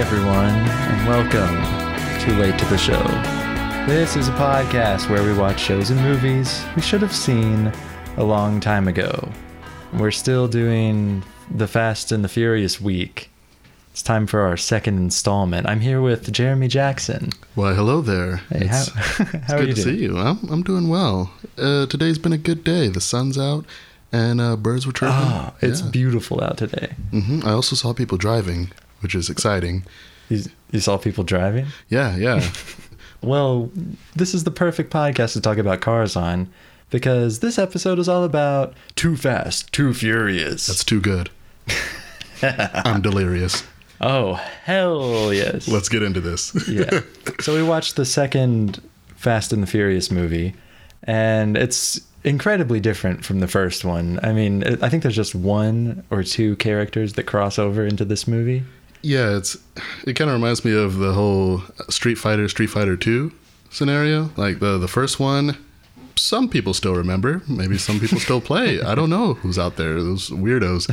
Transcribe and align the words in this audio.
everyone, 0.00 0.48
and 0.48 1.06
welcome 1.06 2.20
to 2.24 2.34
Late 2.40 2.58
to 2.58 2.64
the 2.70 2.78
Show. 2.78 3.02
This 3.86 4.16
is 4.16 4.28
a 4.28 4.32
podcast 4.32 5.10
where 5.10 5.22
we 5.22 5.34
watch 5.34 5.60
shows 5.60 5.90
and 5.90 6.00
movies 6.00 6.64
we 6.74 6.80
should 6.80 7.02
have 7.02 7.14
seen 7.14 7.70
a 8.16 8.24
long 8.24 8.60
time 8.60 8.88
ago. 8.88 9.30
We're 9.92 10.10
still 10.10 10.48
doing 10.48 11.22
the 11.50 11.68
Fast 11.68 12.12
and 12.12 12.24
the 12.24 12.30
Furious 12.30 12.80
week. 12.80 13.28
It's 13.92 14.02
time 14.02 14.26
for 14.26 14.40
our 14.40 14.56
second 14.56 14.96
installment. 14.96 15.66
I'm 15.68 15.80
here 15.80 16.00
with 16.00 16.32
Jeremy 16.32 16.68
Jackson. 16.68 17.28
Why, 17.54 17.74
hello 17.74 18.00
there. 18.00 18.36
Hey, 18.48 18.68
how, 18.68 18.80
it's, 18.80 18.88
how 18.88 19.24
it's 19.34 19.52
are 19.52 19.58
good 19.58 19.68
you 19.68 19.74
to 19.74 19.82
doing? 19.82 19.96
see 19.96 20.02
you. 20.02 20.16
I'm, 20.16 20.38
I'm 20.50 20.62
doing 20.62 20.88
well. 20.88 21.30
Uh, 21.58 21.84
today's 21.84 22.18
been 22.18 22.32
a 22.32 22.38
good 22.38 22.64
day. 22.64 22.88
The 22.88 23.02
sun's 23.02 23.36
out 23.36 23.66
and 24.12 24.40
uh, 24.40 24.56
birds 24.56 24.86
were 24.86 24.94
chirping. 24.94 25.18
Oh, 25.18 25.52
it's 25.60 25.82
beautiful 25.82 26.42
out 26.42 26.56
today. 26.56 26.94
Mm-hmm. 27.12 27.46
I 27.46 27.52
also 27.52 27.76
saw 27.76 27.92
people 27.92 28.16
driving, 28.16 28.70
which 29.00 29.14
is 29.14 29.28
exciting. 29.28 29.84
You, 30.28 30.44
you 30.70 30.80
saw 30.80 30.96
people 30.96 31.24
driving? 31.24 31.66
Yeah, 31.88 32.16
yeah. 32.16 32.48
Well, 33.22 33.70
this 34.16 34.32
is 34.34 34.44
the 34.44 34.50
perfect 34.50 34.92
podcast 34.92 35.34
to 35.34 35.40
talk 35.40 35.58
about 35.58 35.80
cars 35.80 36.16
on 36.16 36.48
because 36.88 37.40
this 37.40 37.58
episode 37.58 37.98
is 37.98 38.08
all 38.08 38.24
about 38.24 38.74
Too 38.96 39.16
Fast, 39.16 39.72
Too 39.72 39.92
Furious. 39.92 40.66
That's 40.66 40.84
too 40.84 41.00
good. 41.00 41.30
I'm 42.42 43.02
delirious. 43.02 43.62
oh, 44.00 44.34
hell 44.64 45.32
yes. 45.34 45.68
Let's 45.68 45.88
get 45.90 46.02
into 46.02 46.20
this. 46.20 46.54
yeah. 46.68 47.00
So 47.40 47.54
we 47.54 47.62
watched 47.62 47.96
the 47.96 48.06
second 48.06 48.80
Fast 49.16 49.52
and 49.52 49.62
the 49.62 49.66
Furious 49.66 50.10
movie, 50.10 50.54
and 51.04 51.58
it's 51.58 52.00
incredibly 52.24 52.80
different 52.80 53.22
from 53.24 53.40
the 53.40 53.48
first 53.48 53.84
one. 53.84 54.18
I 54.22 54.32
mean, 54.32 54.64
I 54.82 54.88
think 54.88 55.02
there's 55.02 55.16
just 55.16 55.34
one 55.34 56.04
or 56.10 56.22
two 56.22 56.56
characters 56.56 57.14
that 57.14 57.24
cross 57.24 57.58
over 57.58 57.84
into 57.84 58.06
this 58.06 58.26
movie. 58.26 58.64
Yeah, 59.02 59.36
it's 59.36 59.56
it 60.06 60.14
kind 60.14 60.30
of 60.30 60.34
reminds 60.34 60.64
me 60.64 60.74
of 60.74 60.96
the 60.96 61.12
whole 61.12 61.62
Street 61.88 62.16
Fighter, 62.16 62.48
Street 62.48 62.68
Fighter 62.68 62.96
2 62.96 63.32
scenario. 63.70 64.30
Like 64.36 64.60
the 64.60 64.78
the 64.78 64.88
first 64.88 65.18
one, 65.18 65.56
some 66.16 66.48
people 66.48 66.74
still 66.74 66.94
remember. 66.94 67.42
Maybe 67.48 67.78
some 67.78 67.98
people 67.98 68.18
still 68.20 68.40
play. 68.40 68.80
I 68.80 68.94
don't 68.94 69.10
know 69.10 69.34
who's 69.34 69.58
out 69.58 69.76
there. 69.76 69.94
Those 70.02 70.30
weirdos. 70.30 70.88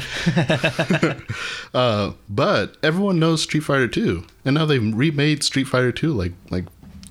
uh, 1.73 2.13
but 2.29 2.77
everyone 2.81 3.19
knows 3.19 3.43
Street 3.43 3.61
Fighter 3.61 3.87
2, 3.87 4.23
and 4.45 4.55
now 4.55 4.65
they've 4.65 4.95
remade 4.95 5.43
Street 5.43 5.65
Fighter 5.67 5.91
2 5.91 6.13
like 6.13 6.33
like 6.49 6.65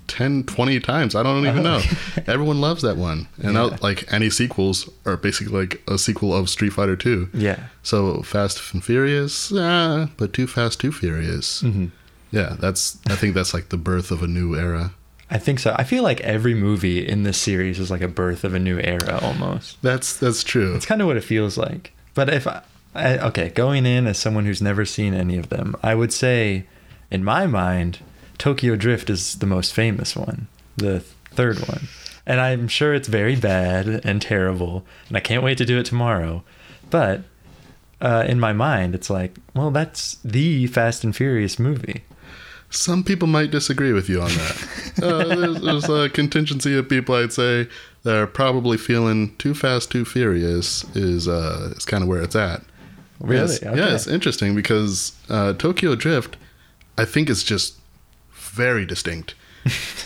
10, 0.07 0.43
20 0.45 0.79
times. 0.79 1.15
I 1.15 1.23
don't 1.23 1.45
even 1.45 1.63
know. 1.63 1.81
everyone 2.27 2.61
loves 2.61 2.81
that 2.81 2.97
one, 2.97 3.27
and 3.41 3.53
Yeah. 3.55 3.77
like 3.81 4.11
any 4.11 4.29
sequels 4.29 4.89
are 5.05 5.17
basically 5.17 5.53
like 5.57 5.81
a 5.87 5.97
sequel 5.97 6.35
of 6.35 6.49
Street 6.49 6.71
Fighter 6.73 6.95
2. 6.95 7.29
Yeah. 7.33 7.59
So 7.83 8.21
Fast 8.23 8.73
and 8.73 8.83
Furious, 8.83 9.51
ah, 9.55 10.09
but 10.17 10.33
Too 10.33 10.47
Fast, 10.47 10.79
Too 10.79 10.91
Furious. 10.91 11.61
Mm-hmm. 11.63 11.87
Yeah, 12.31 12.55
that's. 12.59 12.97
I 13.07 13.15
think 13.15 13.35
that's 13.35 13.53
like 13.53 13.69
the 13.69 13.77
birth 13.77 14.11
of 14.11 14.21
a 14.23 14.27
new 14.27 14.55
era. 14.55 14.91
I 15.29 15.37
think 15.37 15.59
so. 15.59 15.73
I 15.77 15.83
feel 15.83 16.03
like 16.03 16.21
every 16.21 16.53
movie 16.53 17.05
in 17.05 17.23
this 17.23 17.37
series 17.37 17.79
is 17.79 17.89
like 17.91 18.01
a 18.01 18.07
birth 18.07 18.43
of 18.43 18.53
a 18.53 18.59
new 18.59 18.79
era 18.79 19.19
almost. 19.21 19.81
That's 19.81 20.15
that's 20.17 20.43
true. 20.43 20.75
It's 20.75 20.85
kind 20.85 21.01
of 21.01 21.07
what 21.07 21.17
it 21.17 21.23
feels 21.23 21.57
like. 21.57 21.91
But 22.13 22.29
if 22.33 22.47
I, 22.47 22.61
I 22.95 23.17
okay, 23.27 23.49
going 23.49 23.85
in 23.85 24.07
as 24.07 24.17
someone 24.17 24.45
who's 24.45 24.61
never 24.61 24.83
seen 24.85 25.13
any 25.13 25.37
of 25.37 25.49
them, 25.49 25.75
I 25.83 25.95
would 25.95 26.11
say, 26.13 26.65
in 27.11 27.23
my 27.23 27.45
mind, 27.47 27.99
Tokyo 28.37 28.75
Drift 28.75 29.09
is 29.09 29.35
the 29.39 29.45
most 29.45 29.73
famous 29.73 30.15
one, 30.15 30.47
the 30.75 30.99
third 31.31 31.59
one, 31.67 31.87
and 32.25 32.39
I'm 32.39 32.67
sure 32.67 32.93
it's 32.93 33.07
very 33.07 33.35
bad 33.35 33.87
and 34.03 34.21
terrible, 34.21 34.85
and 35.07 35.17
I 35.17 35.19
can't 35.19 35.43
wait 35.43 35.57
to 35.59 35.65
do 35.65 35.79
it 35.79 35.85
tomorrow. 35.85 36.43
But 36.89 37.21
uh, 37.99 38.25
in 38.27 38.39
my 38.39 38.53
mind, 38.53 38.95
it's 38.95 39.09
like, 39.09 39.37
well, 39.53 39.71
that's 39.71 40.17
the 40.23 40.67
Fast 40.67 41.03
and 41.03 41.15
Furious 41.15 41.57
movie. 41.57 42.03
Some 42.69 43.03
people 43.03 43.27
might 43.27 43.49
disagree 43.49 43.93
with 43.93 44.09
you 44.09 44.21
on 44.21 44.29
that. 44.29 44.99
uh, 45.03 45.35
there's, 45.35 45.61
there's 45.61 45.89
a 45.89 46.09
contingency 46.09 46.77
of 46.77 46.89
people 46.89 47.15
I'd 47.15 47.31
say 47.31 47.67
that 48.03 48.15
are 48.15 48.27
probably 48.27 48.77
feeling 48.77 49.35
Too 49.37 49.53
Fast, 49.53 49.91
Too 49.91 50.05
Furious 50.05 50.83
is 50.95 51.27
uh 51.27 51.73
is 51.75 51.85
kind 51.85 52.03
of 52.03 52.09
where 52.09 52.21
it's 52.21 52.35
at. 52.35 52.61
Really? 53.19 53.53
Yes. 53.53 53.63
Okay. 53.63 53.77
Yeah, 53.77 53.95
it's 53.95 54.07
interesting 54.07 54.53
because 54.55 55.13
uh, 55.29 55.53
Tokyo 55.53 55.95
Drift, 55.95 56.37
I 56.97 57.05
think, 57.05 57.29
is 57.29 57.43
just 57.43 57.77
very 58.57 58.85
distinct. 58.85 59.35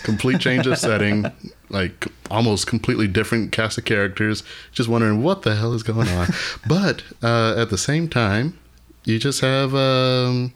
Complete 0.03 0.39
change 0.41 0.65
of 0.65 0.77
setting, 0.77 1.25
like 1.69 2.07
almost 2.31 2.65
completely 2.67 3.07
different 3.07 3.51
cast 3.51 3.77
of 3.77 3.85
characters. 3.85 4.43
Just 4.71 4.89
wondering 4.89 5.21
what 5.23 5.43
the 5.43 5.55
hell 5.55 5.73
is 5.73 5.83
going 5.83 6.07
on. 6.09 6.27
but 6.67 7.03
uh, 7.21 7.53
at 7.57 7.69
the 7.69 7.77
same 7.77 8.07
time, 8.09 8.57
you 9.05 9.19
just 9.19 9.41
have 9.41 9.75
um, 9.75 10.51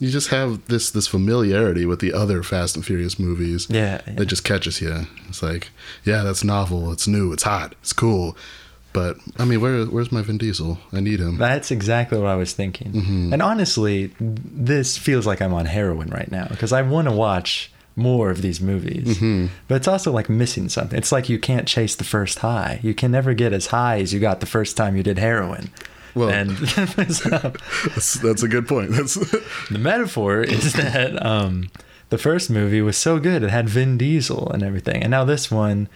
you 0.00 0.10
just 0.10 0.28
have 0.30 0.64
this 0.66 0.90
this 0.90 1.06
familiarity 1.06 1.86
with 1.86 2.00
the 2.00 2.12
other 2.12 2.42
Fast 2.42 2.74
and 2.76 2.84
Furious 2.84 3.18
movies 3.18 3.68
Yeah. 3.70 4.00
that 4.16 4.26
just 4.26 4.42
catches 4.44 4.80
you. 4.80 5.06
It's 5.28 5.42
like, 5.42 5.68
yeah, 6.04 6.22
that's 6.24 6.42
novel. 6.42 6.90
It's 6.92 7.06
new. 7.06 7.32
It's 7.32 7.44
hot. 7.44 7.74
It's 7.82 7.92
cool. 7.92 8.36
But 8.92 9.16
I 9.38 9.44
mean, 9.44 9.60
where 9.60 9.84
where's 9.84 10.10
my 10.10 10.22
Vin 10.22 10.38
Diesel? 10.38 10.78
I 10.92 11.00
need 11.00 11.20
him. 11.20 11.36
That's 11.36 11.70
exactly 11.70 12.18
what 12.18 12.28
I 12.28 12.36
was 12.36 12.52
thinking. 12.52 12.92
Mm-hmm. 12.92 13.32
And 13.32 13.42
honestly, 13.42 14.12
this 14.18 14.96
feels 14.96 15.26
like 15.26 15.42
I'm 15.42 15.52
on 15.52 15.66
heroin 15.66 16.08
right 16.08 16.30
now 16.30 16.46
because 16.48 16.72
I 16.72 16.82
want 16.82 17.08
to 17.08 17.14
watch 17.14 17.70
more 17.96 18.30
of 18.30 18.40
these 18.42 18.60
movies. 18.60 19.18
Mm-hmm. 19.18 19.46
But 19.66 19.74
it's 19.76 19.88
also 19.88 20.12
like 20.12 20.28
missing 20.28 20.68
something. 20.68 20.96
It's 20.96 21.12
like 21.12 21.28
you 21.28 21.38
can't 21.38 21.68
chase 21.68 21.96
the 21.96 22.04
first 22.04 22.38
high. 22.38 22.80
You 22.82 22.94
can 22.94 23.10
never 23.10 23.34
get 23.34 23.52
as 23.52 23.66
high 23.66 23.98
as 24.00 24.14
you 24.14 24.20
got 24.20 24.40
the 24.40 24.46
first 24.46 24.76
time 24.76 24.96
you 24.96 25.02
did 25.02 25.18
heroin. 25.18 25.70
Well- 26.14 26.30
and 26.30 26.56
so 26.68 27.26
That's, 27.88 28.14
that's 28.14 28.42
a 28.42 28.48
good 28.48 28.66
point. 28.66 28.92
That's 28.92 29.14
the 29.70 29.78
metaphor 29.78 30.42
is 30.42 30.72
that 30.74 31.24
um, 31.24 31.70
the 32.08 32.18
first 32.18 32.50
movie 32.50 32.80
was 32.80 32.96
so 32.96 33.18
good; 33.18 33.42
it 33.42 33.50
had 33.50 33.68
Vin 33.68 33.98
Diesel 33.98 34.50
and 34.50 34.62
everything, 34.62 35.02
and 35.02 35.10
now 35.10 35.24
this 35.24 35.50
one, 35.50 35.88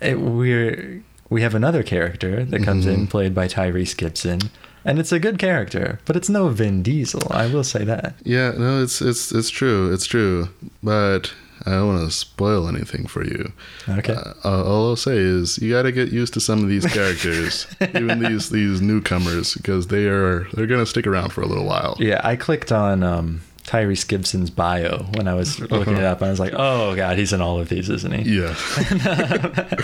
it, 0.00 0.20
we're 0.20 1.02
we 1.30 1.42
have 1.42 1.54
another 1.54 1.82
character 1.82 2.44
that 2.44 2.62
comes 2.62 2.86
in, 2.86 3.06
played 3.06 3.34
by 3.34 3.48
Tyrese 3.48 3.96
Gibson, 3.96 4.40
and 4.84 4.98
it's 4.98 5.12
a 5.12 5.18
good 5.18 5.38
character, 5.38 6.00
but 6.06 6.16
it's 6.16 6.28
no 6.28 6.48
Vin 6.48 6.82
Diesel. 6.82 7.26
I 7.30 7.46
will 7.46 7.64
say 7.64 7.84
that. 7.84 8.14
yeah. 8.24 8.52
No, 8.56 8.82
it's 8.82 9.00
it's 9.02 9.32
it's 9.32 9.50
true. 9.50 9.92
It's 9.92 10.06
true. 10.06 10.48
But 10.82 11.32
I 11.66 11.72
don't 11.72 11.88
want 11.88 12.08
to 12.08 12.16
spoil 12.16 12.68
anything 12.68 13.06
for 13.06 13.24
you. 13.24 13.52
Okay. 13.88 14.14
Uh, 14.14 14.64
all 14.64 14.90
I'll 14.90 14.96
say 14.96 15.16
is 15.18 15.58
you 15.58 15.72
got 15.72 15.82
to 15.82 15.92
get 15.92 16.10
used 16.12 16.32
to 16.34 16.40
some 16.40 16.62
of 16.62 16.68
these 16.68 16.86
characters, 16.86 17.66
even 17.94 18.20
these 18.20 18.48
these 18.50 18.80
newcomers, 18.80 19.54
because 19.54 19.88
they 19.88 20.06
are 20.06 20.46
they're 20.54 20.66
gonna 20.68 20.86
stick 20.86 21.06
around 21.06 21.32
for 21.32 21.42
a 21.42 21.46
little 21.46 21.64
while. 21.66 21.96
yeah, 21.98 22.20
I 22.24 22.36
clicked 22.36 22.70
on 22.72 23.02
um, 23.02 23.42
Tyrese 23.64 24.06
Gibson's 24.08 24.48
bio 24.50 25.04
when 25.16 25.28
I 25.28 25.34
was 25.34 25.58
looking 25.60 25.96
it 25.98 26.04
up, 26.04 26.18
and 26.22 26.28
I 26.28 26.30
was 26.30 26.40
like, 26.40 26.54
"Oh 26.56 26.94
God, 26.96 27.18
he's 27.18 27.32
in 27.34 27.40
all 27.42 27.58
of 27.60 27.68
these, 27.68 27.90
isn't 27.90 28.12
he?" 28.12 28.38
Yeah. 28.40 28.54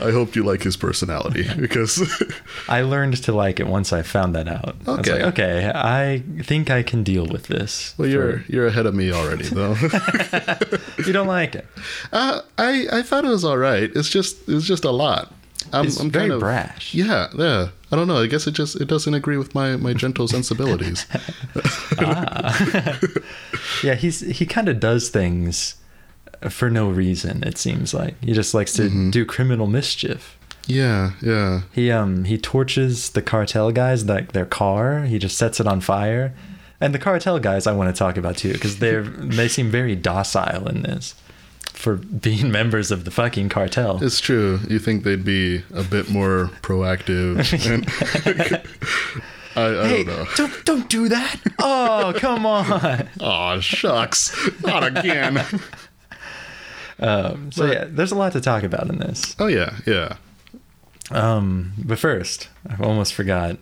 I 0.00 0.10
hope 0.12 0.34
you 0.36 0.42
like 0.44 0.62
his 0.62 0.76
personality 0.76 1.46
because 1.60 2.00
I 2.68 2.82
learned 2.82 3.22
to 3.24 3.32
like 3.32 3.60
it 3.60 3.66
once 3.66 3.92
I 3.92 4.02
found 4.02 4.34
that 4.34 4.48
out. 4.48 4.76
I 4.86 4.90
was 4.90 4.98
Okay. 5.00 5.12
like, 5.12 5.22
okay, 5.32 5.72
I 5.74 6.22
think 6.42 6.70
I 6.70 6.82
can 6.82 7.02
deal 7.02 7.26
with 7.26 7.48
this. 7.48 7.94
well, 7.98 8.08
you're 8.08 8.44
you're 8.48 8.66
ahead 8.66 8.86
of 8.86 8.94
me 8.94 9.12
already 9.12 9.44
though. 9.44 9.74
you 11.06 11.12
don't 11.12 11.26
like 11.28 11.54
it. 11.54 11.66
uh, 12.12 12.40
I 12.58 12.86
I 12.92 13.02
thought 13.02 13.24
it 13.24 13.28
was 13.28 13.44
all 13.44 13.58
right. 13.58 13.90
It's 13.94 14.08
just 14.10 14.48
it's 14.48 14.66
just 14.66 14.84
a 14.84 14.90
lot. 14.90 15.34
I'm, 15.72 15.86
It's 15.86 16.00
I'm 16.00 16.10
very 16.10 16.24
kind 16.24 16.32
of, 16.32 16.40
brash. 16.40 16.94
Yeah, 16.94 17.28
yeah. 17.36 17.68
I 17.92 17.96
don't 17.96 18.08
know. 18.08 18.16
I 18.22 18.26
guess 18.26 18.46
it 18.46 18.52
just 18.52 18.80
it 18.80 18.88
doesn't 18.88 19.12
agree 19.14 19.36
with 19.36 19.54
my 19.54 19.76
my 19.76 19.92
gentle 19.92 20.26
sensibilities. 20.28 21.06
Ah. 22.02 22.98
yeah, 23.82 23.94
he's 23.94 24.20
he 24.20 24.46
kind 24.46 24.68
of 24.68 24.80
does 24.80 25.08
things 25.10 25.74
for 26.48 26.70
no 26.70 26.88
reason. 26.90 27.42
It 27.44 27.58
seems 27.58 27.92
like 27.92 28.14
he 28.22 28.32
just 28.32 28.54
likes 28.54 28.72
to 28.74 28.82
Mm-hmm. 28.82 29.10
do 29.10 29.24
criminal 29.24 29.66
mischief. 29.66 30.38
yeah, 30.66 31.12
yeah. 31.20 31.62
He 31.72 31.90
um 31.90 32.24
he 32.24 32.38
torches 32.38 33.10
the 33.10 33.22
cartel 33.22 33.72
guys 33.72 34.04
like 34.04 34.32
their 34.32 34.46
car. 34.46 35.02
He 35.04 35.18
just 35.18 35.36
sets 35.36 35.60
it 35.60 35.66
on 35.66 35.80
fire. 35.80 36.32
And 36.80 36.94
the 36.94 36.98
cartel 36.98 37.38
guys 37.38 37.66
I 37.66 37.72
want 37.72 37.94
to 37.94 37.98
talk 37.98 38.16
about 38.16 38.36
too 38.38 38.52
because 38.54 38.78
they're 38.78 39.02
they 39.02 39.48
seem 39.48 39.70
very 39.70 39.94
docile 39.96 40.66
in 40.68 40.82
this 40.82 41.14
for 41.72 41.96
being 41.96 42.50
members 42.60 42.90
of 42.90 43.04
the 43.04 43.10
fucking 43.10 43.48
cartel. 43.50 44.02
It's 44.02 44.20
true. 44.20 44.60
You 44.68 44.78
think 44.78 45.04
they'd 45.04 45.24
be 45.24 45.62
a 45.74 45.82
bit 45.82 46.08
more 46.10 46.50
proactive? 46.62 47.36
And 47.66 48.62
I, 49.56 49.80
I 49.80 49.88
Hey, 49.88 50.04
don't 50.04 50.16
know. 50.16 50.26
don't 50.36 50.64
don't 50.64 50.88
do 50.88 51.08
that! 51.08 51.36
Oh, 51.58 52.12
come 52.16 52.46
on! 52.46 53.08
Oh 53.20 53.58
shucks, 53.60 54.32
not 54.62 54.84
again. 54.86 55.44
Um, 57.00 57.50
so 57.50 57.66
But- 57.66 57.72
yeah, 57.72 57.84
there's 57.88 58.12
a 58.12 58.16
lot 58.16 58.32
to 58.32 58.40
talk 58.40 58.62
about 58.62 58.88
in 58.88 58.98
this. 58.98 59.34
Oh 59.38 59.46
yeah, 59.46 59.76
yeah. 59.86 60.16
Um, 61.10 61.72
but 61.78 61.98
first, 61.98 62.48
I 62.68 62.80
almost 62.82 63.14
forgot. 63.14 63.56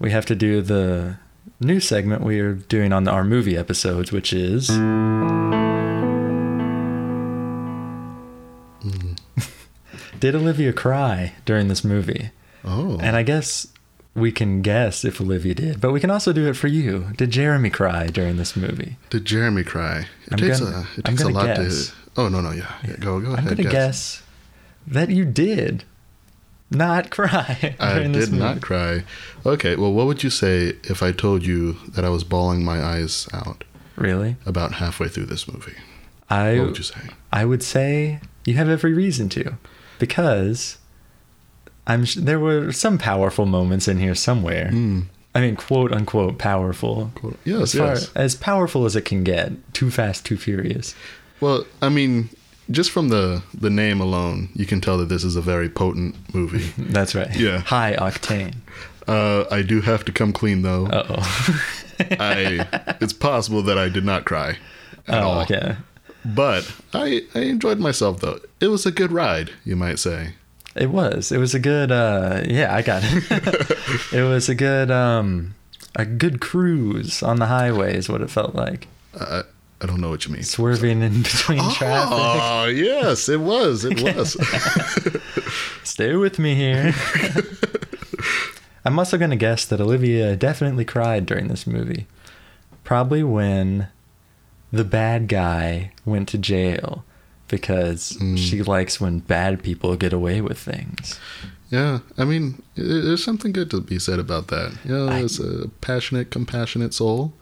We 0.00 0.10
have 0.10 0.26
to 0.26 0.34
do 0.34 0.62
the 0.62 1.16
new 1.60 1.80
segment 1.80 2.22
we 2.22 2.40
are 2.40 2.54
doing 2.54 2.92
on 2.92 3.06
our 3.06 3.24
movie 3.24 3.56
episodes, 3.56 4.10
which 4.12 4.32
is. 4.32 4.70
Did 10.20 10.34
Olivia 10.34 10.72
cry 10.72 11.34
during 11.44 11.68
this 11.68 11.84
movie? 11.84 12.30
Oh, 12.64 12.98
And 13.00 13.14
I 13.16 13.22
guess 13.22 13.68
we 14.14 14.32
can 14.32 14.62
guess 14.62 15.04
if 15.04 15.20
Olivia 15.20 15.54
did, 15.54 15.80
but 15.80 15.92
we 15.92 16.00
can 16.00 16.10
also 16.10 16.32
do 16.32 16.48
it 16.48 16.54
for 16.56 16.66
you. 16.66 17.08
Did 17.16 17.30
Jeremy 17.30 17.70
cry 17.70 18.08
during 18.08 18.36
this 18.36 18.56
movie? 18.56 18.96
Did 19.10 19.24
Jeremy 19.24 19.62
cry? 19.62 20.06
It 20.26 20.32
I'm 20.32 20.38
takes 20.38 20.58
gonna- 20.60 20.76
a 20.96 20.98
it 20.98 21.04
takes 21.04 21.22
a 21.22 21.28
lot 21.28 21.46
guess. 21.46 21.88
to. 21.88 21.92
Oh 22.18 22.28
no 22.28 22.40
no 22.42 22.50
yeah, 22.52 22.70
yeah 22.86 22.96
go 22.98 23.20
go 23.20 23.28
I'm 23.32 23.46
ahead. 23.46 23.56
gonna 23.56 23.70
guess. 23.70 24.22
that 24.86 25.08
you 25.08 25.24
did 25.24 25.84
not 26.70 27.10
cry 27.16 27.76
I 27.80 28.00
did 28.00 28.10
movie. 28.10 28.36
not 28.38 28.60
cry. 28.60 29.04
Okay, 29.46 29.76
well, 29.76 29.92
what 29.92 30.06
would 30.06 30.22
you 30.22 30.28
say 30.30 30.74
if 30.84 31.02
I 31.02 31.12
told 31.12 31.46
you 31.46 31.74
that 31.94 32.04
I 32.04 32.10
was 32.10 32.24
bawling 32.24 32.64
my 32.64 32.82
eyes 32.82 33.26
out 33.32 33.64
Really? 33.96 34.36
about 34.44 34.74
halfway 34.74 35.08
through 35.08 35.26
this 35.26 35.48
movie? 35.48 35.76
I 36.28 36.58
What 36.58 36.66
would 36.66 36.78
you 36.78 36.84
say? 36.84 37.00
I 37.32 37.44
would 37.46 37.62
say 37.62 38.20
you 38.44 38.54
have 38.54 38.68
every 38.68 38.92
reason 38.92 39.28
to, 39.30 39.54
because 39.98 40.76
I'm 41.86 42.04
there 42.16 42.38
were 42.40 42.72
some 42.72 42.98
powerful 42.98 43.46
moments 43.46 43.88
in 43.88 43.98
here 43.98 44.14
somewhere. 44.14 44.70
Mm. 44.72 45.04
I 45.34 45.40
mean, 45.40 45.56
quote 45.56 45.92
unquote 45.92 46.38
powerful. 46.38 47.12
Quote- 47.14 47.38
yes, 47.44 47.62
as, 47.62 47.74
far- 47.74 47.86
yes. 47.94 48.10
as 48.14 48.34
powerful 48.34 48.84
as 48.86 48.96
it 48.96 49.04
can 49.06 49.22
get. 49.24 49.52
Too 49.72 49.90
fast, 49.90 50.26
too 50.26 50.36
furious. 50.36 50.94
Well, 51.40 51.64
I 51.80 51.88
mean, 51.88 52.30
just 52.70 52.90
from 52.90 53.08
the 53.08 53.42
the 53.54 53.70
name 53.70 54.00
alone, 54.00 54.50
you 54.54 54.66
can 54.66 54.80
tell 54.80 54.98
that 54.98 55.08
this 55.08 55.24
is 55.24 55.36
a 55.36 55.40
very 55.40 55.68
potent 55.68 56.14
movie. 56.34 56.72
That's 56.92 57.14
right. 57.14 57.34
Yeah. 57.36 57.58
High 57.58 57.96
octane. 57.96 58.56
Uh, 59.06 59.44
I 59.50 59.62
do 59.62 59.80
have 59.80 60.04
to 60.04 60.12
come 60.12 60.32
clean 60.32 60.62
though. 60.62 60.86
Uh 60.86 61.06
oh. 61.08 61.74
I 62.20 62.66
it's 63.00 63.12
possible 63.12 63.62
that 63.62 63.78
I 63.78 63.88
did 63.88 64.04
not 64.04 64.24
cry 64.24 64.58
at 65.06 65.22
oh, 65.22 65.28
all. 65.28 65.40
okay. 65.42 65.76
But 66.24 66.70
I 66.92 67.22
I 67.34 67.40
enjoyed 67.40 67.78
myself 67.78 68.20
though. 68.20 68.40
It 68.60 68.68
was 68.68 68.84
a 68.84 68.90
good 68.92 69.12
ride, 69.12 69.50
you 69.64 69.76
might 69.76 69.98
say. 69.98 70.34
It 70.76 70.90
was. 70.90 71.32
It 71.32 71.38
was 71.38 71.54
a 71.54 71.58
good. 71.58 71.90
uh 71.90 72.42
Yeah, 72.46 72.74
I 72.74 72.82
got 72.82 73.02
it. 73.04 74.12
it 74.12 74.22
was 74.22 74.48
a 74.48 74.54
good. 74.54 74.90
um 74.90 75.54
A 75.96 76.04
good 76.04 76.40
cruise 76.40 77.22
on 77.22 77.38
the 77.38 77.46
highway 77.46 77.96
is 77.96 78.08
what 78.08 78.20
it 78.20 78.30
felt 78.30 78.54
like. 78.54 78.88
I 79.18 79.42
I 79.80 79.86
don't 79.86 80.00
know 80.00 80.10
what 80.10 80.26
you 80.26 80.32
mean. 80.32 80.42
Swerving 80.42 81.02
in 81.02 81.22
between 81.22 81.60
traffic. 81.72 82.08
Oh 82.12 82.64
yes, 82.66 83.28
it 83.28 83.40
was. 83.40 83.84
It 83.84 84.02
was. 84.02 84.36
Stay 85.84 86.14
with 86.16 86.38
me 86.38 86.54
here. 86.54 86.92
I'm 88.84 88.98
also 88.98 89.18
going 89.18 89.30
to 89.30 89.36
guess 89.36 89.64
that 89.66 89.80
Olivia 89.80 90.34
definitely 90.36 90.84
cried 90.84 91.26
during 91.26 91.48
this 91.48 91.66
movie. 91.66 92.06
Probably 92.84 93.22
when 93.22 93.88
the 94.72 94.84
bad 94.84 95.28
guy 95.28 95.92
went 96.04 96.28
to 96.30 96.38
jail 96.38 97.04
because 97.48 98.12
Mm. 98.20 98.38
she 98.38 98.62
likes 98.62 99.00
when 99.00 99.20
bad 99.20 99.62
people 99.62 99.96
get 99.96 100.12
away 100.12 100.40
with 100.40 100.58
things. 100.58 101.18
yeah, 101.70 102.00
I 102.16 102.24
mean, 102.24 102.62
there's 102.76 103.22
something 103.24 103.52
good 103.52 103.70
to 103.70 103.80
be 103.80 103.98
said 103.98 104.18
about 104.18 104.48
that. 104.48 104.72
You 104.84 104.92
know, 104.92 105.08
it's 105.12 105.38
a 105.38 105.68
passionate, 105.80 106.30
compassionate 106.30 106.94
soul. 106.94 107.32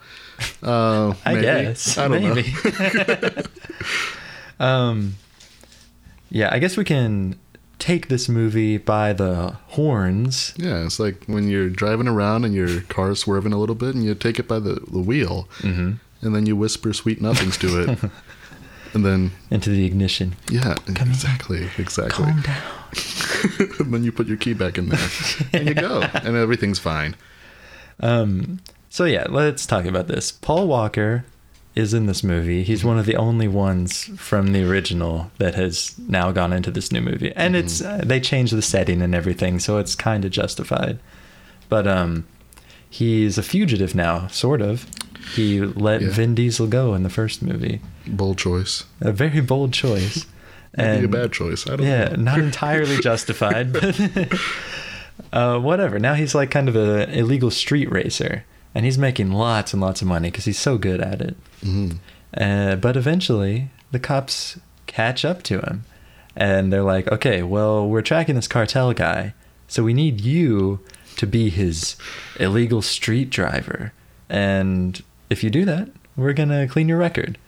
Uh, 0.62 1.14
I 1.24 1.34
maybe. 1.34 1.42
guess. 1.42 1.96
I 1.98 2.08
don't 2.08 2.22
maybe. 2.22 2.52
know. 4.58 4.64
um, 4.66 5.14
yeah, 6.30 6.48
I 6.52 6.58
guess 6.58 6.76
we 6.76 6.84
can 6.84 7.38
take 7.78 8.08
this 8.08 8.28
movie 8.28 8.78
by 8.78 9.12
the 9.12 9.56
horns. 9.68 10.54
Yeah, 10.56 10.84
it's 10.84 10.98
like 10.98 11.24
when 11.26 11.48
you're 11.48 11.68
driving 11.70 12.08
around 12.08 12.44
and 12.44 12.54
your 12.54 12.80
car's 12.82 13.20
swerving 13.20 13.52
a 13.52 13.58
little 13.58 13.74
bit, 13.74 13.94
and 13.94 14.04
you 14.04 14.14
take 14.14 14.38
it 14.38 14.48
by 14.48 14.58
the, 14.58 14.74
the 14.90 14.98
wheel, 15.00 15.48
hmm 15.60 15.92
and 16.22 16.34
then 16.34 16.46
you 16.46 16.56
whisper 16.56 16.92
sweet 16.94 17.20
nothings 17.20 17.58
to 17.58 17.82
it, 17.82 17.98
and 18.94 19.04
then 19.04 19.30
Into 19.50 19.68
the 19.70 19.84
ignition. 19.84 20.34
yeah, 20.50 20.74
Come 20.94 21.10
exactly, 21.10 21.68
exactly. 21.76 22.24
Calm 22.24 22.40
down. 22.40 22.62
and 23.78 23.92
then 23.94 24.02
you 24.02 24.10
put 24.10 24.26
your 24.26 24.38
key 24.38 24.54
back 24.54 24.78
in 24.78 24.88
there, 24.88 25.08
and 25.52 25.68
you 25.68 25.74
go, 25.74 26.00
and 26.14 26.34
everything's 26.34 26.78
fine. 26.78 27.14
Um, 28.00 28.60
so 28.96 29.04
yeah, 29.04 29.26
let's 29.28 29.66
talk 29.66 29.84
about 29.84 30.06
this. 30.06 30.32
Paul 30.32 30.68
Walker 30.68 31.26
is 31.74 31.92
in 31.92 32.06
this 32.06 32.24
movie. 32.24 32.62
He's 32.62 32.82
one 32.82 32.98
of 32.98 33.04
the 33.04 33.16
only 33.16 33.46
ones 33.46 34.04
from 34.16 34.54
the 34.54 34.66
original 34.66 35.30
that 35.36 35.54
has 35.54 35.94
now 36.08 36.32
gone 36.32 36.50
into 36.50 36.70
this 36.70 36.90
new 36.90 37.02
movie, 37.02 37.30
and 37.36 37.54
it's 37.54 37.82
uh, 37.82 38.00
they 38.02 38.20
changed 38.20 38.56
the 38.56 38.62
setting 38.62 39.02
and 39.02 39.14
everything, 39.14 39.60
so 39.60 39.76
it's 39.76 39.94
kind 39.94 40.24
of 40.24 40.30
justified. 40.30 40.98
But 41.68 41.86
um, 41.86 42.26
he's 42.88 43.36
a 43.36 43.42
fugitive 43.42 43.94
now, 43.94 44.28
sort 44.28 44.62
of. 44.62 44.86
He 45.34 45.60
let 45.60 46.00
Yeah. 46.00 46.08
Vin 46.12 46.34
Diesel 46.34 46.66
go 46.66 46.94
in 46.94 47.02
the 47.02 47.10
first 47.10 47.42
movie. 47.42 47.82
Bold 48.06 48.38
choice. 48.38 48.84
A 49.02 49.12
very 49.12 49.42
bold 49.42 49.74
choice. 49.74 50.24
Maybe 50.74 51.04
a 51.04 51.08
bad 51.08 51.32
choice. 51.32 51.66
I 51.66 51.76
don't 51.76 51.86
yeah, 51.86 52.08
know. 52.08 52.16
not 52.16 52.38
entirely 52.48 52.96
justified, 53.02 53.74
but 53.74 53.94
uh, 55.34 55.58
whatever. 55.58 55.98
Now 55.98 56.14
he's 56.14 56.34
like 56.34 56.50
kind 56.50 56.70
of 56.70 56.76
a 56.76 57.10
illegal 57.14 57.50
street 57.50 57.92
racer, 57.92 58.44
and 58.76 58.84
he's 58.84 58.98
making 58.98 59.32
lots 59.32 59.72
and 59.72 59.80
lots 59.80 60.02
of 60.02 60.06
money 60.08 60.28
because 60.30 60.44
he's 60.44 60.58
so 60.58 60.76
good 60.76 61.00
at 61.00 61.22
it. 61.22 61.34
Mhm. 61.64 61.96
Uh, 62.36 62.76
but 62.76 62.94
eventually, 62.96 63.70
the 63.90 63.98
cops 63.98 64.58
catch 64.86 65.24
up 65.24 65.42
to 65.44 65.60
him, 65.60 65.84
and 66.36 66.70
they're 66.70 66.82
like, 66.82 67.10
"Okay, 67.10 67.42
well, 67.42 67.88
we're 67.88 68.02
tracking 68.02 68.34
this 68.34 68.46
cartel 68.48 68.92
guy, 68.92 69.32
so 69.66 69.82
we 69.82 69.94
need 69.94 70.20
you 70.20 70.80
to 71.16 71.26
be 71.26 71.48
his 71.48 71.96
illegal 72.38 72.82
street 72.82 73.30
driver, 73.30 73.92
and 74.28 75.02
if 75.30 75.42
you 75.42 75.48
do 75.48 75.64
that, 75.64 75.88
we're 76.14 76.34
gonna 76.34 76.68
clean 76.68 76.88
your 76.88 76.98
record." 76.98 77.38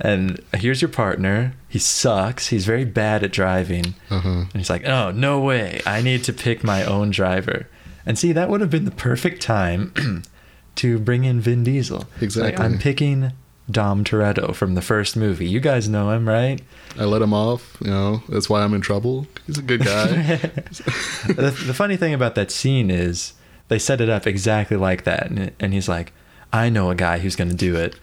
And 0.00 0.40
here's 0.54 0.82
your 0.82 0.88
partner. 0.88 1.54
He 1.68 1.78
sucks. 1.78 2.48
He's 2.48 2.66
very 2.66 2.84
bad 2.84 3.22
at 3.22 3.30
driving. 3.30 3.94
Uh-huh. 4.10 4.28
And 4.28 4.52
he's 4.56 4.68
like, 4.70 4.84
oh, 4.84 5.12
no 5.12 5.38
way. 5.38 5.80
I 5.86 6.02
need 6.02 6.24
to 6.24 6.32
pick 6.32 6.64
my 6.64 6.82
own 6.84 7.10
driver. 7.10 7.68
And 8.04 8.18
see, 8.18 8.32
that 8.32 8.48
would 8.48 8.60
have 8.60 8.70
been 8.70 8.84
the 8.84 8.90
perfect 8.90 9.40
time 9.42 9.92
to 10.76 10.98
bring 10.98 11.24
in 11.24 11.40
Vin 11.40 11.64
Diesel. 11.64 12.06
It's 12.20 12.36
like, 12.36 12.52
Exactly. 12.54 12.64
I'm 12.64 12.78
picking 12.78 13.32
Dom 13.70 14.04
Toretto 14.04 14.54
from 14.54 14.74
the 14.74 14.82
first 14.82 15.16
movie. 15.16 15.46
You 15.48 15.60
guys 15.60 15.88
know 15.88 16.10
him, 16.10 16.28
right? 16.28 16.60
I 16.98 17.04
let 17.04 17.22
him 17.22 17.32
off. 17.32 17.76
You 17.80 17.90
know, 17.90 18.22
that's 18.28 18.48
why 18.50 18.62
I'm 18.62 18.74
in 18.74 18.80
trouble. 18.80 19.26
He's 19.46 19.58
a 19.58 19.62
good 19.62 19.84
guy. 19.84 20.06
the, 21.26 21.54
the 21.66 21.74
funny 21.74 21.96
thing 21.96 22.12
about 22.14 22.34
that 22.34 22.50
scene 22.50 22.90
is 22.90 23.34
they 23.68 23.78
set 23.78 24.00
it 24.00 24.08
up 24.08 24.26
exactly 24.26 24.76
like 24.76 25.04
that. 25.04 25.30
And, 25.30 25.52
and 25.60 25.72
he's 25.72 25.88
like, 25.88 26.12
I 26.52 26.68
know 26.68 26.90
a 26.90 26.94
guy 26.94 27.18
who's 27.18 27.36
going 27.36 27.50
to 27.50 27.56
do 27.56 27.76
it. 27.76 27.96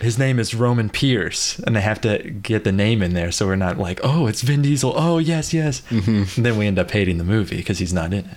His 0.00 0.18
name 0.18 0.38
is 0.38 0.54
Roman 0.54 0.88
Pierce. 0.88 1.58
And 1.60 1.74
they 1.74 1.80
have 1.80 2.00
to 2.02 2.18
get 2.30 2.62
the 2.64 2.70
name 2.72 3.02
in 3.02 3.12
there 3.12 3.32
so 3.32 3.46
we're 3.46 3.56
not 3.56 3.76
like, 3.76 3.98
oh, 4.04 4.26
it's 4.28 4.40
Vin 4.42 4.62
Diesel. 4.62 4.94
Oh, 4.96 5.18
yes, 5.18 5.52
yes. 5.52 5.82
Mhm. 5.90 6.36
And 6.36 6.46
then 6.46 6.56
we 6.56 6.66
end 6.66 6.78
up 6.78 6.90
hating 6.92 7.18
the 7.18 7.24
movie 7.24 7.56
because 7.56 7.80
he's 7.80 7.92
not 7.92 8.12
in 8.14 8.24
it. 8.26 8.36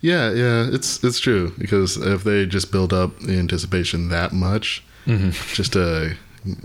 Yeah, 0.00 0.30
yeah, 0.32 0.68
it's 0.72 1.02
it's 1.04 1.18
true 1.18 1.52
because 1.58 1.96
if 1.96 2.24
they 2.24 2.46
just 2.46 2.70
build 2.72 2.92
up 2.92 3.18
the 3.20 3.38
anticipation 3.38 4.08
that 4.08 4.32
much, 4.32 4.82
hmm 5.04 5.30
just 5.54 5.72
to 5.74 6.16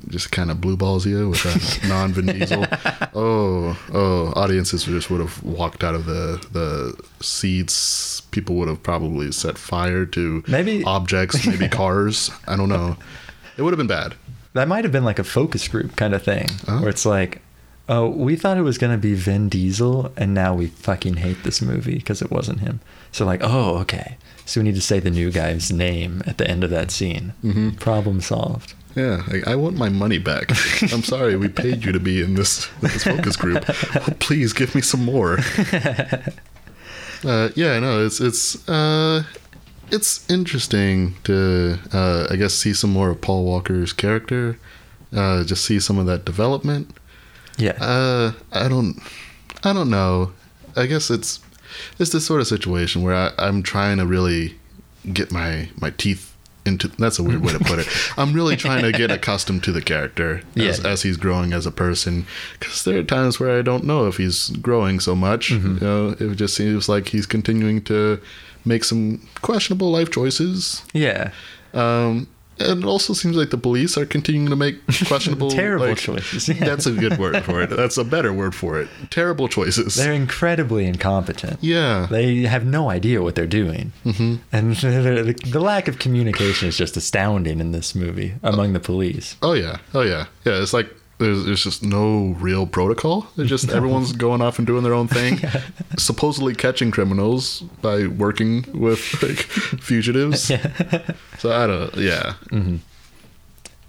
just 0.08 0.32
kind 0.32 0.50
of 0.50 0.62
blue 0.62 0.78
balls 0.78 1.06
you 1.06 1.30
with 1.30 1.44
a 1.46 1.88
non 1.90 2.14
Vin 2.14 2.28
Diesel. 2.28 2.66
Oh, 3.14 3.78
oh, 3.94 4.32
audiences 4.36 4.86
just 4.86 5.10
would 5.10 5.20
have 5.20 5.44
walked 5.44 5.84
out 5.84 5.96
of 5.96 6.06
the 6.06 6.40
the 6.54 6.96
seats. 7.24 8.22
People 8.32 8.56
would 8.56 8.68
have 8.70 8.82
probably 8.84 9.32
set 9.32 9.58
fire 9.58 10.06
to 10.08 10.44
Maybe- 10.48 10.84
objects, 10.86 11.46
maybe 11.46 11.68
cars. 11.82 12.32
I 12.48 12.56
don't 12.56 12.70
know. 12.70 12.96
It 13.58 13.62
would 13.64 13.72
have 13.74 13.78
been 13.78 13.88
bad. 13.88 14.16
That 14.54 14.68
might 14.70 14.86
have 14.86 14.92
been 14.94 15.04
like 15.04 15.20
a 15.20 15.24
focus 15.26 15.68
group 15.68 15.96
kind 15.98 16.14
of 16.14 16.24
thing, 16.24 16.48
Oh. 16.68 16.80
where 16.82 16.90
it's 16.90 17.06
like, 17.06 17.42
oh, 17.88 18.08
we 18.10 18.36
thought 18.36 18.58
it 18.58 18.62
was 18.64 18.78
gonna 18.78 18.98
be 18.98 19.14
Vin 19.16 19.50
Diesel, 19.50 20.12
and 20.18 20.34
now 20.34 20.54
we 20.56 20.68
fucking 20.68 21.18
hate 21.18 21.44
this 21.44 21.62
movie 21.62 21.96
because 21.96 22.22
it 22.22 22.32
wasn't 22.32 22.60
him. 22.62 22.80
So 23.12 23.26
like, 23.26 23.42
oh, 23.44 23.78
okay, 23.80 24.18
so 24.46 24.60
we 24.60 24.66
need 24.66 24.76
to 24.76 24.82
say 24.82 25.00
the 25.00 25.10
new 25.12 25.32
guy's 25.32 25.72
name 25.72 26.22
at 26.26 26.38
the 26.38 26.48
end 26.50 26.64
of 26.64 26.70
that 26.72 26.92
scene. 26.92 27.34
hmm 27.42 27.72
Problem 27.72 28.22
solved. 28.22 28.74
Yeah, 28.96 29.24
I, 29.28 29.52
I 29.52 29.56
want 29.56 29.76
my 29.76 29.90
money 29.90 30.20
back. 30.20 30.50
I'm 30.94 31.04
sorry, 31.04 31.36
we 31.36 31.50
paid 31.50 31.84
you 31.84 31.92
to 31.92 32.00
be 32.00 32.22
in 32.22 32.36
this 32.36 32.68
this 32.82 33.04
focus 33.04 33.36
group. 33.36 33.66
Oh, 33.68 34.08
please 34.20 34.54
give 34.54 34.74
me 34.76 34.82
some 34.82 35.04
more. 35.04 35.40
Uh, 37.24 37.50
yeah, 37.56 37.80
no, 37.80 38.06
it's 38.06 38.20
it's 38.20 38.68
uh, 38.70 39.24
it's 39.90 40.30
interesting 40.30 41.16
to 41.24 41.80
uh, 41.92 42.28
I 42.30 42.36
guess 42.36 42.54
see 42.54 42.74
some 42.74 42.92
more 42.92 43.10
of 43.10 43.22
Paul 43.22 43.46
Walker's 43.46 43.94
character. 43.94 44.60
Uh, 45.16 45.44
just 45.44 45.66
see 45.66 45.80
some 45.80 45.98
of 45.98 46.06
that 46.06 46.24
development. 46.26 46.92
Yeah, 47.58 47.74
Uh, 47.80 48.32
I 48.52 48.68
don't, 48.68 49.00
I 49.64 49.74
don't 49.74 49.90
know. 49.90 50.32
I 50.76 50.86
guess 50.88 51.10
it's 51.10 51.40
it's 52.00 52.12
this 52.12 52.26
sort 52.26 52.42
of 52.42 52.48
situation 52.48 53.02
where 53.02 53.16
I, 53.16 53.32
I'm 53.38 53.64
trying 53.64 53.98
to 53.98 54.06
really 54.06 54.56
get 55.14 55.32
my 55.32 55.70
my 55.80 55.90
teeth 55.92 56.34
into. 56.66 56.88
That's 56.90 57.20
a 57.20 57.24
weird 57.24 57.42
way 57.46 57.54
to 57.54 57.60
put 57.60 57.80
it. 57.80 57.88
I'm 58.18 58.34
really 58.34 58.56
trying 58.58 58.84
to 58.84 58.92
get 58.92 59.12
accustomed 59.12 59.64
to 59.66 59.72
the 59.72 59.82
character 59.82 60.42
as, 60.58 60.80
Yeah. 60.80 60.90
as 60.90 61.04
he's 61.04 61.16
growing 61.18 61.54
as 61.54 61.66
a 61.66 61.72
person. 61.72 62.26
Because 62.60 62.84
there 62.84 62.98
are 63.00 63.04
times 63.04 63.40
where 63.40 63.58
I 63.58 63.62
don't 63.62 63.84
know 63.86 64.08
if 64.08 64.18
he's 64.18 64.50
growing 64.62 65.00
so 65.00 65.16
much. 65.16 65.52
Mhm. 65.52 65.80
You 65.82 65.88
know, 65.88 66.16
it 66.20 66.36
just 66.36 66.56
seems 66.56 66.90
like 66.90 67.10
he's 67.10 67.26
continuing 67.28 67.82
to 67.84 68.20
make 68.66 68.84
some 68.84 69.22
questionable 69.42 69.92
life 69.92 70.10
choices. 70.12 70.82
yeah, 70.94 71.30
Um, 71.74 72.28
And 72.60 72.84
it 72.84 72.86
also 72.88 73.14
seems 73.14 73.36
like 73.36 73.50
the 73.50 73.58
police 73.58 73.98
are 73.98 74.06
continuing 74.06 74.50
to 74.50 74.56
make 74.56 74.78
questionable, 75.08 75.50
Terrible 75.52 75.88
like- 75.90 75.98
choices, 75.98 76.48
yeah. 76.48 76.64
That's 76.66 76.86
a 76.86 76.92
good 76.94 77.18
word 77.20 77.44
for 77.44 77.62
it. 77.62 77.70
That's 77.70 77.98
a 77.98 78.04
better 78.06 78.32
word 78.34 78.56
for 78.56 78.80
it. 78.80 78.88
Terrible 79.10 79.48
choices. 79.48 79.96
They're 79.96 80.14
incredibly 80.14 80.86
incompetent. 80.86 81.60
yeah. 81.62 82.08
They 82.10 82.44
have 82.44 82.66
no 82.66 82.90
idea 82.90 83.22
what 83.22 83.36
they're 83.36 83.46
doing. 83.48 83.92
Mm-hmm. 84.06 84.36
And 84.54 84.76
the, 84.76 85.60
lack 85.60 85.88
of 85.88 86.00
communication 86.00 86.68
is 86.70 86.78
just 86.78 86.96
astounding 86.96 87.60
in 87.60 87.72
this 87.72 87.94
movie 87.96 88.36
among 88.44 88.74
the 88.74 88.80
police. 88.80 89.36
oh 89.42 89.54
yeah. 89.54 89.78
Oh 89.94 90.02
yeah. 90.02 90.28
Yeah. 90.46 90.62
It's 90.62 90.74
like 90.74 90.90
there's, 91.18 91.46
there's 91.46 91.64
just 91.64 91.82
no 91.84 92.36
real 92.40 92.66
protocol. 92.68 93.28
They're 93.36 93.46
just 93.46 93.70
everyone's 93.72 94.12
going 94.12 94.42
off 94.42 94.58
and 94.58 94.68
doing 94.68 94.84
their 94.84 94.94
own 94.94 95.08
thing, 95.08 95.40
supposedly 95.98 96.54
catching 96.56 96.92
criminals 96.92 97.62
by 97.82 98.08
working 98.08 98.66
with 98.74 99.00
like 99.24 99.38
fugitives. 99.38 100.52
So 101.40 101.52
I 101.52 101.68
don't. 101.68 101.96
Yeah. 101.96 102.34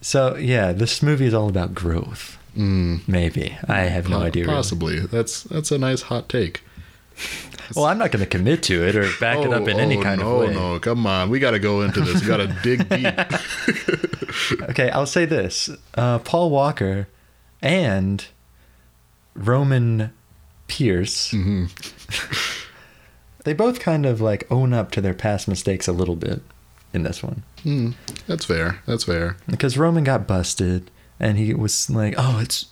So, 0.01 0.37
yeah, 0.37 0.73
this 0.73 1.03
movie 1.03 1.27
is 1.27 1.35
all 1.35 1.49
about 1.49 1.75
growth. 1.75 2.39
Mm, 2.57 3.07
Maybe. 3.09 3.57
I 3.69 3.81
have 3.83 4.09
no 4.09 4.19
po- 4.21 4.25
idea. 4.25 4.45
Really. 4.45 4.55
Possibly. 4.55 5.01
That's 5.01 5.43
that's 5.43 5.71
a 5.73 5.79
nice 5.79 6.03
hot 6.03 6.29
take. 6.29 6.63
Well, 7.75 7.87
I'm 7.87 7.99
not 7.99 8.13
going 8.13 8.25
to 8.25 8.31
commit 8.31 8.63
to 8.65 8.87
it 8.87 8.95
or 8.95 9.11
back 9.19 9.39
it 9.45 9.53
up 9.53 9.67
in 9.67 9.81
any 9.81 10.01
kind 10.01 10.23
Oh, 10.23 10.25
no, 10.25 10.43
of 10.43 10.49
way. 10.49 10.55
No, 10.55 10.79
come 10.79 11.05
on. 11.07 11.29
We 11.31 11.41
got 11.41 11.51
to 11.53 11.59
go 11.59 11.83
into 11.83 12.01
this. 12.03 12.21
We 12.23 12.29
got 12.29 12.37
to 12.37 12.47
dig 12.63 12.89
deep. 12.89 14.63
Okay, 14.71 14.91
I'll 14.91 15.07
say 15.07 15.25
this: 15.25 15.69
uh, 15.95 16.19
Paul 16.21 16.51
Walker 16.51 17.09
and 17.63 18.25
Roman 19.35 20.13
Pierce, 20.69 21.31
Mm-hmm. 21.33 21.67
they 23.45 23.53
both 23.53 23.81
kind 23.81 24.07
of 24.07 24.21
like 24.21 24.47
own 24.51 24.73
up 24.73 24.91
to 24.93 25.01
their 25.01 25.15
past 25.15 25.47
mistakes 25.49 25.87
a 25.87 25.93
little 25.93 26.17
bit 26.17 26.43
in 26.93 27.03
this 27.03 27.23
one. 27.23 27.43
Mm, 27.65 27.95
that's 28.27 28.45
fair. 28.45 28.81
That's 28.87 29.05
fair. 29.05 29.37
because 29.49 29.79
Roman 29.79 30.05
got 30.05 30.27
busted 30.27 30.91
and 31.21 31.39
he 31.39 31.55
was 31.55 31.89
like, 31.91 32.15
"Oh, 32.17 32.39
it's 32.41 32.67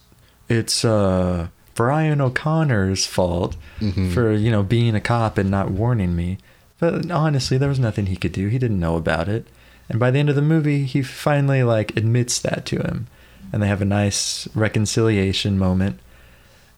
it's 0.48 0.84
uh 0.84 1.48
Brian 1.74 2.20
O'Conner's 2.20 3.06
fault 3.06 3.56
Mhm. 3.80 4.12
for, 4.12 4.32
you 4.32 4.50
know, 4.50 4.62
being 4.62 4.94
a 4.94 5.00
cop 5.00 5.38
and 5.38 5.50
not 5.50 5.70
warning 5.70 6.14
me." 6.16 6.38
But 6.78 7.10
honestly, 7.10 7.56
there 7.56 7.68
was 7.68 7.78
nothing 7.78 8.06
he 8.06 8.16
could 8.16 8.32
do. 8.32 8.48
He 8.48 8.58
didn't 8.58 8.80
know 8.80 8.96
about 8.96 9.28
it. 9.28 9.46
And 9.88 10.00
by 10.00 10.10
the 10.10 10.18
end 10.18 10.28
of 10.30 10.34
the 10.36 10.42
movie, 10.42 10.84
he 10.86 11.02
finally 11.02 11.62
like 11.62 11.96
admits 11.96 12.38
that 12.40 12.64
to 12.66 12.76
him. 12.78 13.06
And 13.54 13.62
they 13.62 13.68
have 13.68 13.80
a 13.80 13.84
nice 13.84 14.48
reconciliation 14.56 15.60
moment. 15.60 16.00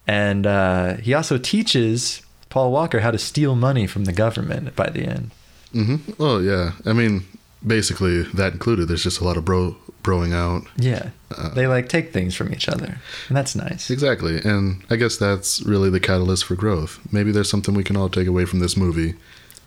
And 0.06 0.46
uh, 0.46 0.96
he 0.96 1.14
also 1.14 1.38
teaches 1.38 2.20
Paul 2.50 2.70
Walker 2.70 3.00
how 3.00 3.10
to 3.10 3.18
steal 3.18 3.54
money 3.54 3.86
from 3.86 4.04
the 4.04 4.12
government 4.12 4.76
by 4.76 4.90
the 4.90 5.06
end. 5.06 5.30
Mm 5.72 5.86
hmm 5.86 6.12
Oh 6.20 6.38
yeah. 6.38 6.72
I 6.84 6.92
mean, 6.92 7.24
basically 7.66 8.24
that 8.34 8.52
included. 8.52 8.88
There's 8.88 9.02
just 9.02 9.20
a 9.20 9.24
lot 9.24 9.38
of 9.38 9.46
bro 9.46 9.74
broing 10.02 10.34
out. 10.34 10.66
Yeah. 10.76 11.08
Uh, 11.34 11.48
they 11.54 11.66
like 11.66 11.88
take 11.88 12.12
things 12.12 12.34
from 12.34 12.52
each 12.52 12.68
other. 12.68 13.00
And 13.28 13.36
that's 13.38 13.56
nice. 13.56 13.88
Exactly. 13.88 14.38
And 14.44 14.84
I 14.90 14.96
guess 14.96 15.16
that's 15.16 15.62
really 15.62 15.88
the 15.88 15.98
catalyst 15.98 16.44
for 16.44 16.56
growth. 16.56 17.00
Maybe 17.10 17.32
there's 17.32 17.48
something 17.48 17.74
we 17.74 17.84
can 17.84 17.96
all 17.96 18.10
take 18.10 18.28
away 18.28 18.44
from 18.44 18.58
this 18.58 18.76
movie. 18.76 19.14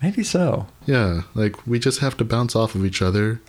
Maybe 0.00 0.22
so. 0.22 0.68
Yeah, 0.86 1.22
like 1.34 1.66
we 1.66 1.80
just 1.80 1.98
have 1.98 2.16
to 2.18 2.24
bounce 2.24 2.54
off 2.54 2.76
of 2.76 2.86
each 2.86 3.02
other 3.02 3.40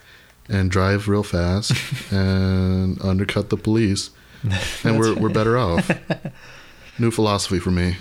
and 0.51 0.69
drive 0.69 1.07
real 1.07 1.23
fast 1.23 1.71
and 2.11 3.01
undercut 3.03 3.49
the 3.49 3.57
police, 3.57 4.09
and 4.83 4.99
we're 4.99 5.15
we're 5.15 5.29
better 5.29 5.57
off. 5.57 5.89
New 6.99 7.09
philosophy 7.09 7.57
for 7.57 7.71
me. 7.71 7.95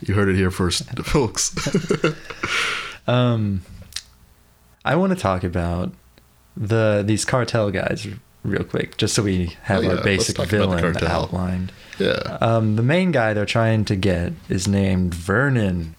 You 0.00 0.14
heard 0.14 0.28
it 0.28 0.36
here 0.36 0.50
first, 0.50 0.84
folks. 1.04 1.54
Um, 3.06 3.62
I 4.84 4.96
want 4.96 5.12
to 5.12 5.18
talk 5.18 5.44
about 5.44 5.92
the 6.56 7.02
these 7.06 7.24
cartel 7.24 7.70
guys 7.70 8.06
real 8.42 8.64
quick, 8.64 8.96
just 8.96 9.14
so 9.14 9.22
we 9.22 9.56
have 9.62 9.80
Oh, 9.80 9.82
yeah, 9.82 9.96
our 9.96 10.02
basic 10.04 10.36
talk 10.36 10.52
about 10.52 10.70
the 10.70 10.76
villain 10.76 11.04
outlined. 11.04 11.72
yeah. 11.98 12.38
Um, 12.40 12.76
the 12.76 12.82
main 12.82 13.10
guy 13.12 13.34
they're 13.34 13.44
trying 13.44 13.84
to 13.86 13.96
get 13.96 14.32
is 14.48 14.66
named 14.68 15.12
Vernon. 15.14 15.94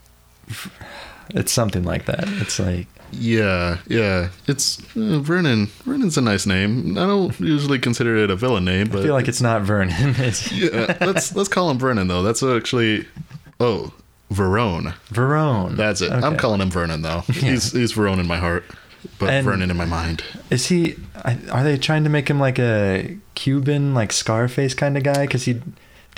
It's 1.29 1.51
something 1.51 1.83
like 1.83 2.05
that. 2.05 2.23
It's 2.27 2.57
like 2.59 2.87
Yeah, 3.11 3.77
yeah. 3.87 4.29
It's 4.47 4.79
uh, 4.95 5.19
Vernon. 5.19 5.67
Vernon's 5.85 6.17
a 6.17 6.21
nice 6.21 6.45
name. 6.45 6.97
I 6.97 7.07
don't 7.07 7.39
usually 7.39 7.79
consider 7.79 8.15
it 8.17 8.29
a 8.29 8.35
villain 8.35 8.65
name, 8.65 8.89
but 8.89 8.99
I 8.99 9.03
feel 9.03 9.13
like 9.13 9.27
it's 9.27 9.41
not 9.41 9.61
Vernon. 9.63 10.15
It's 10.17 10.51
yeah. 10.51 10.97
Let's 11.01 11.35
let's 11.35 11.49
call 11.49 11.69
him 11.71 11.77
Vernon 11.79 12.07
though. 12.07 12.23
That's 12.23 12.43
actually 12.43 13.05
oh 13.59 13.93
Verone. 14.31 14.93
Verone. 15.09 15.75
That's 15.77 16.01
it. 16.01 16.11
I'm 16.11 16.37
calling 16.37 16.61
him 16.61 16.69
Vernon 16.69 17.01
though. 17.01 17.21
He's 17.27 17.71
he's 17.71 17.93
Verone 17.93 18.19
in 18.19 18.27
my 18.27 18.37
heart, 18.37 18.65
but 19.19 19.29
And- 19.29 19.45
Vernon 19.45 19.71
in 19.71 19.77
my 19.77 19.85
mind. 19.85 20.23
Is 20.49 20.67
he? 20.67 20.95
Are 21.51 21.63
they 21.63 21.77
trying 21.77 22.03
to 22.03 22.09
make 22.09 22.29
him 22.29 22.39
like 22.39 22.59
a 22.59 23.17
Cuban, 23.35 23.93
like 23.93 24.11
Scarface 24.11 24.73
kind 24.73 24.97
of 24.97 25.03
guy? 25.03 25.25
Because 25.25 25.45
he 25.45 25.61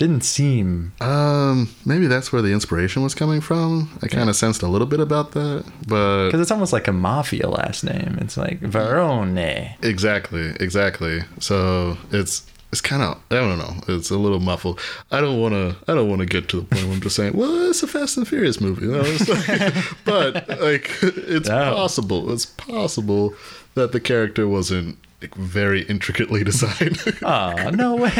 didn't 0.00 0.22
seem. 0.24 0.92
Um, 1.00 1.68
maybe 1.84 2.06
that's 2.08 2.32
where 2.32 2.42
the 2.42 2.52
inspiration 2.52 3.02
was 3.02 3.14
coming 3.14 3.40
from. 3.40 3.88
I 4.02 4.08
kind 4.08 4.28
of 4.28 4.34
sensed 4.34 4.62
a 4.62 4.66
little 4.66 4.86
bit 4.86 4.98
about 4.98 5.32
that, 5.32 5.64
but 5.86 6.26
Because 6.26 6.40
it's 6.40 6.50
almost 6.50 6.72
like 6.72 6.88
a 6.88 6.92
mafia 6.92 7.48
last 7.48 7.84
name. 7.84 8.18
It's 8.20 8.36
like 8.36 8.60
Verone. 8.60 9.74
exactly, 9.84 10.54
exactly. 10.58 11.20
So 11.38 11.96
it's 12.10 12.46
it's 12.72 12.80
kind 12.80 13.02
of 13.02 13.18
I 13.30 13.34
don't 13.36 13.58
know. 13.58 13.74
It's 13.88 14.10
a 14.10 14.16
little 14.16 14.40
muffled. 14.40 14.80
I 15.10 15.20
don't 15.20 15.40
want 15.40 15.52
to. 15.54 15.76
I 15.90 15.94
don't 15.94 16.08
want 16.08 16.20
to 16.20 16.26
get 16.26 16.48
to 16.50 16.56
the 16.60 16.62
point 16.66 16.84
where 16.84 16.94
I'm 16.94 17.00
just 17.00 17.16
saying, 17.16 17.34
well, 17.36 17.68
it's 17.68 17.82
a 17.82 17.86
Fast 17.86 18.16
and 18.16 18.26
Furious 18.26 18.60
movie. 18.60 18.86
You 18.86 18.92
know? 18.92 19.02
Like, 19.28 19.74
but 20.04 20.48
like, 20.60 20.90
it's 21.02 21.48
No. 21.48 21.74
possible. 21.74 22.32
It's 22.32 22.46
possible 22.46 23.34
that 23.74 23.92
the 23.92 24.00
character 24.00 24.48
wasn't 24.48 24.96
like 25.20 25.34
very 25.34 25.82
intricately 25.82 26.44
designed. 26.50 27.02
Oh 27.22 27.70
no 27.70 27.96
way! 27.96 28.10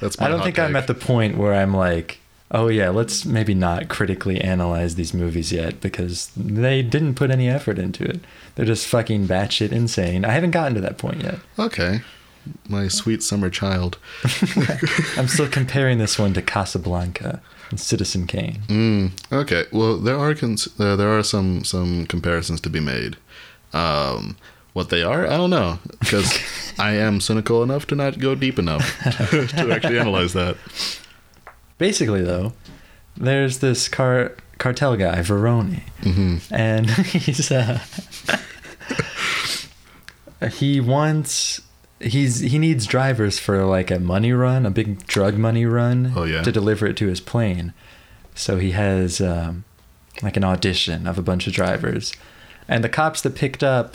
that's 0.00 0.18
my 0.20 0.26
I 0.26 0.28
don't 0.28 0.42
think 0.42 0.58
I'm 0.58 0.76
at 0.76 0.86
the 0.86 0.94
point 0.94 1.36
where 1.36 1.54
I'm 1.54 1.74
like, 1.74 2.18
oh 2.50 2.68
yeah, 2.68 2.90
let's 2.90 3.24
maybe 3.24 3.54
not 3.54 3.88
critically 3.88 4.40
analyze 4.40 4.94
these 4.94 5.12
movies 5.14 5.52
yet 5.52 5.80
because 5.80 6.30
they 6.36 6.82
didn't 6.82 7.14
put 7.14 7.30
any 7.30 7.48
effort 7.48 7.78
into 7.78 8.04
it. 8.04 8.20
They're 8.54 8.66
just 8.66 8.86
fucking 8.86 9.26
batshit 9.26 9.72
insane. 9.72 10.24
I 10.24 10.30
haven't 10.30 10.52
gotten 10.52 10.74
to 10.74 10.80
that 10.82 10.98
point 10.98 11.22
yet. 11.22 11.38
Okay, 11.58 12.02
my 12.68 12.88
sweet 12.88 13.22
summer 13.22 13.50
child. 13.50 13.98
I'm 15.16 15.28
still 15.28 15.48
comparing 15.48 15.98
this 15.98 16.18
one 16.18 16.34
to 16.34 16.42
Casablanca 16.42 17.42
and 17.70 17.80
Citizen 17.80 18.26
Kane. 18.26 18.62
Mm, 18.68 19.32
okay. 19.32 19.64
Well, 19.72 19.96
there 19.96 20.18
are 20.18 20.34
cons- 20.34 20.68
uh, 20.78 20.96
there 20.96 21.08
are 21.08 21.22
some 21.22 21.64
some 21.64 22.06
comparisons 22.06 22.60
to 22.62 22.70
be 22.70 22.80
made. 22.80 23.16
Um, 23.74 24.36
what 24.72 24.88
they 24.88 25.02
are, 25.02 25.26
I 25.26 25.36
don't 25.36 25.50
know, 25.50 25.78
because 26.00 26.36
I 26.78 26.92
am 26.94 27.20
cynical 27.20 27.62
enough 27.62 27.86
to 27.88 27.94
not 27.94 28.18
go 28.18 28.34
deep 28.34 28.58
enough 28.58 28.98
to 29.20 29.70
actually 29.72 29.98
analyze 29.98 30.32
that. 30.32 30.56
Basically, 31.78 32.22
though, 32.22 32.52
there's 33.16 33.58
this 33.58 33.88
car 33.88 34.32
cartel 34.58 34.96
guy, 34.96 35.18
Verone, 35.20 35.80
hmm 36.02 36.36
and 36.50 36.88
he's 36.90 37.50
uh, 37.52 37.80
he 40.52 40.80
wants 40.80 41.60
he's 42.00 42.40
he 42.40 42.58
needs 42.58 42.86
drivers 42.86 43.38
for 43.38 43.64
like 43.64 43.90
a 43.90 43.98
money 43.98 44.32
run, 44.32 44.66
a 44.66 44.70
big 44.70 45.06
drug 45.06 45.36
money 45.36 45.66
run, 45.66 46.12
Oh, 46.16 46.24
yeah. 46.24 46.42
to 46.42 46.52
deliver 46.52 46.86
it 46.86 46.96
to 46.98 47.06
his 47.08 47.20
plane. 47.20 47.72
So 48.34 48.58
he 48.58 48.72
has 48.72 49.20
um, 49.20 49.64
like 50.22 50.36
an 50.36 50.44
audition 50.44 51.06
of 51.06 51.18
a 51.18 51.22
bunch 51.22 51.46
of 51.46 51.52
drivers, 51.52 52.12
and 52.68 52.82
the 52.84 52.88
cops 52.88 53.22
that 53.22 53.34
picked 53.34 53.62
up 53.62 53.94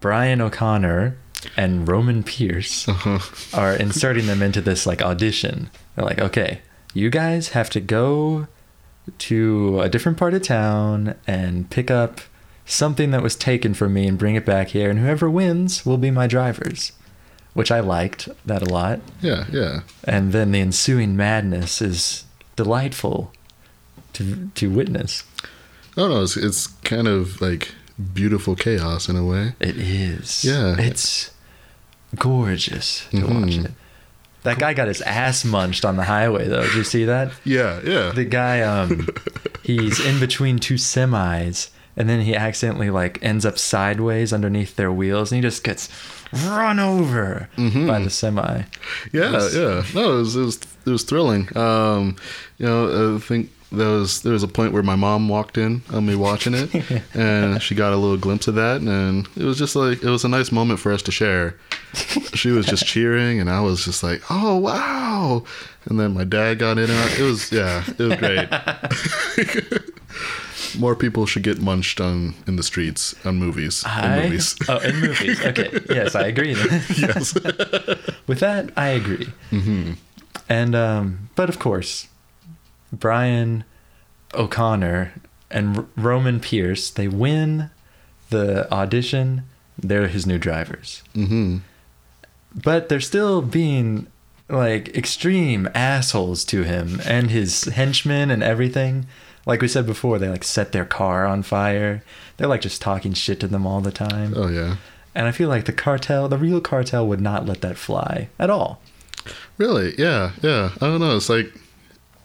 Brian 0.00 0.40
O'Conner 0.40 1.16
and 1.56 1.88
Roman 1.88 2.22
Pierce 2.22 2.88
Uh-huh. 2.88 3.18
are 3.52 3.74
inserting 3.74 4.26
them 4.26 4.42
into 4.42 4.60
this 4.60 4.86
like 4.86 5.02
audition. 5.02 5.70
They're 5.96 6.04
like, 6.04 6.18
okay, 6.20 6.60
you 6.94 7.10
guys 7.10 7.48
have 7.50 7.70
to 7.70 7.80
go 7.80 8.46
to 9.18 9.80
a 9.80 9.88
different 9.88 10.18
part 10.18 10.34
of 10.34 10.42
town 10.42 11.14
and 11.26 11.68
pick 11.70 11.90
up 11.90 12.20
something 12.64 13.10
that 13.10 13.22
was 13.22 13.34
taken 13.34 13.74
from 13.74 13.92
me 13.94 14.06
and 14.06 14.16
bring 14.18 14.36
it 14.36 14.46
back 14.46 14.68
here, 14.68 14.88
and 14.90 15.00
whoever 15.00 15.28
wins 15.28 15.84
will 15.84 15.98
be 15.98 16.10
my 16.10 16.26
drivers. 16.26 16.92
Which 17.54 17.70
I 17.70 17.80
liked 17.80 18.28
that 18.46 18.62
a 18.62 18.66
lot. 18.72 19.00
Yeah, 19.20 19.44
yeah. 19.52 19.80
And 20.04 20.32
then 20.32 20.52
the 20.52 20.60
ensuing 20.60 21.16
madness 21.16 21.82
is 21.82 22.24
delightful 22.56 23.30
to 24.14 24.50
to 24.54 24.70
witness. 24.70 25.24
Oh 25.96 26.08
no, 26.08 26.22
it's 26.22 26.36
it's 26.36 26.68
kind 26.84 27.06
of 27.08 27.40
like 27.42 27.74
beautiful 28.14 28.54
chaos 28.56 29.08
in 29.08 29.16
a 29.16 29.24
way. 29.24 29.54
It 29.60 29.76
is. 29.76 30.44
Yeah. 30.44 30.76
It's 30.78 31.30
gorgeous 32.16 33.06
to 33.10 33.16
Mhm. 33.18 33.40
watch 33.42 33.56
it. 33.66 33.70
That 34.42 34.58
guy 34.58 34.74
got 34.74 34.88
his 34.88 35.00
ass 35.02 35.44
munched 35.44 35.84
on 35.84 35.96
the 35.96 36.04
highway 36.04 36.48
though. 36.48 36.62
Did 36.62 36.74
you 36.74 36.84
see 36.84 37.04
that? 37.04 37.32
Yeah, 37.44 37.80
yeah. 37.84 38.10
The 38.12 38.24
guy 38.24 38.60
um 38.60 39.08
he's 39.62 40.00
in 40.04 40.18
between 40.20 40.58
two 40.58 40.74
semis 40.74 41.70
and 41.96 42.08
then 42.08 42.22
he 42.22 42.34
accidentally 42.34 42.90
like 42.90 43.18
ends 43.22 43.46
up 43.46 43.56
sideways 43.58 44.32
underneath 44.32 44.76
their 44.76 44.90
wheels 44.90 45.30
and 45.30 45.36
he 45.36 45.42
just 45.42 45.62
gets 45.62 45.88
run 46.46 46.80
over 46.80 47.48
Mhm. 47.56 47.86
by 47.86 48.00
the 48.00 48.10
semi. 48.10 48.62
Yeah, 49.12 49.30
Yes. 49.32 49.54
yeah. 49.54 49.84
No, 49.94 50.14
it 50.14 50.18
was, 50.18 50.36
it 50.36 50.40
was 50.40 50.58
it 50.86 50.90
was 50.90 51.04
thrilling. 51.04 51.48
Um, 51.56 52.16
you 52.58 52.66
know, 52.66 53.14
I 53.16 53.20
think 53.20 53.50
there 53.72 53.88
was 53.88 54.22
there 54.22 54.32
was 54.32 54.42
a 54.42 54.48
point 54.48 54.72
where 54.72 54.82
my 54.82 54.96
mom 54.96 55.28
walked 55.28 55.56
in 55.58 55.82
on 55.92 56.06
me 56.06 56.14
watching 56.14 56.54
it, 56.54 57.02
and 57.14 57.62
she 57.62 57.74
got 57.74 57.92
a 57.92 57.96
little 57.96 58.16
glimpse 58.16 58.48
of 58.48 58.54
that, 58.56 58.80
and 58.80 59.28
it 59.36 59.44
was 59.44 59.58
just 59.58 59.76
like 59.76 60.02
it 60.02 60.10
was 60.10 60.24
a 60.24 60.28
nice 60.28 60.52
moment 60.52 60.80
for 60.80 60.92
us 60.92 61.02
to 61.02 61.12
share. 61.12 61.56
She 62.34 62.50
was 62.50 62.66
just 62.66 62.86
cheering, 62.92 63.40
and 63.40 63.50
I 63.50 63.60
was 63.60 63.84
just 63.84 64.02
like, 64.02 64.22
"Oh 64.30 64.56
wow!" 64.56 65.44
And 65.86 65.98
then 65.98 66.14
my 66.14 66.24
dad 66.24 66.58
got 66.58 66.78
in, 66.78 66.90
and 66.90 67.10
it 67.18 67.22
was 67.22 67.50
yeah, 67.52 67.84
it 67.86 67.98
was 67.98 68.16
great. 68.16 68.48
More 70.78 70.96
people 70.96 71.26
should 71.26 71.42
get 71.42 71.60
munched 71.60 72.00
on 72.00 72.34
in 72.46 72.56
the 72.56 72.62
streets 72.62 73.14
on 73.26 73.36
movies. 73.36 73.84
In 74.02 74.22
movies. 74.22 74.56
oh, 74.68 74.78
in 74.78 74.96
movies. 75.00 75.44
Okay. 75.44 75.70
Yes, 75.90 76.14
I 76.14 76.26
agree. 76.28 76.52
yes. 76.96 77.34
With 78.26 78.38
that, 78.40 78.70
I 78.76 78.88
agree. 78.88 79.26
hmm 79.50 79.92
And 80.48 80.74
um, 80.74 81.28
but 81.34 81.50
of 81.50 81.58
course, 81.58 82.08
Brian 82.92 83.64
O'Conner 84.34 85.12
and 85.50 85.88
Roman 85.96 86.40
Pierce 86.40 86.90
they 86.90 87.08
win 87.08 87.70
the 88.30 88.72
audition. 88.72 89.44
They're 89.78 90.08
his 90.08 90.26
new 90.26 90.38
drivers, 90.38 91.02
hmm 91.14 91.58
but 92.54 92.88
they're 92.90 93.00
still 93.00 93.40
being 93.40 94.06
like 94.48 94.94
extreme 94.94 95.68
assholes 95.74 96.44
to 96.44 96.62
him 96.64 97.00
and 97.06 97.30
his 97.30 97.64
henchmen 97.64 98.30
and 98.30 98.42
everything. 98.42 99.06
Like 99.46 99.62
we 99.62 99.68
said 99.68 99.86
before, 99.86 100.18
they 100.18 100.28
like 100.28 100.44
set 100.44 100.72
their 100.72 100.84
car 100.84 101.24
on 101.26 101.42
fire. 101.42 102.04
They're 102.36 102.48
like 102.48 102.60
just 102.60 102.82
talking 102.82 103.14
shit 103.14 103.40
to 103.40 103.48
them 103.48 103.66
all 103.66 103.80
the 103.80 103.90
time. 103.90 104.34
Oh 104.36 104.48
yeah. 104.48 104.76
And 105.14 105.26
I 105.26 105.32
feel 105.32 105.48
like 105.48 105.64
the 105.64 105.72
cartel, 105.72 106.28
the 106.28 106.38
real 106.38 106.60
cartel, 106.60 107.06
would 107.06 107.20
not 107.20 107.46
let 107.46 107.60
that 107.62 107.76
fly 107.76 108.28
at 108.38 108.50
all. 108.50 108.80
Really? 109.58 109.94
Yeah, 109.98 110.32
yeah. 110.42 110.70
I 110.80 110.86
don't 110.86 111.00
know. 111.00 111.16
It's 111.16 111.28
like, 111.28 111.52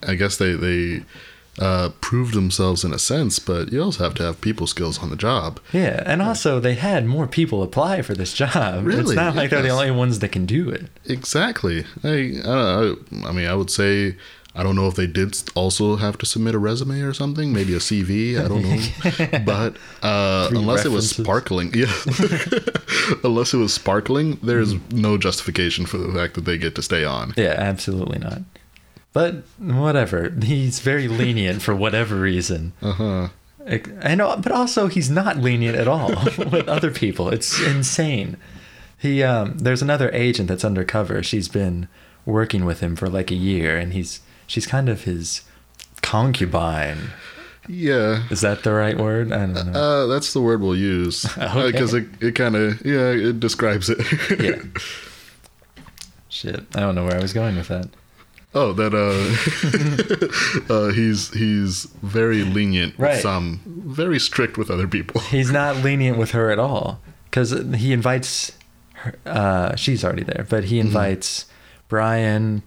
I 0.03 0.15
guess 0.15 0.37
they 0.37 0.53
they 0.53 1.03
uh, 1.59 1.89
proved 2.01 2.33
themselves 2.33 2.83
in 2.83 2.93
a 2.93 2.99
sense, 2.99 3.39
but 3.39 3.71
you 3.71 3.81
also 3.81 4.03
have 4.03 4.13
to 4.15 4.23
have 4.23 4.41
people 4.41 4.67
skills 4.67 4.99
on 4.99 5.09
the 5.09 5.15
job. 5.15 5.59
Yeah, 5.73 6.03
and 6.05 6.21
also 6.21 6.59
they 6.59 6.75
had 6.75 7.05
more 7.05 7.27
people 7.27 7.63
apply 7.63 8.01
for 8.03 8.13
this 8.13 8.33
job. 8.43 8.85
Really? 8.85 9.01
It's 9.01 9.13
not 9.13 9.35
like 9.35 9.49
they're 9.49 9.61
the 9.61 9.69
only 9.69 9.91
ones 9.91 10.19
that 10.19 10.29
can 10.29 10.45
do 10.45 10.69
it. 10.69 10.85
Exactly. 11.05 11.85
I 12.03 12.41
I. 12.45 12.95
I 13.25 13.31
mean, 13.31 13.47
I 13.47 13.55
would 13.55 13.69
say. 13.71 14.15
I 14.55 14.63
don't 14.63 14.75
know 14.75 14.87
if 14.87 14.95
they 14.95 15.05
did 15.05 15.37
also 15.53 15.97
have 15.97 16.17
to 16.17 16.25
submit 16.25 16.55
a 16.55 16.57
resume 16.57 17.01
or 17.01 17.13
something, 17.13 17.53
maybe 17.53 17.75
a 17.75 17.77
CV. 17.77 18.43
I 18.43 18.47
don't 18.47 18.63
know, 18.63 19.39
but 19.45 19.77
uh, 20.01 20.49
unless 20.49 20.83
it 20.83 20.89
was 20.89 21.11
sparkling, 21.11 21.71
yeah, 21.75 21.93
unless 23.23 23.53
it 23.53 23.57
was 23.57 23.71
sparkling, 23.71 24.39
there's 24.41 24.73
no 24.91 25.15
justification 25.19 25.85
for 25.85 25.99
the 25.99 26.11
fact 26.11 26.33
that 26.33 26.45
they 26.45 26.57
get 26.57 26.73
to 26.73 26.81
stay 26.81 27.05
on. 27.05 27.35
Yeah, 27.37 27.53
absolutely 27.55 28.17
not. 28.17 28.41
But 29.17 29.45
whatever, 29.57 30.29
he's 30.43 30.79
very 30.79 31.07
lenient 31.07 31.63
for 31.63 31.75
whatever 31.75 32.17
reason. 32.17 32.73
Uh 32.83 32.91
huh. 32.91 33.27
And 33.65 34.19
but 34.19 34.51
also 34.51 34.85
he's 34.85 35.09
not 35.09 35.37
lenient 35.37 35.75
at 35.75 35.87
all 35.87 36.09
with 36.37 36.67
other 36.69 36.91
people. 36.91 37.29
It's 37.29 37.59
insane. 37.59 38.37
He 38.95 39.23
um 39.23 39.57
there's 39.57 39.81
another 39.81 40.11
agent 40.11 40.49
that's 40.49 40.63
undercover. 40.63 41.23
She's 41.23 41.47
been 41.47 41.87
working 42.27 42.63
with 42.63 42.81
him 42.81 42.95
for 42.95 43.09
like 43.09 43.31
a 43.31 43.35
year 43.35 43.75
and 43.75 43.91
he's 43.91 44.19
she's 44.45 44.67
kind 44.67 44.87
of 44.87 45.05
his 45.05 45.41
concubine. 46.03 47.09
Yeah. 47.67 48.21
Is 48.29 48.41
that 48.41 48.61
the 48.61 48.71
right 48.73 48.99
word? 48.99 49.31
I 49.31 49.47
don't 49.47 49.71
know. 49.71 49.79
Uh, 49.79 50.05
that's 50.05 50.31
the 50.33 50.41
word 50.41 50.61
we'll 50.61 50.75
use 50.75 51.25
Okay. 51.39 51.71
because 51.71 51.95
it, 51.95 52.05
it 52.21 52.35
kind 52.35 52.55
of 52.55 52.85
yeah 52.85 53.09
it 53.09 53.39
describes 53.39 53.89
it. 53.89 53.97
yeah. 54.39 54.61
Shit, 56.29 56.67
I 56.75 56.81
don't 56.81 56.93
know 56.93 57.05
where 57.05 57.17
I 57.17 57.21
was 57.21 57.33
going 57.33 57.55
with 57.55 57.69
that. 57.69 57.89
Oh, 58.59 58.73
that 58.73 58.93
uh, 60.69 60.73
uh, 60.73 60.91
he's 60.93 61.31
he's 61.33 61.83
very 62.01 62.43
lenient 62.43 62.95
Right. 62.97 63.11
with 63.13 63.21
some, 63.21 63.61
very 63.65 64.19
strict 64.19 64.57
with 64.57 64.71
other 64.71 64.87
people. 64.87 65.21
He's 65.29 65.51
not 65.51 65.77
lenient 65.77 66.17
with 66.17 66.31
her 66.31 66.49
at 66.49 66.57
all 66.59 66.99
because 67.25 67.51
he 67.75 67.93
invites 67.93 68.53
her. 68.93 69.13
Uh, 69.25 69.75
she's 69.75 70.03
already 70.03 70.23
there, 70.23 70.45
but 70.49 70.65
he 70.65 70.79
invites 70.79 71.45
Brian 71.87 72.63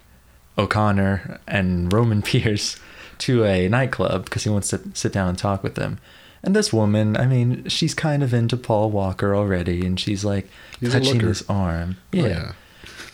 O'Conner 0.57 1.39
and 1.47 1.91
Roman 1.91 2.21
Pierce 2.29 2.79
to 3.19 3.43
a 3.45 3.67
nightclub 3.67 4.25
because 4.25 4.43
he 4.43 4.49
wants 4.49 4.69
to 4.69 4.79
sit 4.93 5.11
down 5.13 5.27
and 5.29 5.37
talk 5.37 5.61
with 5.63 5.75
them. 5.75 5.99
And 6.43 6.55
this 6.55 6.71
woman, 6.73 7.17
I 7.17 7.27
mean, 7.27 7.67
she's 7.67 7.93
kind 7.93 8.23
of 8.23 8.33
into 8.33 8.57
Paul 8.57 8.89
Walker 8.91 9.35
already, 9.35 9.85
and 9.85 9.99
she's 9.99 10.25
like 10.25 10.47
He's 10.79 10.93
touching 10.93 11.19
his 11.19 11.43
arm. 11.49 11.97
Oh, 12.15 12.17
Yeah. 12.25 12.53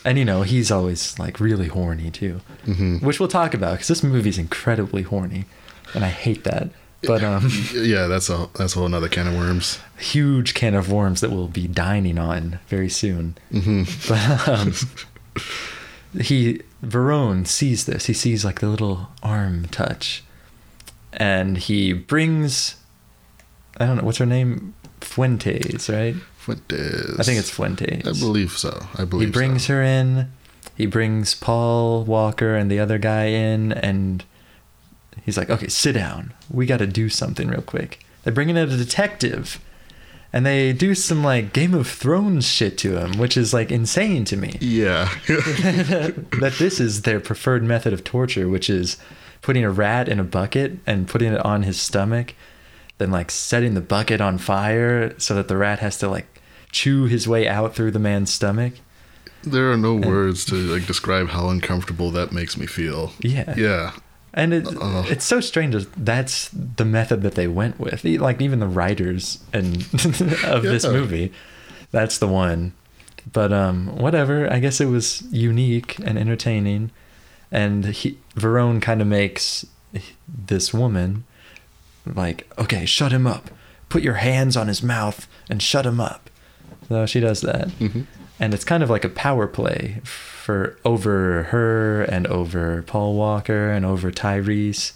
And 0.08 0.18
you 0.18 0.24
know, 0.26 0.44
he's 0.44 0.72
always 0.72 1.20
like 1.20 1.40
really 1.42 1.68
horny 1.68 2.10
too, 2.12 2.40
Mhm. 2.66 3.02
which 3.02 3.20
we'll 3.20 3.28
talk 3.30 3.54
about 3.54 3.74
because 3.74 3.90
this 3.90 4.04
movie's 4.04 4.38
incredibly 4.38 5.02
horny, 5.04 5.46
and 5.94 6.06
I 6.06 6.10
hate 6.10 6.44
that. 6.46 6.70
But 7.04 7.24
um, 7.24 7.52
Yeah, 7.74 8.08
that's 8.08 8.30
a 8.30 8.48
that's 8.58 8.74
a 8.76 8.78
whole 8.78 8.86
another 8.88 9.10
can 9.10 9.28
of 9.28 9.36
worms. 9.36 9.80
huge 9.98 10.54
can 10.54 10.76
of 10.76 10.90
worms 10.92 11.20
that 11.22 11.30
we'll 11.30 11.50
be 11.50 11.68
dining 11.68 12.18
on 12.18 12.60
very 12.70 12.90
soon. 12.90 13.36
hmm 13.52 13.84
But 14.08 14.48
um, 14.48 14.74
he 16.20 16.62
Verone 16.84 17.46
sees 17.46 17.86
this. 17.86 18.06
He 18.06 18.14
sees 18.14 18.46
like 18.46 18.60
the 18.62 18.68
little 18.70 19.10
arm 19.22 19.68
touch, 19.72 20.24
and 21.14 21.58
he 21.58 21.92
brings. 21.94 22.78
I 23.80 23.86
don't 23.86 23.98
know 23.98 24.04
what's 24.04 24.18
her 24.20 24.26
name, 24.26 24.74
Fuentes, 25.02 25.90
right? 25.90 26.16
Fuentes. 26.48 27.20
I 27.20 27.24
think 27.24 27.40
it's 27.40 27.50
Fuentes. 27.50 28.08
I 28.08 28.20
believe 28.20 28.52
so. 28.52 28.88
I 28.96 29.04
believe 29.04 29.28
he 29.28 29.32
brings 29.32 29.66
so. 29.66 29.74
her 29.74 29.84
in. 29.84 30.32
He 30.76 30.86
brings 30.86 31.36
Paul 31.36 32.04
Walker 32.04 32.56
and 32.56 32.72
the 32.72 32.80
other 32.80 32.98
guy 32.98 33.26
in, 33.26 33.74
and 33.74 34.24
he's 35.24 35.38
like, 35.38 35.50
"Okay, 35.50 35.68
sit 35.68 35.94
down. 35.94 36.34
We 36.50 36.66
got 36.66 36.78
to 36.78 36.88
do 36.88 37.10
something 37.10 37.48
real 37.48 37.62
quick." 37.62 38.00
They 38.24 38.32
bring 38.32 38.50
in 38.50 38.58
a 38.58 38.66
detective, 38.66 39.60
and 40.32 40.46
they 40.46 40.72
do 40.72 40.96
some 40.96 41.24
like 41.24 41.52
Game 41.52 41.74
of 41.74 41.88
Thrones 41.88 42.48
shit 42.48 42.78
to 42.80 42.98
him, 42.98 43.18
which 43.18 43.36
is 43.36 43.54
like 43.54 43.72
insane 43.72 44.24
to 44.26 44.38
me. 44.38 44.58
Yeah. 44.62 45.10
that 45.28 46.56
this 46.60 46.80
is 46.80 47.02
their 47.02 47.20
preferred 47.20 47.64
method 47.64 47.92
of 47.92 48.04
torture, 48.04 48.48
which 48.48 48.70
is 48.70 48.98
putting 49.42 49.64
a 49.64 49.72
rat 49.72 50.08
in 50.08 50.20
a 50.20 50.24
bucket 50.24 50.78
and 50.86 51.08
putting 51.08 51.34
it 51.34 51.46
on 51.46 51.64
his 51.64 51.80
stomach, 51.80 52.36
then 53.00 53.12
like 53.12 53.32
setting 53.32 53.74
the 53.74 53.82
bucket 53.82 54.22
on 54.22 54.38
fire 54.38 55.18
so 55.20 55.34
that 55.36 55.48
the 55.48 55.58
rat 55.58 55.80
has 55.80 55.98
to 55.98 56.08
like 56.08 56.37
chew 56.72 57.06
his 57.06 57.28
way 57.28 57.48
out 57.48 57.76
through 57.76 57.92
the 57.92 58.00
man's 58.00 58.32
stomach. 58.32 58.74
there 59.44 59.72
are 59.72 59.78
no 59.78 59.96
words 59.96 60.44
to 60.46 60.56
like 60.56 60.86
describe 60.86 61.30
how 61.30 61.50
uncomfortable 61.50 62.12
that 62.12 62.32
makes 62.32 62.58
me 62.58 62.66
feel. 62.66 63.14
Yeah. 63.20 63.54
Yeah. 63.58 63.92
And 64.34 64.54
it, 64.54 64.68
Ugh. 64.68 65.06
it's 65.10 65.26
so 65.26 65.40
strange 65.40 65.74
that 65.74 65.92
that's 65.94 66.50
the 66.50 66.86
method 66.86 67.22
that 67.24 67.36
they 67.36 67.48
went 67.48 67.80
with. 67.80 68.04
Like 68.04 68.42
even 68.42 68.60
the 68.60 68.68
writers 68.68 69.40
and 69.54 69.78
of 70.44 70.62
this 70.64 70.86
movie, 70.86 71.32
that's 71.92 72.18
the 72.20 72.28
one. 72.28 72.74
But 73.32 73.52
um, 73.52 73.96
whatever. 73.98 74.52
I 74.52 74.60
guess 74.60 74.80
it 74.80 74.86
was 74.86 75.24
unique 75.32 75.98
and 76.00 76.18
entertaining, 76.18 76.92
and 77.52 77.86
he, 77.86 78.20
Verone 78.36 78.82
kind 78.82 79.02
of 79.02 79.08
makes 79.08 79.66
this 80.28 80.74
woman 80.74 81.26
like, 82.06 82.48
okay, 82.58 82.86
shut 82.86 83.12
him 83.12 83.26
up. 83.28 83.50
Put 83.90 84.04
your 84.04 84.16
hands 84.16 84.56
on 84.56 84.68
his 84.68 84.84
mouth 84.84 85.28
and 85.50 85.62
shut 85.62 85.86
him 85.86 86.00
up. 86.00 86.27
So 86.88 87.06
she 87.06 87.20
does 87.20 87.42
that 87.42 87.70
hmm 87.72 88.02
and 88.40 88.54
it's 88.54 88.64
kind 88.64 88.84
of 88.84 88.90
like 88.90 89.04
a 89.04 89.10
power 89.10 89.48
play 89.48 90.00
for 90.04 90.78
over 90.86 91.44
her 91.44 92.04
and 92.04 92.28
over 92.28 92.84
Paul 92.84 93.16
Walker 93.16 93.72
and 93.72 93.86
over 93.86 94.12
Tyrese. 94.12 94.94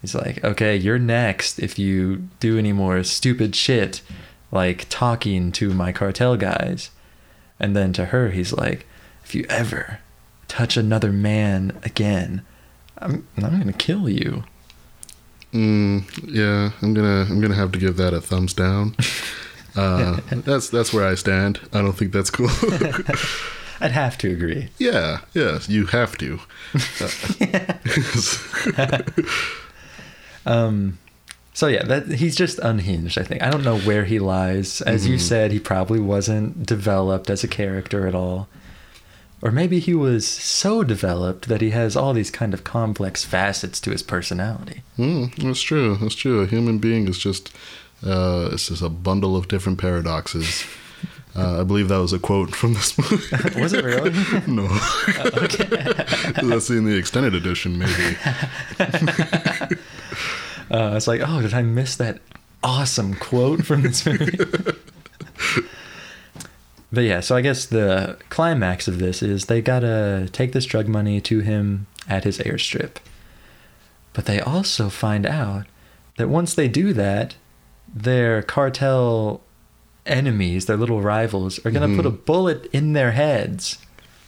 He's 0.00 0.14
like, 0.14 0.44
okay, 0.44 0.76
you're 0.76 0.98
next 0.98 1.58
if 1.58 1.78
you 1.78 2.28
do 2.40 2.58
any 2.58 2.72
more 2.72 3.02
stupid 3.02 3.54
shit, 3.56 4.02
like 4.50 4.86
talking 4.90 5.52
to 5.52 5.72
my 5.72 5.92
cartel 5.92 6.36
guys. 6.36 6.90
And 7.58 7.74
then 7.76 7.92
to 7.94 8.06
her, 8.06 8.30
he's 8.30 8.52
like, 8.52 8.84
if 9.24 9.34
you 9.34 9.46
ever 9.48 10.00
touch 10.48 10.76
another 10.76 11.12
man 11.12 11.78
again, 11.84 12.42
I'm 12.98 13.26
I'm 13.38 13.58
gonna 13.58 13.72
kill 13.72 14.08
you. 14.08 14.44
Mm, 15.52 16.04
yeah, 16.26 16.72
I'm 16.82 16.92
gonna 16.92 17.26
I'm 17.30 17.40
gonna 17.40 17.54
have 17.54 17.72
to 17.72 17.78
give 17.78 17.96
that 17.96 18.12
a 18.12 18.20
thumbs 18.20 18.52
down. 18.52 18.96
Uh, 19.76 20.20
that's 20.30 20.70
that's 20.70 20.92
where 20.92 21.06
I 21.06 21.14
stand. 21.14 21.60
I 21.72 21.82
don't 21.82 21.92
think 21.92 22.12
that's 22.12 22.30
cool. 22.30 22.48
I'd 23.80 23.90
have 23.90 24.16
to 24.18 24.30
agree. 24.30 24.68
yeah, 24.78 25.20
yes, 25.34 25.68
you 25.68 25.86
have 25.86 26.16
to. 26.18 26.38
Um, 30.44 30.98
so 31.54 31.66
yeah, 31.68 31.84
that 31.84 32.08
he's 32.12 32.34
just 32.34 32.58
unhinged. 32.60 33.18
I 33.18 33.22
think 33.22 33.42
I 33.42 33.50
don't 33.50 33.62
know 33.64 33.78
where 33.78 34.04
he 34.04 34.18
lies. 34.18 34.80
As 34.80 35.06
you 35.06 35.16
Mhm. 35.16 35.20
said, 35.20 35.52
he 35.52 35.60
probably 35.60 36.00
wasn't 36.00 36.66
developed 36.66 37.30
as 37.30 37.44
a 37.44 37.48
character 37.48 38.08
at 38.08 38.14
all, 38.14 38.48
or 39.40 39.52
maybe 39.52 39.78
he 39.78 39.94
was 39.94 40.26
so 40.26 40.82
developed 40.82 41.48
that 41.48 41.60
he 41.60 41.70
has 41.70 41.94
all 41.96 42.12
these 42.12 42.30
kind 42.30 42.54
of 42.54 42.64
complex 42.64 43.24
facets 43.24 43.78
to 43.80 43.90
his 43.90 44.02
personality. 44.02 44.82
Mm, 44.98 45.34
that's 45.36 45.60
true. 45.62 45.96
That's 46.00 46.14
true. 46.16 46.40
A 46.40 46.46
human 46.46 46.78
being 46.78 47.06
is 47.06 47.18
just 47.18 47.52
uh, 48.04 48.50
it's 48.52 48.68
just 48.68 48.82
a 48.82 48.88
bundle 48.88 49.36
of 49.36 49.48
different 49.48 49.78
paradoxes. 49.78 50.64
Uh, 51.34 51.60
I 51.60 51.64
believe 51.64 51.88
that 51.88 51.96
was 51.96 52.12
a 52.12 52.18
quote 52.18 52.54
from 52.54 52.74
this 52.74 52.98
movie. 52.98 53.60
Was 53.60 53.72
it 53.72 53.84
really? 53.84 54.10
no. 54.46 54.68
Okay. 55.18 55.64
That's 56.42 56.68
in 56.68 56.84
the 56.84 56.94
extended 56.94 57.34
edition, 57.34 57.78
maybe. 57.78 58.16
Uh, 60.72 60.94
it's 60.96 61.06
like, 61.06 61.20
oh, 61.22 61.42
did 61.42 61.52
I 61.52 61.60
miss 61.62 61.96
that 61.96 62.20
awesome 62.62 63.14
quote 63.14 63.66
from 63.66 63.82
this 63.82 64.06
movie? 64.06 64.38
but 66.90 67.04
yeah, 67.04 67.20
so 67.20 67.36
I 67.36 67.42
guess 67.42 67.66
the 67.66 68.18
climax 68.30 68.88
of 68.88 68.98
this 68.98 69.22
is 69.22 69.46
they 69.46 69.60
gotta 69.60 70.30
take 70.32 70.52
this 70.52 70.64
drug 70.64 70.88
money 70.88 71.20
to 71.22 71.40
him 71.40 71.86
at 72.08 72.24
his 72.24 72.38
airstrip. 72.38 72.96
But 74.14 74.24
they 74.24 74.40
also 74.40 74.88
find 74.88 75.26
out 75.26 75.66
that 76.16 76.28
once 76.28 76.54
they 76.54 76.68
do 76.68 76.94
that, 76.94 77.36
their 77.94 78.42
cartel 78.42 79.40
enemies, 80.06 80.66
their 80.66 80.76
little 80.76 81.00
rivals, 81.00 81.64
are 81.64 81.70
gonna 81.70 81.94
put 81.96 82.06
a 82.06 82.10
bullet 82.10 82.66
in 82.72 82.92
their 82.92 83.12
heads. 83.12 83.78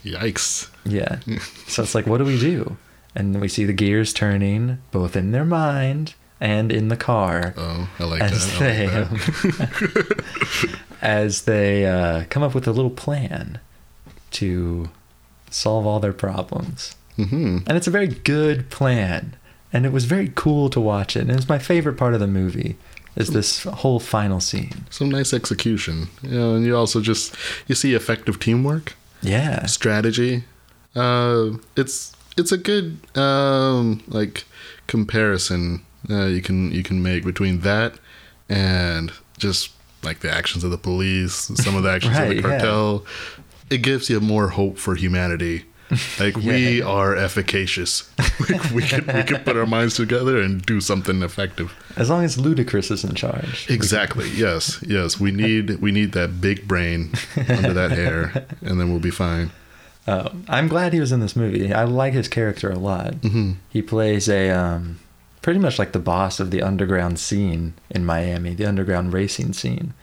Yikes. 0.05 0.69
Yeah. 0.85 1.19
so 1.67 1.83
it's 1.83 1.95
like, 1.95 2.07
what 2.07 2.19
do 2.19 2.25
we 2.25 2.39
do? 2.39 2.77
And 3.15 3.41
we 3.41 3.49
see 3.49 3.65
the 3.65 3.73
gears 3.73 4.13
turning, 4.13 4.79
both 4.91 5.17
in 5.17 5.31
their 5.33 5.45
mind 5.45 6.15
and 6.41 6.71
in 6.73 6.89
the 6.89 6.97
car, 6.97 7.55
Oh, 7.57 7.89
I 7.99 8.05
like 8.05 8.21
as 8.23 8.59
that. 8.59 8.63
I 8.63 8.67
they 8.67 8.89
like 8.89 9.11
that. 9.11 10.25
as 11.03 11.43
they 11.43 11.87
uh, 11.87 12.25
come 12.29 12.43
up 12.43 12.55
with 12.55 12.67
a 12.67 12.73
little 12.73 12.91
plan 12.91 13.61
to 14.33 14.91
solve 15.51 15.87
all 15.87 16.01
their 16.01 16.13
problems. 16.13 16.97
hmm 17.17 17.59
And 17.67 17.77
it's 17.77 17.87
a 17.87 17.91
very 17.93 18.09
good 18.09 18.69
plan, 18.69 19.37
and 19.73 19.87
it 19.87 19.93
was 19.93 20.05
very 20.07 20.33
cool 20.35 20.69
to 20.71 20.81
watch 20.81 21.17
it. 21.17 21.21
And 21.21 21.31
it 21.31 21.37
was 21.37 21.49
my 21.49 21.59
favorite 21.59 21.97
part 21.97 22.15
of 22.15 22.21
the 22.21 22.27
movie. 22.27 22.77
Is 23.17 23.29
this 23.31 23.63
whole 23.63 24.01
final 24.01 24.41
scene? 24.41 24.73
Some 24.91 25.09
nice 25.09 25.33
execution. 25.33 26.09
You 26.23 26.31
know, 26.39 26.55
and 26.57 26.65
you 26.67 26.77
also 26.77 27.01
just 27.01 27.35
you 27.69 27.75
see 27.75 27.95
effective 27.95 28.39
teamwork, 28.41 28.95
Yeah, 29.23 29.67
strategy. 29.67 30.45
Uh, 30.97 31.59
it's 31.77 32.13
it's 32.37 32.53
a 32.53 32.59
good 32.59 32.99
um, 33.17 34.03
like 34.09 34.45
comparison 34.87 35.85
uh, 36.11 36.27
you 36.27 36.43
can 36.43 36.71
you 36.73 36.83
can 36.83 37.03
make 37.03 37.25
between 37.25 37.61
that 37.61 37.95
and 38.49 39.13
just 39.39 39.71
like 40.03 40.21
the 40.21 40.31
actions 40.31 40.63
of 40.65 40.71
the 40.71 40.77
police, 40.79 41.51
some 41.55 41.77
of 41.77 41.83
the 41.83 41.91
actions 41.91 42.17
of 42.17 42.23
Right, 42.29 42.43
the 42.43 42.49
yeah. 42.49 42.59
cartel. 42.59 43.05
It 43.71 43.79
gives 43.83 44.11
you 44.11 44.21
more 44.21 44.49
hope 44.49 44.77
for 44.79 44.95
humanity. 44.95 45.65
Like 46.21 46.37
we 46.37 46.81
are 46.83 47.15
efficacious. 47.17 48.09
we 48.75 48.83
can 48.83 49.07
we 49.07 49.23
can 49.23 49.43
put 49.45 49.57
our 49.57 49.67
minds 49.67 49.95
together 49.97 50.41
and 50.41 50.63
do 50.65 50.81
something 50.81 51.23
effective. 51.23 51.73
as 51.97 52.09
long 52.11 52.25
as 52.25 52.37
Ludacris 52.37 52.91
is 52.91 53.05
in 53.05 53.15
charge. 53.15 53.67
Exactly. 53.71 54.29
Yes. 54.31 54.83
Yes. 54.87 55.19
We 55.21 55.31
need 55.31 55.81
we 55.81 55.91
need 55.93 56.13
that 56.13 56.41
big 56.41 56.67
brain 56.69 57.13
under 57.37 57.73
that 57.75 57.91
hair, 57.93 58.47
and 58.63 58.81
then 58.81 58.91
we'll 58.91 59.01
be 59.01 59.11
fine. 59.11 59.51
Uh, 60.07 60.31
I'm 60.49 60.69
glad 60.69 60.93
he 60.93 61.01
was 61.01 61.13
in 61.13 61.21
this 61.21 61.35
movie. 61.35 61.73
I 61.73 61.85
like 61.85 62.13
his 62.13 62.29
character 62.29 62.71
a 62.71 62.79
lot. 62.79 63.15
hmm 63.23 63.53
He 63.71 63.81
plays 63.83 64.29
a 64.29 64.51
um, 64.51 64.99
pretty 65.43 65.59
much 65.61 65.79
like 65.79 65.93
the 65.93 65.99
boss 65.99 66.41
of 66.41 66.51
the 66.51 66.63
underground 66.63 67.19
scene 67.19 67.73
in 67.91 68.05
Miami, 68.05 68.55
the 68.55 68.67
underground 68.67 69.13
racing 69.15 69.53
scene, 69.55 69.95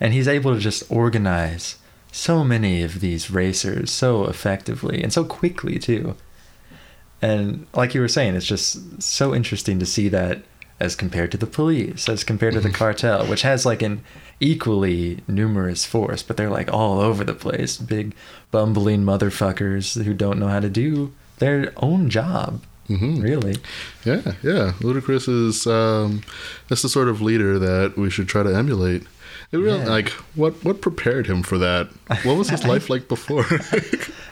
and 0.00 0.12
he's 0.12 0.28
able 0.28 0.54
to 0.54 0.60
just 0.60 0.84
organize 0.90 1.76
so 2.12 2.44
many 2.44 2.82
of 2.82 3.00
these 3.00 3.30
racers 3.30 3.90
so 3.90 4.26
effectively 4.26 5.02
and 5.02 5.12
so 5.12 5.24
quickly 5.24 5.78
too. 5.78 6.14
And 7.20 7.66
like 7.74 7.94
you 7.94 8.00
were 8.00 8.08
saying, 8.08 8.34
it's 8.34 8.46
just 8.46 9.02
so 9.02 9.34
interesting 9.34 9.78
to 9.78 9.86
see 9.86 10.08
that 10.08 10.42
as 10.80 10.96
compared 10.96 11.30
to 11.30 11.38
the 11.38 11.46
police, 11.46 12.08
as 12.08 12.24
compared 12.24 12.54
to 12.54 12.60
the 12.60 12.70
cartel, 12.70 13.26
which 13.26 13.42
has 13.42 13.64
like 13.64 13.82
an 13.82 14.02
equally 14.40 15.20
numerous 15.28 15.84
force, 15.84 16.22
but 16.24 16.36
they're 16.36 16.50
like 16.50 16.72
all 16.72 17.00
over 17.00 17.22
the 17.22 17.34
place, 17.34 17.76
big 17.76 18.14
bumbling 18.50 19.02
motherfuckers 19.04 20.02
who 20.02 20.12
don't 20.12 20.40
know 20.40 20.48
how 20.48 20.58
to 20.60 20.68
do 20.68 21.12
their 21.38 21.72
own 21.76 22.10
job. 22.10 22.62
hmm 22.88 23.20
Really? 23.20 23.56
Yeah. 24.04 24.32
Yeah. 24.42 24.72
Ludacris 24.80 25.28
is 25.28 25.66
um, 25.68 26.22
that's 26.68 26.82
the 26.82 26.88
sort 26.88 27.08
of 27.08 27.20
leader 27.22 27.58
that 27.60 27.96
we 27.96 28.10
should 28.10 28.28
try 28.28 28.42
to 28.42 28.54
emulate. 28.54 29.04
It 29.52 29.58
really 29.58 29.78
Yeah. 29.80 29.88
like 29.88 30.08
what 30.34 30.64
what 30.64 30.80
prepared 30.80 31.26
him 31.26 31.42
for 31.42 31.58
that? 31.58 31.88
What 32.24 32.36
was 32.38 32.48
his 32.48 32.64
life 32.72 32.88
like 32.90 33.06
before? 33.08 33.44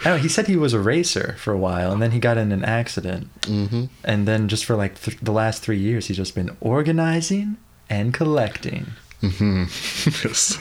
Know, 0.05 0.17
he 0.17 0.29
said 0.29 0.47
he 0.47 0.57
was 0.57 0.73
a 0.73 0.81
racer 0.81 1.35
for 1.39 1.53
a 1.53 1.59
while, 1.59 1.93
and 1.93 2.01
then 2.01 2.13
he 2.13 2.19
got 2.21 2.39
in 2.39 2.53
an 2.53 2.65
accident, 2.65 3.29
hmm 3.47 3.85
and 4.03 4.27
then 4.27 4.49
just 4.49 4.65
for 4.65 4.75
like 4.75 4.99
th- 4.99 5.19
the 5.21 5.31
last 5.33 5.63
three 5.63 5.79
years, 5.79 6.07
he's 6.07 6.17
just 6.17 6.35
been 6.35 6.57
organizing 6.63 7.59
and 7.91 8.15
collecting. 8.15 8.87
hmm 9.21 9.65
yes. 10.25 10.57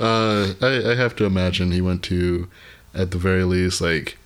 uh, 0.00 0.54
I, 0.60 0.90
I 0.92 0.94
have 0.94 1.16
to 1.16 1.24
imagine 1.24 1.72
he 1.72 1.80
went 1.80 2.02
to, 2.04 2.48
at 2.94 3.10
the 3.10 3.18
very 3.18 3.42
least, 3.44 3.80
like 3.80 4.16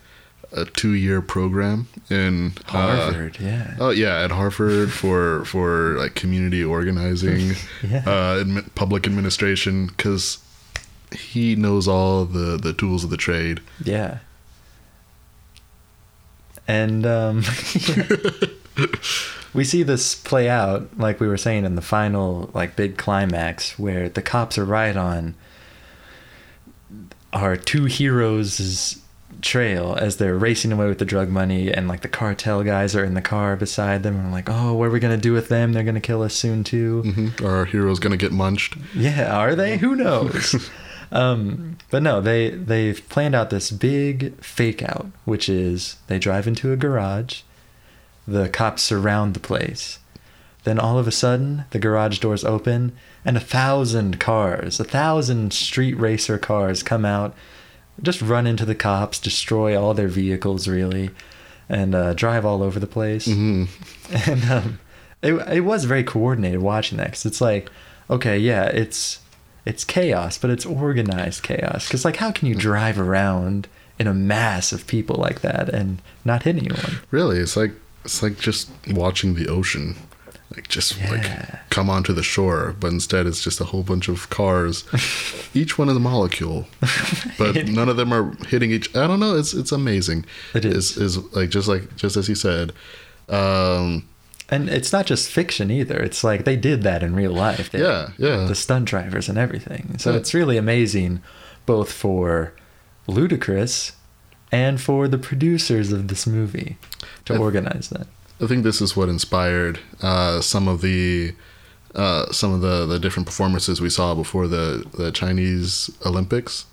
a 0.52 0.64
two-year 0.66 1.22
program 1.22 1.88
in 2.10 2.52
uh, 2.68 2.72
Harvard, 2.72 3.38
yeah. 3.40 3.74
Oh 3.80 3.90
yeah, 3.90 4.22
at 4.22 4.30
Harvard 4.30 4.92
for 4.92 5.44
for 5.46 5.96
like 5.98 6.14
community 6.14 6.62
organizing, 6.62 7.52
Yeah. 7.82 7.98
uh, 8.06 8.44
admi- 8.44 8.74
public 8.74 9.06
administration, 9.06 9.86
because 9.86 10.38
he 11.10 11.56
knows 11.56 11.88
all 11.88 12.24
the 12.24 12.56
the 12.56 12.72
tools 12.72 13.04
of 13.04 13.10
the 13.10 13.16
trade. 13.16 13.60
Yeah. 13.82 14.18
And 16.68 17.04
um, 17.06 17.42
we 19.54 19.64
see 19.64 19.82
this 19.82 20.14
play 20.14 20.48
out, 20.48 20.96
like 20.98 21.18
we 21.18 21.26
were 21.26 21.36
saying, 21.36 21.64
in 21.64 21.74
the 21.74 21.82
final, 21.82 22.50
like 22.54 22.76
big 22.76 22.96
climax, 22.96 23.78
where 23.78 24.08
the 24.08 24.22
cops 24.22 24.56
are 24.58 24.64
right 24.64 24.96
on 24.96 25.34
our 27.32 27.56
two 27.56 27.86
heroes' 27.86 29.00
trail 29.42 29.96
as 30.00 30.16
they're 30.16 30.38
racing 30.38 30.72
away 30.72 30.86
with 30.88 30.98
the 30.98 31.04
drug 31.04 31.28
money, 31.28 31.70
and 31.72 31.88
like 31.88 32.00
the 32.00 32.08
cartel 32.08 32.62
guys 32.62 32.94
are 32.96 33.04
in 33.04 33.14
the 33.14 33.20
car 33.20 33.56
beside 33.56 34.02
them, 34.02 34.14
and 34.16 34.24
we're 34.26 34.32
like, 34.32 34.48
oh, 34.48 34.72
what 34.74 34.88
are 34.88 34.90
we 34.90 35.00
gonna 35.00 35.16
do 35.16 35.32
with 35.32 35.48
them? 35.48 35.72
They're 35.72 35.82
gonna 35.84 36.00
kill 36.00 36.22
us 36.22 36.34
soon 36.34 36.64
too. 36.64 37.02
hmm 37.02 37.44
Our 37.44 37.64
hero's 37.66 37.98
gonna 37.98 38.16
get 38.16 38.32
munched. 38.32 38.76
Yeah, 38.94 39.36
are 39.36 39.54
they? 39.54 39.76
Who 39.78 39.94
knows? 39.96 40.70
um, 41.12 41.76
but 41.90 42.02
no, 42.02 42.20
they 42.20 42.50
they've 42.50 43.06
planned 43.08 43.34
out 43.34 43.50
this 43.50 43.70
big 43.70 44.42
fake 44.42 44.82
out, 44.82 45.06
which 45.24 45.48
is 45.48 45.96
they 46.06 46.18
drive 46.18 46.46
into 46.46 46.72
a 46.72 46.76
garage, 46.76 47.42
the 48.26 48.48
cops 48.48 48.82
surround 48.82 49.34
the 49.34 49.40
place. 49.40 49.98
Then 50.64 50.78
all 50.78 50.96
of 50.96 51.08
a 51.08 51.12
sudden, 51.12 51.64
the 51.70 51.80
garage 51.80 52.20
doors 52.20 52.44
open, 52.44 52.92
and 53.24 53.36
a 53.36 53.40
thousand 53.40 54.20
cars, 54.20 54.78
a 54.78 54.84
thousand 54.84 55.52
street 55.52 55.94
racer 55.94 56.38
cars 56.38 56.84
come 56.84 57.04
out, 57.04 57.34
just 58.00 58.22
run 58.22 58.46
into 58.46 58.64
the 58.64 58.74
cops, 58.74 59.18
destroy 59.18 59.80
all 59.80 59.94
their 59.94 60.08
vehicles, 60.08 60.68
really, 60.68 61.10
and 61.68 61.94
uh, 61.94 62.14
drive 62.14 62.44
all 62.44 62.62
over 62.62 62.78
the 62.80 62.86
place 62.86 63.26
hmm 63.26 63.64
and 64.26 64.44
um, 64.50 64.78
it 65.22 65.34
it 65.48 65.60
was 65.60 65.84
very 65.84 66.04
coordinated 66.04 66.60
watching 66.60 66.98
that 66.98 67.08
because 67.08 67.26
it's 67.26 67.40
like, 67.40 67.70
okay, 68.10 68.38
yeah, 68.38 68.64
it's 68.64 69.20
it's 69.64 69.84
chaos, 69.84 70.38
but 70.38 70.50
it's 70.50 70.66
organized 70.66 71.42
chaos. 71.42 71.86
Because 71.86 72.04
like, 72.04 72.16
how 72.16 72.32
can 72.32 72.48
you 72.48 72.54
drive 72.54 72.98
around 72.98 73.68
in 73.98 74.06
a 74.06 74.14
mass 74.14 74.72
of 74.72 74.86
people 74.86 75.16
like 75.16 75.40
that 75.42 75.68
and 75.68 76.02
not 76.24 76.42
hit 76.42 76.56
anyone? 76.56 77.00
Really, 77.10 77.38
it's 77.38 77.56
like 77.56 77.72
it's 78.04 78.22
like 78.22 78.38
just 78.38 78.70
watching 78.90 79.34
the 79.34 79.48
ocean, 79.48 79.96
like 80.54 80.68
just 80.68 80.98
Yeah. 80.98 81.10
like 81.10 81.70
come 81.70 81.88
onto 81.90 82.12
the 82.12 82.22
shore, 82.22 82.74
but 82.78 82.92
instead 82.92 83.26
it's 83.26 83.42
just 83.42 83.60
a 83.60 83.64
whole 83.64 83.82
bunch 83.82 84.08
of 84.08 84.28
cars, 84.30 84.84
each 85.54 85.78
one 85.78 85.88
is 85.88 85.96
a 85.96 86.00
molecule, 86.00 86.66
but 87.38 87.66
none 87.68 87.88
of 87.88 87.96
them 87.96 88.12
are 88.12 88.32
hitting 88.48 88.70
each. 88.70 88.94
I 88.96 89.06
don't 89.06 89.20
know. 89.20 89.36
It's 89.36 89.54
it's 89.54 89.72
amazing. 89.72 90.24
It 90.54 90.64
is. 90.64 90.96
is 90.96 91.16
is 91.16 91.32
like 91.34 91.50
just 91.50 91.68
like 91.68 91.96
just 91.96 92.16
as 92.16 92.26
he 92.26 92.34
said. 92.34 92.72
Um, 93.28 94.04
And 94.50 94.68
it's 94.68 94.92
not 94.92 95.06
just 95.06 95.30
fiction 95.30 95.70
either. 95.70 95.98
It's 95.98 96.22
like 96.22 96.44
they 96.44 96.56
did 96.56 96.82
that 96.82 97.02
in 97.02 97.14
real 97.16 97.32
life. 97.32 97.70
They- 97.70 97.80
Yeah, 97.80 98.08
yeah. 98.18 98.44
The 98.46 98.54
stunt 98.54 98.84
drivers 98.84 99.28
and 99.28 99.38
everything. 99.38 99.96
So 99.98 100.10
Yeah. 100.10 100.18
it's 100.18 100.34
really 100.34 100.58
amazing, 100.58 101.22
both 101.64 101.90
for 101.90 102.52
Ludacris 103.08 103.92
and 104.50 104.78
for 104.80 105.08
the 105.08 105.16
producers 105.18 105.92
of 105.92 106.08
this 106.08 106.26
movie 106.26 106.76
to 107.24 107.34
I- 107.34 107.38
organize 107.38 107.88
that. 107.88 108.06
I 108.42 108.46
think 108.46 108.64
this 108.64 108.80
is 108.82 108.96
what 108.96 109.08
inspired 109.08 109.78
uh, 110.02 110.40
some 110.40 110.66
of 110.68 110.80
the 110.80 111.34
uh, 111.94 112.30
some 112.32 112.52
of 112.52 112.60
the, 112.62 112.86
the 112.86 112.98
different 112.98 113.26
performances 113.26 113.80
we 113.80 113.90
saw 113.90 114.14
before 114.14 114.48
the, 114.48 114.84
the 114.96 115.12
Chinese 115.12 115.90
Olympics 116.06 116.64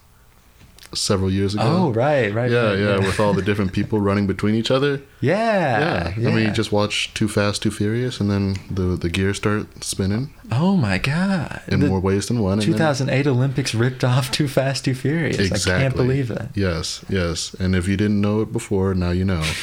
several 0.93 1.29
years 1.29 1.53
ago. 1.53 1.63
Oh, 1.65 1.89
right, 1.91 2.33
right. 2.33 2.49
yeah, 2.49 2.69
right, 2.69 2.79
yeah, 2.79 2.97
with 2.97 3.19
all 3.19 3.33
the 3.33 3.41
different 3.43 3.73
people 3.73 3.99
running 4.09 4.25
between 4.27 4.55
each 4.55 4.71
other. 4.71 5.01
yeah, 5.21 6.13
Yeah, 6.17 6.29
I 6.29 6.33
mean, 6.33 6.45
you 6.47 6.51
just 6.51 6.71
watch 6.71 7.13
Too 7.13 7.27
Fast, 7.27 7.61
Too 7.61 7.69
Furious, 7.69 8.19
and 8.19 8.31
then 8.31 8.55
the 8.71 8.95
the 8.95 9.09
gears 9.09 9.37
start 9.37 9.83
spinning 9.83 10.33
Oh 10.51 10.75
my 10.77 10.97
god! 10.97 11.61
in 11.67 11.81
The 11.81 11.87
more 11.87 11.99
ways 11.99 12.27
than 12.27 12.39
one. 12.39 12.53
and 12.53 12.61
then- 12.63 12.71
2008 12.71 13.27
Olympics 13.27 13.75
ripped 13.75 14.03
off 14.03 14.31
Too 14.31 14.47
Fast, 14.47 14.85
Too 14.85 14.95
Furious. 14.95 15.37
Exactly. 15.37 15.73
I 15.73 15.79
can't 15.81 15.95
believe 15.95 16.29
that. 16.29 16.49
Yes, 16.55 17.05
yes, 17.09 17.53
and 17.59 17.75
if 17.75 17.87
you 17.87 17.95
didn't 17.97 18.19
know 18.21 18.41
it 18.41 18.51
before, 18.51 18.95
now 18.95 19.11
you 19.11 19.25
know. 19.25 19.43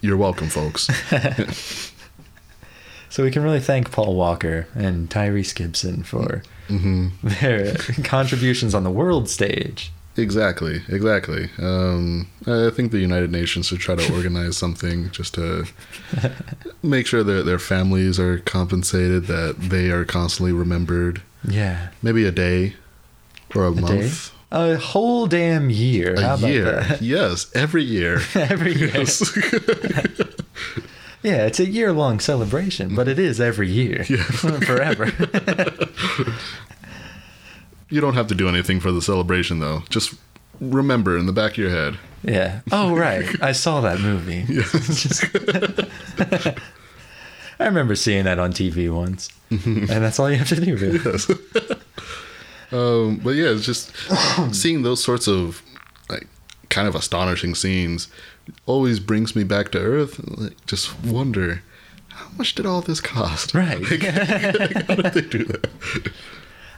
You're 0.00 0.16
welcome, 0.16 0.48
folks. 0.48 0.88
So 3.08 3.22
we 3.22 3.30
can 3.30 3.42
really 3.42 3.60
thank 3.60 3.92
Paul 3.92 4.14
Walker 4.14 4.68
and 4.74 5.08
Tyrese 5.08 5.54
Gibson 5.54 6.02
for 6.02 6.42
hmm 6.68 7.08
their 7.22 7.74
contributions 8.04 8.74
on 8.74 8.84
the 8.84 8.90
world 8.90 9.30
stage 9.30 9.90
Exactly, 10.18 10.82
exactly. 10.88 11.50
Um, 11.58 12.28
I 12.46 12.70
think 12.70 12.90
the 12.90 12.98
United 12.98 13.30
Nations 13.30 13.66
should 13.66 13.80
try 13.80 13.94
to 13.94 14.14
organize 14.14 14.56
something 14.56 15.10
just 15.10 15.34
to 15.34 15.66
make 16.82 17.06
sure 17.06 17.22
that 17.22 17.44
their 17.44 17.58
families 17.58 18.18
are 18.18 18.38
compensated, 18.40 19.26
that 19.26 19.56
they 19.58 19.90
are 19.90 20.06
constantly 20.06 20.52
remembered. 20.52 21.20
Yeah. 21.46 21.88
Maybe 22.02 22.24
a 22.24 22.32
day 22.32 22.76
or 23.54 23.64
a, 23.66 23.72
A 23.72 23.74
day? 23.74 24.10
A 24.52 24.76
whole 24.76 25.26
damn 25.26 25.70
year. 25.70 26.14
a 26.14 26.20
How 26.20 26.34
about 26.34 26.50
year. 26.50 26.64
that? 26.64 27.02
Yes, 27.16 27.50
every 27.54 27.82
year. 27.82 28.20
every 28.34 28.74
year. 28.74 28.90
Yes. 28.94 29.36
Yeah, 31.22 31.46
it's 31.46 31.58
a 31.58 31.66
year 31.66 31.92
long 31.92 32.20
celebration, 32.20 32.94
but 32.94 33.08
it 33.08 33.18
is 33.18 33.40
every 33.40 33.68
year. 33.68 34.04
Yeah. 34.08 34.22
Forever. 34.60 35.06
you 37.90 38.00
don't 38.00 38.14
have 38.14 38.28
to 38.28 38.34
do 38.36 38.48
anything 38.48 38.78
for 38.78 38.92
the 38.92 39.02
celebration, 39.02 39.58
though. 39.58 39.82
Just 39.90 40.14
remember 40.60 41.18
in 41.18 41.26
the 41.26 41.32
back 41.32 41.52
of 41.52 41.58
your 41.58 41.70
head. 41.70 41.98
yeah. 42.22 42.60
Oh, 42.70 42.94
right. 42.94 43.26
I 43.42 43.50
saw 43.52 43.80
that 43.80 43.98
movie. 43.98 44.44
Yes. 44.48 45.24
I 47.58 47.64
remember 47.64 47.96
seeing 47.96 48.24
that 48.24 48.38
on 48.38 48.52
TV 48.52 48.88
once. 48.94 49.28
Mm-hmm. 49.50 49.90
and 49.90 50.04
that's 50.04 50.20
all 50.20 50.30
you 50.30 50.36
have 50.36 50.48
to 50.50 50.60
do, 50.60 50.76
really. 50.76 50.98
yes. 51.04 51.28
Um, 52.72 53.20
but 53.22 53.30
yeah, 53.30 53.50
it's 53.50 53.64
just 53.64 53.92
seeing 54.54 54.82
those 54.82 55.02
sorts 55.02 55.26
of 55.28 55.62
like 56.08 56.26
kind 56.68 56.88
of 56.88 56.94
astonishing 56.94 57.54
scenes 57.54 58.08
always 58.66 59.00
brings 59.00 59.34
me 59.34 59.44
back 59.44 59.70
to 59.72 59.78
earth. 59.78 60.20
Like, 60.38 60.64
just 60.66 60.98
wonder 61.02 61.62
how 62.08 62.28
much 62.36 62.54
did 62.54 62.66
all 62.66 62.80
this 62.80 63.00
cost? 63.00 63.54
Right. 63.54 63.80
Like, 63.80 64.00
how 64.86 64.94
did 64.94 65.14
they 65.14 65.20
do 65.22 65.44
that? 65.44 65.68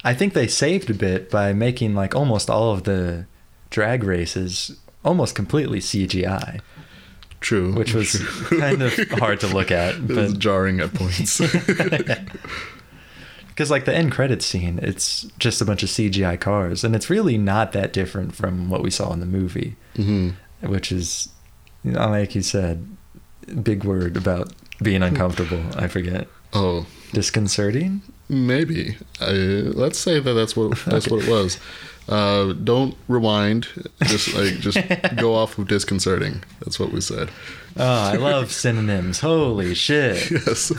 I 0.05 0.15
think 0.15 0.33
they 0.33 0.47
saved 0.47 0.91
a 0.91 0.95
bit 0.95 1.31
by 1.31 1.53
making 1.53 1.95
like 1.95 2.15
almost 2.15 2.49
all 2.49 2.73
of 2.73 2.85
the 2.85 3.27
drag 3.71 4.05
races 4.05 4.77
almost 5.05 5.35
completely 5.35 5.81
CGI, 5.81 6.61
True. 7.41 7.73
which 7.75 7.95
was 7.95 8.13
true. 8.13 8.61
kind 8.61 8.83
of 8.83 8.95
hard 9.13 9.41
to 9.41 9.47
look 9.47 9.71
at. 9.71 9.95
It 10.01 10.09
was 10.09 10.35
jarring 10.35 10.81
at 10.81 10.95
points. 10.95 11.41
because 13.59 13.73
like 13.73 13.87
the 13.87 13.93
end 13.95 14.13
credits 14.13 14.47
scene, 14.47 14.79
it's 14.85 15.23
just 15.41 15.61
a 15.61 15.65
bunch 15.65 15.83
of 15.83 15.89
CGI 15.89 16.39
cars, 16.39 16.85
and 16.85 16.95
it's 16.95 17.11
really 17.11 17.37
not 17.37 17.73
that 17.73 17.93
different 17.93 18.33
from 18.37 18.71
what 18.71 18.83
we 18.85 18.91
saw 18.91 19.13
in 19.13 19.19
the 19.19 19.27
movie, 19.27 19.75
hmm 19.97 20.31
which 20.61 20.93
is, 20.93 21.29
you 21.85 21.91
know, 21.93 22.09
like 22.09 22.37
you 22.37 22.43
said, 22.43 22.87
big 23.65 23.83
word 23.83 24.17
about 24.17 24.53
being 24.81 25.03
uncomfortable. 25.03 25.61
I 25.77 25.89
forget. 25.89 26.29
Oh, 26.53 26.87
Disconcerting. 27.13 28.03
maybe. 28.29 28.97
I, 29.21 29.31
let's 29.33 29.99
say 29.99 30.21
that 30.21 30.33
that's 30.35 30.57
what 30.57 30.79
that's 30.87 31.09
what 31.09 31.25
it 31.25 31.29
was. 31.39 31.59
Uh, 32.09 32.53
don't 32.53 32.95
rewind. 33.09 33.67
Just 34.05 34.35
like 34.35 34.61
just 34.61 34.79
go 35.17 35.35
off 35.41 35.59
of 35.59 35.67
disconcerting. 35.67 36.45
That's 36.61 36.79
what 36.79 36.93
we 36.93 37.01
said. 37.01 37.29
Oh, 37.77 37.85
I 37.85 38.15
love 38.15 38.53
synonyms. 38.53 39.19
Holy 39.19 39.75
shit. 39.75 40.31
Yes. 40.47 40.71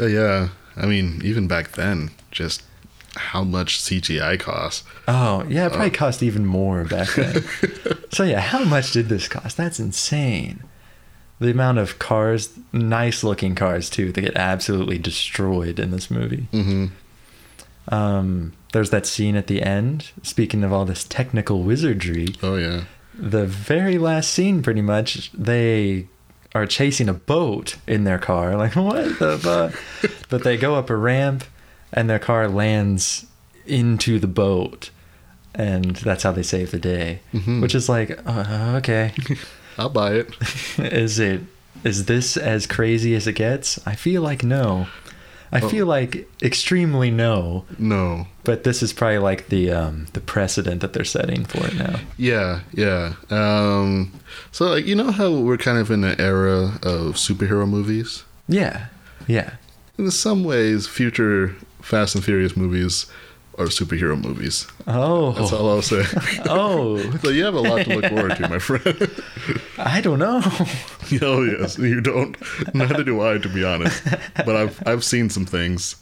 Uh, 0.00 0.06
yeah. 0.06 0.48
I 0.76 0.86
mean, 0.86 1.20
even 1.24 1.46
back 1.48 1.72
then, 1.72 2.10
just 2.30 2.62
how 3.16 3.44
much 3.44 3.78
CGI 3.80 4.40
costs. 4.40 4.84
Oh, 5.06 5.44
yeah, 5.48 5.66
it 5.66 5.72
probably 5.72 5.90
cost 5.90 6.22
even 6.22 6.46
more 6.46 6.84
back 6.84 7.08
then. 7.14 7.44
so, 8.10 8.22
yeah, 8.24 8.40
how 8.40 8.64
much 8.64 8.92
did 8.92 9.08
this 9.08 9.28
cost? 9.28 9.56
That's 9.56 9.78
insane. 9.78 10.62
The 11.38 11.50
amount 11.50 11.78
of 11.78 11.98
cars, 11.98 12.56
nice 12.72 13.22
looking 13.24 13.54
cars 13.54 13.90
too, 13.90 14.12
that 14.12 14.20
get 14.20 14.36
absolutely 14.36 14.98
destroyed 14.98 15.78
in 15.78 15.90
this 15.90 16.10
movie. 16.10 16.46
Mm-hmm. 16.52 16.86
Um, 17.94 18.52
there's 18.72 18.90
that 18.90 19.06
scene 19.06 19.36
at 19.36 19.46
the 19.48 19.62
end. 19.62 20.10
Speaking 20.22 20.62
of 20.64 20.72
all 20.72 20.84
this 20.84 21.04
technical 21.04 21.62
wizardry, 21.62 22.28
Oh 22.42 22.56
yeah. 22.56 22.84
the 23.14 23.44
very 23.44 23.98
last 23.98 24.32
scene, 24.32 24.62
pretty 24.62 24.82
much, 24.82 25.30
they 25.32 26.06
are 26.54 26.66
chasing 26.66 27.08
a 27.08 27.14
boat 27.14 27.76
in 27.86 28.04
their 28.04 28.18
car. 28.18 28.56
Like, 28.62 28.76
what 28.76 29.18
the 29.18 29.38
fuck? 29.38 30.20
but 30.28 30.44
they 30.44 30.56
go 30.56 30.74
up 30.74 30.90
a 30.90 30.96
ramp 30.96 31.44
and 31.92 32.08
their 32.08 32.18
car 32.18 32.48
lands 32.48 33.26
into 33.66 34.18
the 34.18 34.26
boat. 34.26 34.90
And 35.54 35.96
that's 35.96 36.22
how 36.22 36.32
they 36.32 36.42
save 36.42 36.70
the 36.70 36.78
day. 36.78 37.20
Mhm. 37.34 37.60
Which 37.60 37.74
is 37.74 37.88
like, 37.88 38.18
uh, 38.26 38.74
okay. 38.78 39.12
I'll 39.78 39.88
buy 39.90 40.12
it. 40.14 40.28
is 40.78 41.18
it, 41.18 41.40
is 41.84 42.04
this 42.06 42.36
as 42.36 42.66
crazy 42.66 43.14
as 43.14 43.26
it 43.26 43.34
gets? 43.34 43.78
I 43.86 43.94
feel 43.94 44.22
like 44.22 44.42
no. 44.44 44.86
I 45.54 45.60
Oh. 45.60 45.68
feel 45.68 45.86
like 45.86 46.26
extremely 46.42 47.10
no. 47.10 47.64
No. 47.78 48.26
But 48.42 48.64
this 48.64 48.82
is 48.82 48.92
probably 48.94 49.18
like 49.18 49.48
the 49.48 49.70
um, 49.70 50.06
the 50.14 50.20
precedent 50.20 50.80
that 50.80 50.94
they're 50.94 51.04
setting 51.04 51.44
for 51.44 51.66
it 51.66 51.74
now. 51.76 52.00
Yeah, 52.16 52.60
yeah. 52.72 53.14
Um, 53.30 54.12
so 54.50 54.66
like 54.70 54.86
you 54.86 54.94
know 54.94 55.10
how 55.12 55.30
we're 55.30 55.58
kind 55.58 55.78
of 55.78 55.90
in 55.90 56.04
an 56.04 56.18
era 56.20 56.78
of 56.82 57.16
superhero 57.16 57.68
movies. 57.68 58.24
Yeah, 58.48 58.86
yeah. 59.26 59.54
In 59.98 60.10
some 60.10 60.42
ways, 60.42 60.86
future 60.88 61.54
Fast 61.82 62.14
and 62.14 62.24
Furious 62.24 62.56
movies 62.56 63.06
are 63.58 63.66
superhero 63.66 64.20
movies. 64.20 64.66
Oh, 64.86 65.32
That's 65.32 65.52
all 65.52 65.68
I'll 65.70 65.82
say. 65.82 66.04
oh, 66.48 66.98
so 67.18 67.28
you 67.28 67.44
have 67.44 67.54
a 67.54 67.60
lot 67.60 67.84
to 67.84 67.94
look 67.94 68.06
forward 68.06 68.36
to, 68.36 68.48
my 68.48 68.58
friend. 68.58 69.10
I 69.78 70.00
don't 70.00 70.18
know. 70.18 70.40
oh 71.22 71.42
yes, 71.44 71.78
you 71.78 72.00
don't. 72.00 72.36
Neither 72.74 73.04
do 73.04 73.20
I, 73.22 73.38
to 73.38 73.48
be 73.48 73.64
honest. 73.64 74.02
But 74.36 74.56
I've 74.56 74.82
I've 74.86 75.04
seen 75.04 75.28
some 75.30 75.44
things. 75.46 75.96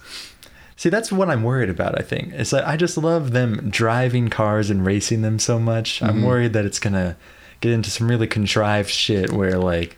See, 0.77 0.89
that's 0.89 1.13
what 1.13 1.29
I'm 1.29 1.43
worried 1.43 1.69
about. 1.69 1.99
I 1.99 2.03
think 2.03 2.33
it's 2.33 2.53
like 2.53 2.65
I 2.65 2.77
just 2.77 2.97
love 2.97 3.33
them 3.33 3.69
driving 3.69 4.29
cars 4.29 4.71
and 4.71 4.87
racing 4.87 5.23
them 5.23 5.39
so 5.39 5.59
much. 5.59 6.03
I'm 6.03 6.21
Mhm. 6.23 6.27
worried 6.27 6.53
that 6.55 6.65
it's 6.65 6.79
gonna 6.79 7.17
get 7.61 7.73
into 7.73 7.91
some 7.91 8.09
really 8.09 8.27
contrived 8.27 8.89
shit 8.91 9.31
where 9.33 9.59
like 9.59 9.97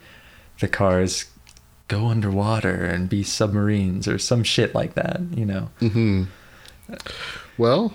the 0.59 0.67
cars 0.67 1.25
go 1.87 2.07
underwater 2.07 2.83
and 2.83 3.07
be 3.07 3.23
submarines 3.23 4.07
or 4.07 4.17
some 4.17 4.43
shit 4.43 4.73
like 4.75 4.95
that. 4.95 5.21
You 5.35 5.45
know? 5.45 5.69
hmm 5.79 6.23
Well, 7.57 7.93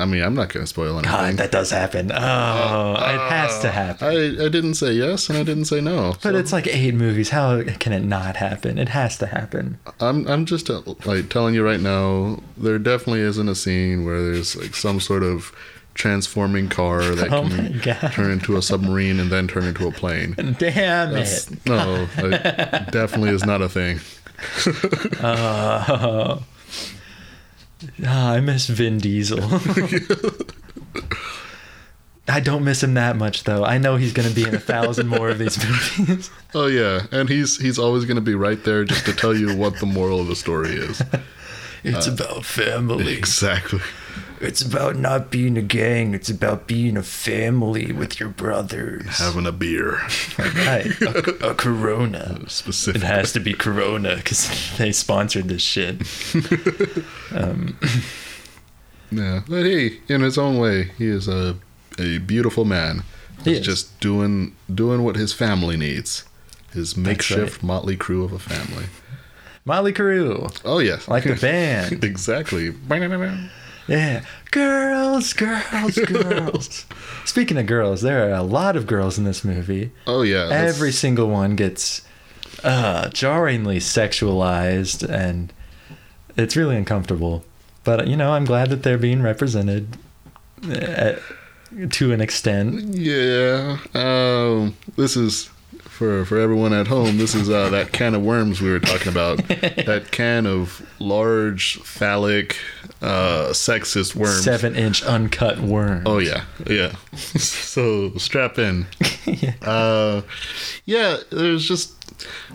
I 0.00 0.06
mean, 0.06 0.22
I'm 0.22 0.34
not 0.34 0.48
going 0.48 0.64
to 0.64 0.66
spoil 0.66 0.98
anything. 0.98 1.12
God, 1.12 1.36
that 1.36 1.52
does 1.52 1.70
happen. 1.70 2.10
Oh, 2.10 2.94
it 2.94 3.30
has 3.30 3.60
to 3.60 3.70
happen. 3.70 4.08
I, 4.08 4.46
I 4.46 4.48
didn't 4.48 4.74
say 4.74 4.92
yes 4.92 5.28
and 5.28 5.36
I 5.38 5.42
didn't 5.42 5.66
say 5.66 5.80
no. 5.82 6.12
but 6.22 6.22
so 6.22 6.36
it's 6.36 6.52
like 6.52 6.66
eight 6.66 6.94
movies. 6.94 7.28
How 7.28 7.62
can 7.62 7.92
it 7.92 8.04
not 8.04 8.36
happen? 8.36 8.78
It 8.78 8.88
has 8.88 9.18
to 9.18 9.26
happen. 9.26 9.78
I'm 10.00 10.26
I'm 10.26 10.46
just 10.46 10.70
uh, 10.70 10.80
like 11.04 11.28
telling 11.28 11.54
you 11.54 11.62
right 11.62 11.80
now. 11.80 12.42
There 12.56 12.78
definitely 12.78 13.20
isn't 13.20 13.48
a 13.48 13.54
scene 13.54 14.06
where 14.06 14.22
there's 14.22 14.56
like 14.56 14.74
some 14.74 15.00
sort 15.00 15.22
of 15.22 15.54
transforming 15.92 16.68
car 16.70 17.02
that 17.02 17.30
Oh 17.32 17.42
can 17.48 17.80
turn 18.12 18.30
into 18.30 18.56
a 18.56 18.62
submarine 18.62 19.20
and 19.20 19.30
then 19.30 19.48
turn 19.48 19.64
into 19.64 19.86
a 19.86 19.92
plane. 19.92 20.32
Damn 20.58 21.12
That's, 21.12 21.50
it. 21.50 21.66
no, 21.66 22.08
it 22.16 22.90
definitely 22.90 23.30
is 23.30 23.44
not 23.44 23.60
a 23.60 23.68
thing. 23.68 24.00
Oh. 25.22 26.42
Ah, 28.04 28.32
I 28.32 28.40
miss 28.40 28.66
Vin 28.66 28.98
Diesel. 28.98 29.40
I 32.28 32.38
don't 32.40 32.62
miss 32.64 32.82
him 32.82 32.94
that 32.94 33.16
much 33.16 33.44
though. 33.44 33.64
I 33.64 33.78
know 33.78 33.96
he's 33.96 34.12
going 34.12 34.28
to 34.28 34.34
be 34.34 34.44
in 34.46 34.54
a 34.54 34.60
thousand 34.60 35.08
more 35.08 35.30
of 35.30 35.38
these 35.38 35.58
movies. 35.98 36.30
Oh 36.54 36.66
yeah, 36.66 37.06
and 37.10 37.28
he's 37.28 37.58
he's 37.58 37.78
always 37.78 38.04
going 38.04 38.16
to 38.16 38.20
be 38.22 38.34
right 38.34 38.62
there 38.62 38.84
just 38.84 39.04
to 39.06 39.12
tell 39.12 39.34
you 39.36 39.56
what 39.56 39.80
the 39.80 39.86
moral 39.86 40.20
of 40.20 40.28
the 40.28 40.36
story 40.36 40.70
is. 40.70 41.02
It's 41.82 42.06
about 42.06 42.44
family. 42.44 43.10
Exactly. 43.16 43.80
It's 44.40 44.62
about 44.62 44.96
not 44.96 45.30
being 45.30 45.58
a 45.58 45.62
gang. 45.62 46.14
It's 46.14 46.30
about 46.30 46.66
being 46.66 46.96
a 46.96 47.02
family 47.02 47.92
with 47.92 48.18
your 48.18 48.30
brothers. 48.30 49.18
Having 49.18 49.46
a 49.46 49.52
beer, 49.52 50.00
right. 50.38 50.86
A, 51.02 51.50
a 51.50 51.54
Corona. 51.54 52.48
Specifically. 52.48 53.06
It 53.06 53.10
has 53.10 53.32
to 53.34 53.40
be 53.40 53.52
Corona 53.52 54.16
because 54.16 54.48
they 54.78 54.92
sponsored 54.92 55.48
this 55.48 55.62
shit. 55.62 56.02
Um, 57.32 57.78
Yeah, 59.12 59.42
but 59.48 59.64
he, 59.66 60.00
in 60.08 60.20
his 60.20 60.38
own 60.38 60.58
way, 60.58 60.90
he 60.98 61.06
is 61.06 61.28
a 61.28 61.56
a 61.98 62.18
beautiful 62.18 62.64
man. 62.64 63.02
He's 63.44 63.60
just 63.60 63.98
doing 64.00 64.54
doing 64.72 65.02
what 65.04 65.16
his 65.16 65.32
family 65.32 65.76
needs. 65.76 66.24
His 66.72 66.96
makeshift 66.96 67.62
motley 67.62 67.96
crew 67.96 68.24
of 68.24 68.32
a 68.32 68.38
family. 68.38 68.86
Mötley 69.66 69.92
Crüe. 69.94 70.60
Oh 70.64 70.78
yes, 70.78 71.06
Like 71.08 71.24
the 71.24 71.34
band. 71.34 72.02
exactly. 72.04 72.70
Yeah. 73.88 74.22
Girls, 74.50 75.32
girls, 75.34 75.94
girls. 75.98 76.86
Speaking 77.24 77.56
of 77.58 77.66
girls, 77.66 78.02
there 78.02 78.28
are 78.30 78.34
a 78.34 78.42
lot 78.42 78.76
of 78.76 78.86
girls 78.86 79.18
in 79.18 79.24
this 79.24 79.44
movie. 79.44 79.90
Oh 80.06 80.22
yeah. 80.22 80.46
that's- 80.46 80.74
Every 80.76 80.92
single 80.92 81.28
one 81.28 81.56
gets 81.56 82.02
uh, 82.64 83.08
jarringly 83.10 83.78
sexualized, 83.78 85.08
and 85.08 85.52
it's 86.36 86.56
really 86.56 86.76
uncomfortable. 86.76 87.44
But, 87.84 88.06
you 88.08 88.16
know, 88.16 88.32
I'm 88.32 88.44
glad 88.44 88.68
that 88.70 88.82
they're 88.82 88.98
being 88.98 89.22
represented 89.22 89.96
uh, 90.68 91.14
to 91.90 92.12
an 92.12 92.20
extent. 92.20 92.94
Yeah. 92.94 93.78
Um, 93.94 94.76
this 94.96 95.16
is 95.16 95.48
for 96.00 96.24
for 96.24 96.40
everyone 96.40 96.72
at 96.72 96.86
home, 96.86 97.18
this 97.18 97.34
is 97.34 97.50
uh, 97.50 97.68
that 97.68 97.92
can 97.92 98.14
of 98.14 98.22
worms 98.22 98.62
we 98.62 98.70
were 98.70 98.80
talking 98.80 99.08
about. 99.08 99.36
that 99.48 100.08
can 100.10 100.46
of 100.46 100.80
large 100.98 101.76
phallic, 101.80 102.56
uh, 103.02 103.48
sexist 103.50 104.16
worms. 104.16 104.42
Seven 104.42 104.76
inch 104.76 105.02
uncut 105.02 105.60
worm. 105.60 106.04
Oh 106.06 106.16
yeah, 106.16 106.46
yeah. 106.66 106.94
so 107.14 108.16
strap 108.16 108.58
in. 108.58 108.86
yeah. 109.26 109.52
Uh, 109.60 110.22
yeah, 110.86 111.18
there's 111.30 111.68
just 111.68 111.92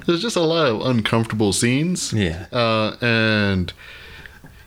there's 0.08 0.24
just 0.24 0.36
a 0.36 0.42
lot 0.42 0.66
of 0.66 0.82
uncomfortable 0.82 1.54
scenes. 1.54 2.14
Yeah. 2.14 2.48
Uh, 2.52 2.96
and 3.00 3.72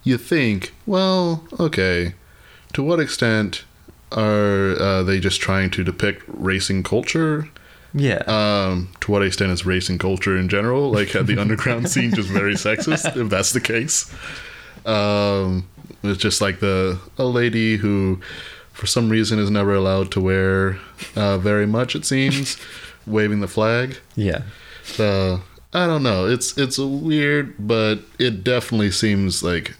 you 0.04 0.16
think, 0.18 0.72
well, 0.86 1.48
okay, 1.58 2.14
to 2.74 2.84
what 2.84 3.00
extent 3.00 3.64
are 4.12 4.80
uh, 4.80 5.02
they 5.02 5.18
just 5.18 5.40
trying 5.40 5.70
to 5.70 5.82
depict 5.82 6.22
racing 6.28 6.84
culture? 6.84 7.48
Yeah. 7.94 8.22
Um, 8.26 8.90
to 9.00 9.10
what 9.10 9.22
extent 9.22 9.50
is 9.52 9.64
race 9.64 9.88
and 9.88 9.98
culture 9.98 10.36
in 10.36 10.48
general, 10.48 10.90
like 10.90 11.12
the 11.12 11.36
underground 11.40 11.88
scene, 11.90 12.12
just 12.14 12.28
very 12.28 12.54
sexist? 12.54 13.16
If 13.16 13.28
that's 13.30 13.52
the 13.52 13.60
case, 13.60 14.12
um, 14.86 15.68
it's 16.02 16.18
just 16.20 16.40
like 16.40 16.60
the 16.60 16.98
a 17.18 17.24
lady 17.24 17.76
who, 17.76 18.20
for 18.72 18.86
some 18.86 19.08
reason, 19.08 19.38
is 19.38 19.50
never 19.50 19.74
allowed 19.74 20.10
to 20.12 20.20
wear 20.20 20.78
uh, 21.16 21.38
very 21.38 21.66
much. 21.66 21.94
It 21.96 22.04
seems, 22.04 22.56
waving 23.06 23.40
the 23.40 23.48
flag. 23.48 23.98
yeah. 24.16 24.42
Uh, 24.98 25.40
I 25.74 25.86
don't 25.86 26.02
know. 26.02 26.26
It's 26.26 26.56
it's 26.56 26.78
weird, 26.78 27.54
but 27.58 27.98
it 28.18 28.42
definitely 28.42 28.90
seems 28.90 29.42
like 29.42 29.76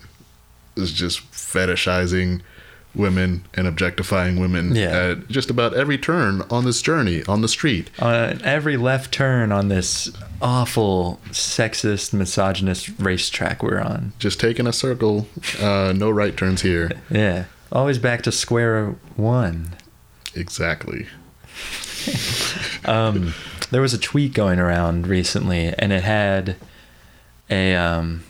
it's 0.76 0.92
just 0.92 1.20
fetishizing 1.32 2.42
women 2.94 3.44
and 3.54 3.66
objectifying 3.66 4.40
women 4.40 4.74
Yeah. 4.74 4.88
at 5.12 5.28
just 5.28 5.50
about 5.50 5.74
every 5.74 5.98
turn 5.98 6.42
on 6.50 6.64
this 6.64 6.82
journey 6.82 7.22
on 7.28 7.42
the 7.42 7.48
street. 7.48 7.90
On 8.00 8.40
every 8.42 8.76
left 8.76 9.12
turn 9.12 9.52
on 9.52 9.68
this 9.68 10.10
awful, 10.42 11.20
sexist, 11.30 12.12
misogynist 12.12 12.90
racetrack 12.98 13.62
we're 13.62 13.80
on. 13.80 14.12
Just 14.18 14.40
taking 14.40 14.66
a 14.66 14.72
circle, 14.72 15.28
uh, 15.60 15.92
no 15.96 16.10
right 16.10 16.36
turns 16.36 16.62
here. 16.62 16.90
Yeah. 17.10 17.44
Always 17.70 17.98
back 17.98 18.22
to 18.22 18.32
square 18.32 18.94
one. 19.16 19.74
Exactly. 20.34 21.06
Um, 22.84 23.34
there 23.70 23.82
was 23.82 23.92
a 23.92 23.98
tweet 23.98 24.32
going 24.32 24.58
around 24.58 25.06
recently, 25.06 25.74
and 25.78 25.92
it 25.92 26.04
had 26.04 26.56
a 27.50 27.74
um, 27.74 28.24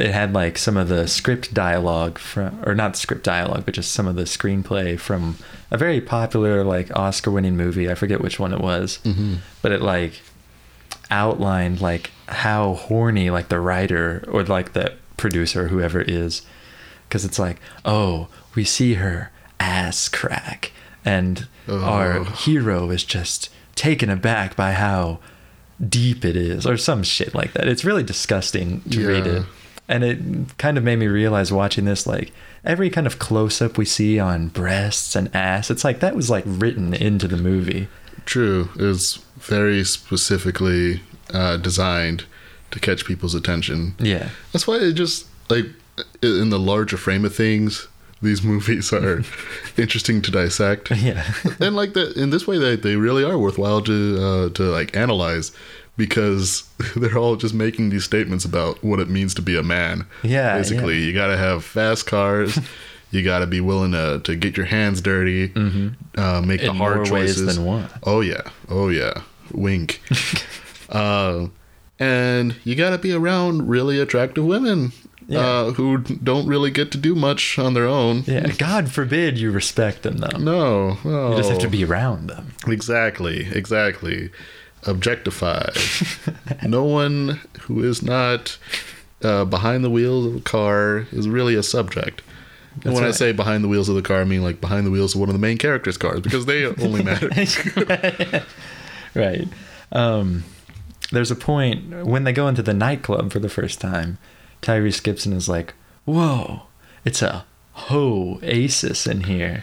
it 0.00 0.12
had 0.12 0.32
like 0.32 0.58
some 0.58 0.76
of 0.76 0.88
the 0.88 1.06
script 1.08 1.52
dialogue 1.54 2.18
from, 2.18 2.60
or 2.66 2.74
not 2.74 2.96
script 2.96 3.24
dialogue, 3.24 3.64
but 3.64 3.74
just 3.74 3.92
some 3.92 4.06
of 4.06 4.16
the 4.16 4.22
screenplay 4.24 4.98
from 4.98 5.36
a 5.70 5.78
very 5.78 6.00
popular 6.00 6.64
like 6.64 6.94
Oscar-winning 6.96 7.56
movie. 7.56 7.90
I 7.90 7.94
forget 7.94 8.20
which 8.20 8.38
one 8.38 8.52
it 8.52 8.60
was, 8.60 8.98
Mm-hmm. 9.04 9.34
but 9.62 9.72
it 9.72 9.82
like 9.82 10.20
outlined 11.10 11.80
like 11.80 12.10
how 12.28 12.74
horny 12.74 13.30
like 13.30 13.48
the 13.48 13.60
writer 13.60 14.24
or 14.28 14.42
like 14.44 14.72
the 14.72 14.92
producer, 15.16 15.68
whoever 15.68 16.00
is, 16.00 16.42
because 17.08 17.24
it's 17.24 17.38
like, 17.38 17.58
oh, 17.84 18.28
we 18.54 18.64
see 18.64 18.94
her 18.94 19.30
ass 19.60 20.08
crack, 20.08 20.72
and 21.04 21.46
our 21.68 22.18
Oh. 22.18 22.24
hero 22.24 22.90
is 22.90 23.04
just 23.04 23.50
taken 23.74 24.10
aback 24.10 24.56
by 24.56 24.72
how 24.72 25.18
deep 25.88 26.24
it 26.24 26.36
is, 26.36 26.66
or 26.66 26.76
some 26.76 27.02
shit 27.02 27.34
like 27.34 27.52
that. 27.52 27.68
It's 27.68 27.84
really 27.84 28.02
disgusting 28.02 28.80
to 28.90 29.06
read 29.06 29.26
it. 29.26 29.42
And 29.88 30.02
it 30.02 30.58
kind 30.58 30.76
of 30.76 30.84
made 30.84 30.98
me 30.98 31.06
realize 31.06 31.52
watching 31.52 31.84
this, 31.84 32.06
like 32.06 32.32
every 32.64 32.90
kind 32.90 33.06
of 33.06 33.18
close 33.18 33.62
up 33.62 33.78
we 33.78 33.84
see 33.84 34.18
on 34.18 34.48
breasts 34.48 35.14
and 35.14 35.34
ass, 35.34 35.70
it's 35.70 35.84
like 35.84 36.00
that 36.00 36.16
was 36.16 36.28
like 36.28 36.44
written 36.46 36.92
into 36.92 37.28
the 37.28 37.36
movie. 37.36 37.88
True. 38.24 38.68
It's 38.76 39.16
very 39.36 39.84
specifically 39.84 41.00
uh, 41.32 41.56
designed 41.58 42.24
to 42.72 42.80
catch 42.80 43.04
people's 43.04 43.34
attention. 43.34 43.94
Yeah. 44.00 44.30
That's 44.52 44.66
why 44.66 44.76
it 44.78 44.94
just 44.94 45.26
like 45.48 45.66
in 46.22 46.50
the 46.50 46.58
larger 46.58 46.96
frame 46.96 47.24
of 47.24 47.34
things, 47.34 47.86
these 48.20 48.42
movies 48.42 48.92
are 48.92 49.22
interesting 49.76 50.20
to 50.22 50.30
dissect. 50.30 50.90
Yeah. 50.90 51.24
and 51.60 51.76
like 51.76 51.92
that 51.94 52.16
in 52.16 52.30
this 52.30 52.46
way 52.46 52.58
they, 52.58 52.74
they 52.76 52.96
really 52.96 53.22
are 53.22 53.38
worthwhile 53.38 53.82
to 53.82 54.18
uh, 54.20 54.48
to 54.54 54.62
like 54.64 54.96
analyze 54.96 55.52
because 55.96 56.68
they're 56.96 57.18
all 57.18 57.36
just 57.36 57.54
making 57.54 57.90
these 57.90 58.04
statements 58.04 58.44
about 58.44 58.82
what 58.84 59.00
it 59.00 59.08
means 59.08 59.34
to 59.34 59.42
be 59.42 59.56
a 59.56 59.62
man. 59.62 60.06
Yeah, 60.22 60.56
Basically, 60.56 60.98
yeah. 60.98 61.06
you 61.06 61.12
got 61.12 61.28
to 61.28 61.36
have 61.36 61.64
fast 61.64 62.06
cars. 62.06 62.58
you 63.10 63.22
got 63.22 63.38
to 63.38 63.46
be 63.46 63.60
willing 63.60 63.92
to, 63.92 64.20
to 64.24 64.34
get 64.36 64.56
your 64.56 64.66
hands 64.66 65.00
dirty, 65.00 65.52
uh, 66.16 66.40
make 66.42 66.60
the 66.60 66.70
In 66.70 66.76
hard 66.76 66.96
more 67.08 67.12
ways 67.12 67.36
choices. 67.36 67.56
than 67.56 67.64
one. 67.64 67.88
Oh 68.02 68.20
yeah, 68.20 68.42
oh 68.68 68.88
yeah, 68.88 69.22
wink. 69.52 70.00
uh, 70.90 71.46
and 71.98 72.56
you 72.64 72.74
got 72.74 72.90
to 72.90 72.98
be 72.98 73.12
around 73.12 73.68
really 73.68 73.98
attractive 74.00 74.44
women 74.44 74.92
Yeah. 75.28 75.38
uh, 75.40 75.70
who 75.72 75.98
don't 75.98 76.46
really 76.46 76.70
get 76.70 76.92
to 76.92 76.98
do 76.98 77.14
much 77.14 77.58
on 77.58 77.74
their 77.74 77.86
own. 77.86 78.24
Yeah. 78.26 78.48
God 78.58 78.90
forbid 78.90 79.38
you 79.38 79.50
respect 79.50 80.02
them 80.02 80.18
though. 80.18 80.36
No, 80.38 80.98
no. 81.04 81.30
You 81.30 81.36
just 81.38 81.50
have 81.50 81.60
to 81.60 81.68
be 81.70 81.84
around 81.84 82.26
them. 82.28 82.52
Exactly, 82.66 83.46
exactly. 83.50 84.30
Objectify. 84.84 85.70
no 86.66 86.84
one 86.84 87.40
who 87.62 87.82
is 87.82 88.02
not 88.02 88.56
uh, 89.22 89.44
behind 89.44 89.82
the 89.84 89.90
wheels 89.90 90.26
of 90.26 90.36
a 90.36 90.40
car 90.40 91.06
is 91.12 91.28
really 91.28 91.54
a 91.54 91.62
subject. 91.62 92.22
And 92.74 92.82
That's 92.84 92.94
when 92.94 93.04
I 93.04 93.10
say 93.10 93.32
behind 93.32 93.64
the 93.64 93.68
wheels 93.68 93.88
of 93.88 93.94
the 93.96 94.02
car, 94.02 94.20
I 94.20 94.24
mean 94.24 94.42
like 94.42 94.60
behind 94.60 94.86
the 94.86 94.90
wheels 94.90 95.14
of 95.14 95.20
one 95.20 95.28
of 95.28 95.32
the 95.32 95.38
main 95.40 95.56
characters' 95.58 95.96
cars 95.96 96.20
because 96.20 96.44
they 96.46 96.66
only 96.66 97.02
matter. 97.10 97.30
right. 99.14 99.48
Um, 99.92 100.44
there's 101.10 101.30
a 101.30 101.36
point 101.36 102.04
when 102.06 102.24
they 102.24 102.32
go 102.32 102.48
into 102.48 102.62
the 102.62 102.74
nightclub 102.74 103.32
for 103.32 103.38
the 103.38 103.48
first 103.48 103.80
time. 103.80 104.18
Tyrese 104.62 105.02
Gibson 105.02 105.32
is 105.32 105.48
like, 105.48 105.74
"Whoa, 106.04 106.62
it's 107.04 107.22
a 107.22 107.44
ho 107.72 108.38
asis 108.42 109.06
in 109.06 109.24
here." 109.24 109.62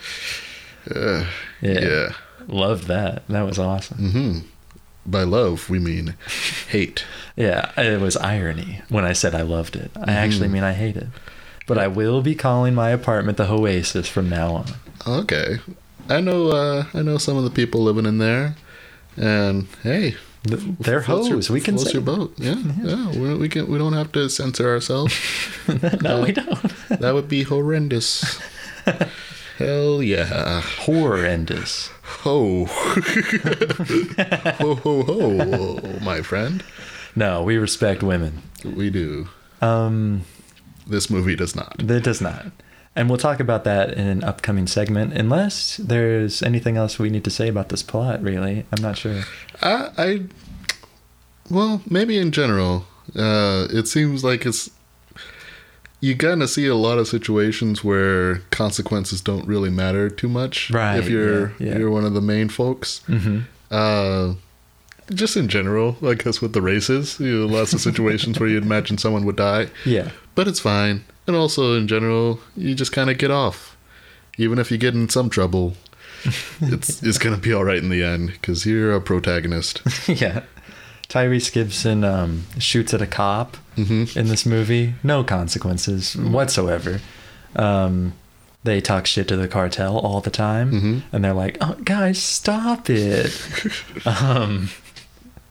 Uh, 0.89 1.25
Yeah. 1.61 1.79
yeah. 1.81 2.09
Loved 2.47 2.87
that. 2.87 3.27
That 3.27 3.43
was 3.43 3.59
awesome. 3.59 4.11
hmm 4.11 4.39
By 5.05 5.23
love, 5.23 5.69
we 5.69 5.79
mean 5.79 6.15
hate. 6.69 7.03
Yeah, 7.35 7.71
it 7.77 7.99
was 7.99 8.15
irony 8.17 8.81
when 8.89 9.03
I 9.03 9.13
said 9.13 9.35
I 9.35 9.41
loved 9.41 9.75
it. 9.75 9.91
I 10.01 10.13
actually 10.13 10.45
Mm-hmm. 10.47 10.53
mean 10.53 10.63
I 10.63 10.73
hate 10.73 10.95
it. 10.97 11.07
But 11.67 11.77
I 11.77 11.87
will 11.87 12.21
be 12.21 12.35
calling 12.35 12.73
my 12.75 12.89
apartment 12.89 13.37
the 13.37 13.49
Oasis 13.49 14.07
from 14.07 14.29
now 14.29 14.53
on. 14.55 14.65
Okay. 15.07 15.59
I 16.09 16.19
know. 16.21 16.49
Uh, 16.49 16.85
I 16.93 17.01
know 17.01 17.17
some 17.17 17.37
of 17.37 17.43
the 17.43 17.49
people 17.49 17.81
living 17.83 18.05
in 18.05 18.17
there, 18.17 18.55
and 19.17 19.67
hey, 19.83 20.15
Th- 20.45 20.59
They're 20.79 21.01
floats 21.01 21.27
your- 21.29 21.37
hoes. 21.37 21.49
We 21.49 21.61
can 21.61 21.75
floats 21.77 21.93
your 21.93 22.01
boat. 22.01 22.33
Yeah, 22.37 22.55
yeah. 22.83 23.09
We, 23.11 23.35
we 23.35 23.47
can. 23.49 23.67
We 23.67 23.77
don't 23.77 23.93
have 23.93 24.11
to 24.13 24.29
censor 24.29 24.69
ourselves. 24.69 25.13
no, 26.01 26.21
we 26.23 26.33
don't. 26.33 26.61
That 26.89 27.13
would 27.13 27.29
be 27.29 27.43
horrendous. 27.43 28.39
Hell 29.57 30.03
yeah. 30.03 30.59
Horrendous. 30.61 31.89
Ho. 32.03 32.65
ho, 32.65 34.75
ho, 34.75 35.03
ho, 35.03 35.99
my 36.01 36.21
friend. 36.21 36.63
No, 37.15 37.43
we 37.43 37.57
respect 37.57 38.03
women. 38.03 38.41
We 38.63 38.89
do. 38.89 39.29
Um, 39.61 40.23
This 40.85 41.09
movie 41.09 41.35
does 41.35 41.55
not. 41.55 41.75
It 41.79 42.03
does 42.03 42.21
not. 42.21 42.47
And 42.95 43.09
we'll 43.09 43.17
talk 43.17 43.39
about 43.39 43.63
that 43.63 43.93
in 43.93 44.05
an 44.07 44.23
upcoming 44.23 44.67
segment, 44.67 45.13
unless 45.13 45.77
there's 45.77 46.43
anything 46.43 46.77
else 46.77 46.99
we 46.99 47.09
need 47.09 47.23
to 47.23 47.31
say 47.31 47.47
about 47.47 47.69
this 47.69 47.81
plot, 47.81 48.21
really. 48.21 48.65
I'm 48.71 48.83
not 48.83 48.97
sure. 48.97 49.23
I, 49.61 49.89
I 49.97 50.21
well, 51.49 51.81
maybe 51.89 52.19
in 52.19 52.31
general, 52.31 52.85
uh, 53.15 53.67
it 53.71 53.87
seems 53.87 54.23
like 54.23 54.45
it's 54.45 54.69
you 56.05 56.13
kind 56.17 56.43
of 56.43 56.49
see 56.49 56.67
a 56.67 56.75
lot 56.87 56.97
of 57.01 57.07
situations 57.07 57.83
where 57.83 58.39
consequences 58.51 59.21
don't 59.21 59.47
really 59.53 59.69
matter 59.69 60.09
too 60.09 60.27
much. 60.27 60.69
Right, 60.69 60.97
If 60.99 61.07
you're 61.09 61.49
yeah, 61.59 61.67
yeah. 61.67 61.77
you're 61.77 61.91
one 61.99 62.05
of 62.09 62.13
the 62.13 62.21
main 62.33 62.49
folks. 62.49 62.99
hmm 63.07 63.39
Uh, 63.71 64.33
just 65.21 65.35
in 65.37 65.47
general, 65.47 65.95
I 66.11 66.13
guess 66.15 66.41
with 66.41 66.53
the 66.53 66.61
races, 66.61 67.19
you 67.19 67.39
know, 67.39 67.45
lots 67.57 67.73
of 67.73 67.79
situations 67.89 68.39
where 68.39 68.49
you'd 68.49 68.63
imagine 68.63 68.97
someone 68.97 69.25
would 69.25 69.35
die, 69.37 69.67
Yeah. 69.85 70.09
but 70.35 70.47
it's 70.47 70.59
fine. 70.61 71.03
And 71.27 71.35
also 71.35 71.75
in 71.79 71.87
general, 71.87 72.39
you 72.55 72.75
just 72.75 72.91
kind 72.91 73.09
of 73.09 73.17
get 73.17 73.31
off, 73.31 73.75
even 74.37 74.59
if 74.59 74.71
you 74.71 74.77
get 74.77 74.93
in 74.93 75.09
some 75.09 75.29
trouble. 75.29 75.73
it's 76.61 77.01
it's 77.07 77.17
gonna 77.17 77.37
be 77.47 77.53
all 77.53 77.65
right 77.65 77.83
in 77.83 77.89
the 77.89 78.03
end 78.03 78.27
because 78.33 78.65
you're 78.69 78.93
a 78.95 79.01
protagonist. 79.01 79.81
yeah. 80.07 80.41
Tyrese 81.09 81.51
Gibson 81.51 82.03
um, 82.03 82.43
shoots 82.59 82.93
at 82.93 83.01
a 83.01 83.07
cop 83.07 83.57
hmm 83.75 84.05
in 84.15 84.27
this 84.27 84.45
movie. 84.45 84.95
No 85.03 85.23
consequences 85.23 86.15
whatsoever. 86.15 86.99
Um, 87.55 88.13
they 88.63 88.79
talk 88.81 89.05
shit 89.07 89.27
to 89.27 89.35
the 89.35 89.47
cartel 89.47 89.97
all 89.97 90.21
the 90.21 90.29
time, 90.31 90.71
Mhm. 90.71 91.01
and 91.11 91.23
they're 91.23 91.33
like, 91.33 91.57
"Oh, 91.61 91.75
guys, 91.83 92.17
stop 92.21 92.89
it." 92.89 93.31
um, 94.05 94.69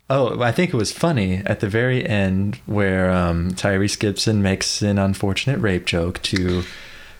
oh, 0.08 0.40
I 0.42 0.50
think 0.52 0.72
it 0.72 0.76
was 0.76 0.92
funny 0.92 1.42
at 1.46 1.60
the 1.60 1.68
very 1.68 2.06
end 2.06 2.58
where 2.66 3.10
um, 3.10 3.50
Tyrese 3.52 3.98
Gibson 3.98 4.42
makes 4.42 4.82
an 4.82 4.98
unfortunate 4.98 5.58
rape 5.58 5.84
joke 5.84 6.22
to 6.22 6.62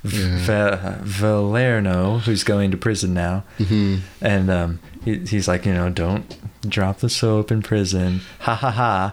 v- 0.02 0.22
Yeah. 0.22 0.38
Va- 0.38 1.00
Valerno, 1.04 2.20
who's 2.20 2.42
going 2.44 2.70
to 2.70 2.76
prison 2.76 3.12
now, 3.14 3.44
hmm 3.58 3.96
and 4.20 4.50
um, 4.50 4.78
he, 5.04 5.18
he's 5.18 5.46
like, 5.46 5.66
you 5.66 5.74
know, 5.74 5.90
don't 5.90 6.24
drop 6.68 6.98
the 7.00 7.08
soap 7.10 7.50
in 7.52 7.60
prison. 7.62 8.20
Ha 8.40 8.54
ha 8.54 8.70
ha. 8.70 9.12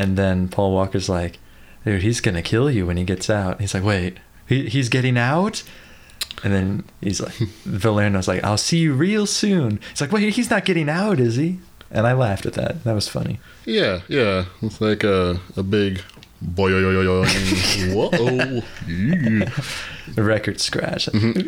And 0.00 0.16
then 0.16 0.48
Paul 0.48 0.72
Walker's 0.72 1.10
like, 1.10 1.38
dude, 1.84 2.00
he's 2.00 2.22
gonna 2.22 2.40
kill 2.40 2.70
you 2.70 2.86
when 2.86 2.96
he 2.96 3.04
gets 3.04 3.28
out. 3.28 3.60
He's 3.60 3.74
like, 3.74 3.84
wait, 3.84 4.16
he, 4.46 4.66
he's 4.66 4.88
getting 4.88 5.18
out? 5.18 5.62
And 6.42 6.54
then 6.54 6.84
he's 7.02 7.20
like, 7.20 7.34
Valerno's 7.68 8.26
like, 8.26 8.42
I'll 8.42 8.56
see 8.56 8.78
you 8.78 8.94
real 8.94 9.26
soon. 9.26 9.78
He's 9.90 10.00
like, 10.00 10.10
wait, 10.10 10.32
he's 10.32 10.48
not 10.48 10.64
getting 10.64 10.88
out, 10.88 11.20
is 11.20 11.36
he? 11.36 11.58
And 11.90 12.06
I 12.06 12.14
laughed 12.14 12.46
at 12.46 12.54
that. 12.54 12.82
That 12.84 12.94
was 12.94 13.08
funny. 13.08 13.40
Yeah, 13.66 14.00
yeah. 14.08 14.46
It's 14.62 14.80
like 14.80 15.04
a 15.04 15.38
a 15.54 15.62
big 15.62 16.00
boy. 16.40 16.68
Yo, 16.68 16.78
yo, 16.78 16.92
yo, 16.92 17.02
yo. 17.02 17.24
Whoa. 17.94 18.62
Yeah. 18.88 19.50
The 20.14 20.22
record 20.24 20.60
scratch. 20.60 21.06
Mm-hmm. 21.06 21.42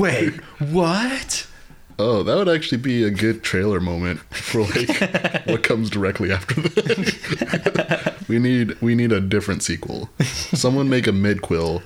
wait, 0.00 0.34
what? 0.72 1.47
Oh, 2.00 2.22
that 2.22 2.36
would 2.36 2.48
actually 2.48 2.78
be 2.78 3.02
a 3.04 3.10
good 3.10 3.42
trailer 3.42 3.80
moment 3.80 4.20
for 4.32 4.62
like 4.62 4.88
what 5.46 5.62
comes 5.64 5.90
directly 5.90 6.30
after 6.30 6.54
that. 6.60 8.14
we 8.28 8.38
need 8.38 8.80
we 8.80 8.94
need 8.94 9.10
a 9.12 9.20
different 9.20 9.62
sequel. 9.62 10.08
Someone 10.22 10.88
make 10.88 11.06
a 11.06 11.10
midquill 11.12 11.82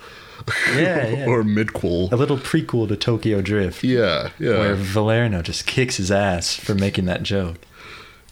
Yeah, 0.74 1.06
yeah. 1.08 1.26
or 1.26 1.42
midquel. 1.42 2.12
a 2.12 2.16
little 2.16 2.36
prequel 2.38 2.88
to 2.88 2.96
Tokyo 2.96 3.40
Drift. 3.40 3.82
Yeah, 3.84 4.30
yeah. 4.38 4.58
Where. 4.58 4.74
Valerno 4.76 5.42
just 5.42 5.66
kicks 5.66 5.96
his 5.96 6.10
ass 6.10 6.54
for 6.56 6.74
making 6.74 7.06
that 7.06 7.22
joke. 7.22 7.56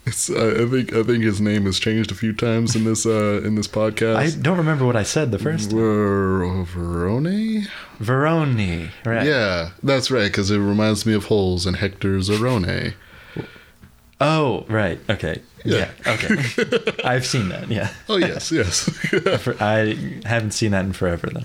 It's, 0.07 0.30
I 0.30 0.64
think 0.66 0.92
I 0.94 1.03
think 1.03 1.22
his 1.24 1.40
name 1.40 1.66
has 1.66 1.78
changed 1.78 2.11
a 2.11 2.14
few 2.14 2.32
times 2.32 2.74
in 2.74 2.84
this 2.84 3.05
uh 3.05 3.42
in 3.44 3.55
this 3.55 3.68
podcast. 3.68 4.16
I 4.16 4.30
don't 4.30 4.57
remember 4.59 4.86
what 4.86 4.96
I 4.96 5.03
said 5.03 5.30
the 5.30 5.38
first 5.38 5.70
time. 5.70 5.78
Ver- 5.78 6.64
Verone? 6.64 7.66
Veroni, 8.01 8.90
right? 9.05 9.26
Yeah, 9.26 9.70
that's 9.82 10.11
right, 10.11 10.26
because 10.30 10.51
it 10.51 10.59
reminds 10.59 11.05
me 11.05 11.12
of 11.12 11.26
Holes 11.26 11.66
and 11.66 11.76
Hector 11.76 12.16
Zeroni. 12.18 12.94
Oh, 14.22 14.64
right. 14.68 14.98
Okay. 15.09 15.40
Yeah. 15.64 15.90
Yeah. 16.07 16.12
Okay. 16.14 16.92
I've 17.05 17.26
seen 17.26 17.48
that. 17.51 17.68
Yeah. 17.70 17.90
Oh 18.09 18.16
yes, 18.16 18.51
yes. 18.51 18.88
I 19.61 19.96
haven't 20.24 20.53
seen 20.53 20.72
that 20.72 20.84
in 20.84 20.92
forever 20.92 21.28
though. 21.32 21.44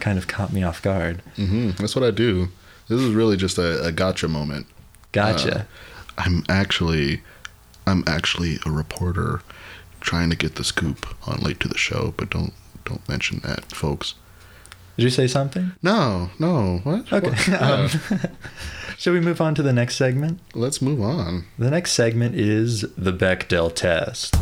Kind 0.00 0.18
of 0.18 0.26
caught 0.28 0.52
me 0.52 0.62
off 0.62 0.80
guard. 0.82 1.20
hmm 1.36 1.70
That's 1.72 1.94
what 1.96 2.04
I 2.04 2.10
do. 2.12 2.48
This 2.88 3.00
is 3.00 3.12
really 3.12 3.36
just 3.36 3.58
a, 3.58 3.84
a 3.84 3.92
gotcha 3.92 4.28
moment. 4.28 4.66
Gotcha. 5.12 5.66
I'm 6.16 6.44
actually, 6.48 7.22
I'm 7.88 8.04
actually 8.06 8.58
a 8.66 8.70
reporter, 8.70 9.40
trying 10.00 10.30
to 10.30 10.36
get 10.36 10.54
the 10.56 10.64
scoop 10.64 11.06
on 11.26 11.40
late 11.40 11.58
to 11.60 11.68
the 11.68 11.78
show, 11.78 12.14
but 12.16 12.30
don't 12.30 12.52
don't 12.84 13.06
mention 13.08 13.40
that, 13.40 13.64
folks. 13.72 14.14
Did 14.96 15.04
you 15.04 15.10
say 15.10 15.26
something? 15.28 15.72
No, 15.82 16.30
no, 16.38 16.78
what? 16.82 17.12
Okay. 17.12 17.30
What? 17.30 17.48
Um, 17.62 17.88
shall 18.98 19.12
we 19.12 19.20
move 19.20 19.40
on 19.40 19.54
to 19.54 19.62
the 19.62 19.72
next 19.72 19.96
segment? 19.96 20.40
Let's 20.54 20.82
move 20.82 21.00
on. 21.00 21.44
The 21.58 21.70
next 21.70 21.92
segment 21.92 22.34
is 22.34 22.82
the 22.96 23.12
Bechdel 23.12 23.74
test. 23.74 24.34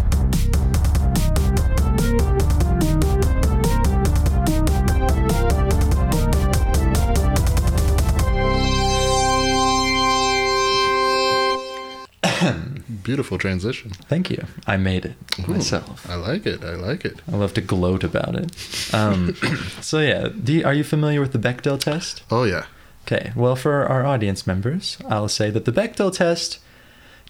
Beautiful 13.07 13.39
transition. 13.39 13.93
Thank 13.93 14.31
you. 14.31 14.45
I 14.67 14.77
made 14.77 15.05
it 15.05 15.15
myself. 15.47 16.11
I 16.11 16.17
like 16.17 16.45
it. 16.45 16.65
I 16.65 16.75
like 16.75 17.05
it. 17.05 17.21
I 17.33 17.37
love 17.37 17.55
to 17.55 17.61
gloat 17.61 18.03
about 18.03 18.35
it. 18.35 18.51
Um, 18.93 19.37
so 19.81 20.01
yeah, 20.01 20.27
do 20.43 20.53
you, 20.53 20.65
are 20.65 20.75
you 20.75 20.83
familiar 20.83 21.21
with 21.21 21.31
the 21.31 21.39
Bechdel 21.39 21.79
test? 21.79 22.25
Oh 22.33 22.43
yeah. 22.43 22.67
Okay, 23.05 23.31
well, 23.37 23.55
for 23.55 23.87
our 23.87 24.05
audience 24.05 24.45
members, 24.45 24.99
I'll 25.09 25.29
say 25.29 25.51
that 25.51 25.67
the 25.67 25.71
Bechdel 25.71 26.13
test, 26.17 26.59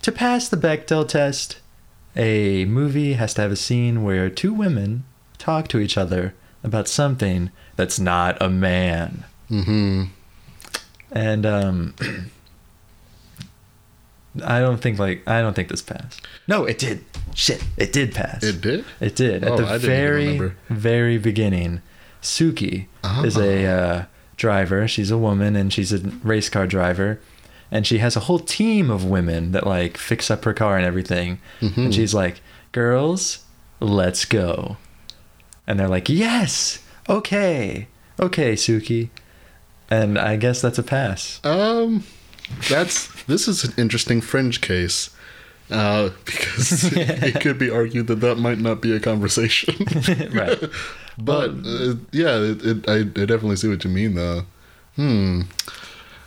to 0.01 0.11
pass 0.11 0.49
the 0.49 0.57
Bechdel 0.57 1.07
test, 1.07 1.61
a 2.17 2.65
movie 2.65 3.13
has 3.13 3.35
to 3.35 3.43
have 3.43 3.53
a 3.53 3.57
scene 3.57 4.03
where 4.03 4.31
two 4.31 4.55
women 4.55 5.05
talk 5.37 5.69
to 5.69 5.79
each 5.79 5.99
other 5.99 6.35
about 6.65 6.89
something 6.89 7.51
that's 7.77 8.01
not 8.01 8.41
a 8.41 8.49
man. 8.49 9.27
Mm-hmm. 9.51 10.05
And 11.13 11.45
um, 11.45 11.95
I 14.45 14.61
don't 14.61 14.79
think 14.81 14.99
like 14.99 15.27
I 15.29 15.41
don't 15.41 15.55
think 15.55 15.69
this 15.69 15.83
passed. 15.83 16.21
No, 16.49 16.65
it 16.65 16.79
did. 16.79 17.05
Shit, 17.35 17.63
it 17.77 17.93
did 17.93 18.15
pass. 18.15 18.43
It 18.43 18.61
did. 18.61 18.85
It 19.01 19.15
did. 19.17 19.45
At 19.45 19.53
Oh, 19.53 19.57
the 19.59 19.67
I 19.67 19.79
very, 19.79 20.53
very 20.71 21.19
beginning, 21.19 21.83
Suki 22.23 22.87
is 23.25 23.37
a 23.37 23.67
uh, 23.67 24.05
driver. 24.37 24.89
She's 24.89 25.11
a 25.11 25.19
woman 25.19 25.55
and 25.57 25.73
she's 25.73 25.93
a 25.93 25.99
race 26.23 26.49
car 26.49 26.67
driver. 26.67 27.21
And 27.71 27.87
she 27.87 27.99
has 27.99 28.17
a 28.17 28.21
whole 28.21 28.39
team 28.39 28.91
of 28.91 29.05
women 29.05 29.53
that 29.53 29.67
like 29.67 29.97
fix 29.99 30.31
up 30.31 30.45
her 30.45 30.55
car 30.55 30.77
and 30.77 30.87
everything. 30.87 31.41
Mhm. 31.61 31.77
And 31.77 31.95
she's 31.95 32.15
like, 32.15 32.41
girls, 32.73 33.45
let's 33.81 34.25
go. 34.25 34.77
And 35.67 35.79
they're 35.81 35.89
like, 35.89 36.09
yes, 36.09 36.79
okay, 37.09 37.89
okay, 38.21 38.55
Suki. 38.55 39.11
And 39.91 40.19
I 40.19 40.37
guess 40.37 40.61
that's 40.63 40.79
a 40.79 40.83
pass. 40.83 41.41
Um, 41.45 42.05
that's 42.69 43.09
this 43.25 43.49
is 43.49 43.65
an 43.65 43.73
interesting 43.77 44.21
fringe 44.21 44.61
case. 44.61 45.11
Uh, 45.69 46.11
because 46.25 46.85
it 46.97 47.41
could 47.41 47.59
be 47.59 47.71
argued 47.71 48.07
that 48.07 48.21
that 48.21 48.37
might 48.39 48.59
not 48.59 48.81
be 48.81 48.95
a 48.95 49.01
conversation. 49.01 49.75
right. 50.33 50.63
But 51.19 51.51
uh, 51.67 51.95
yeah, 52.13 52.37
it, 52.39 52.65
it, 52.65 52.89
I, 52.89 52.99
I 53.01 53.25
definitely 53.27 53.57
see 53.57 53.69
what 53.69 53.83
you 53.85 53.91
mean, 53.91 54.15
though. 54.15 54.43
Hmm. 54.95 55.43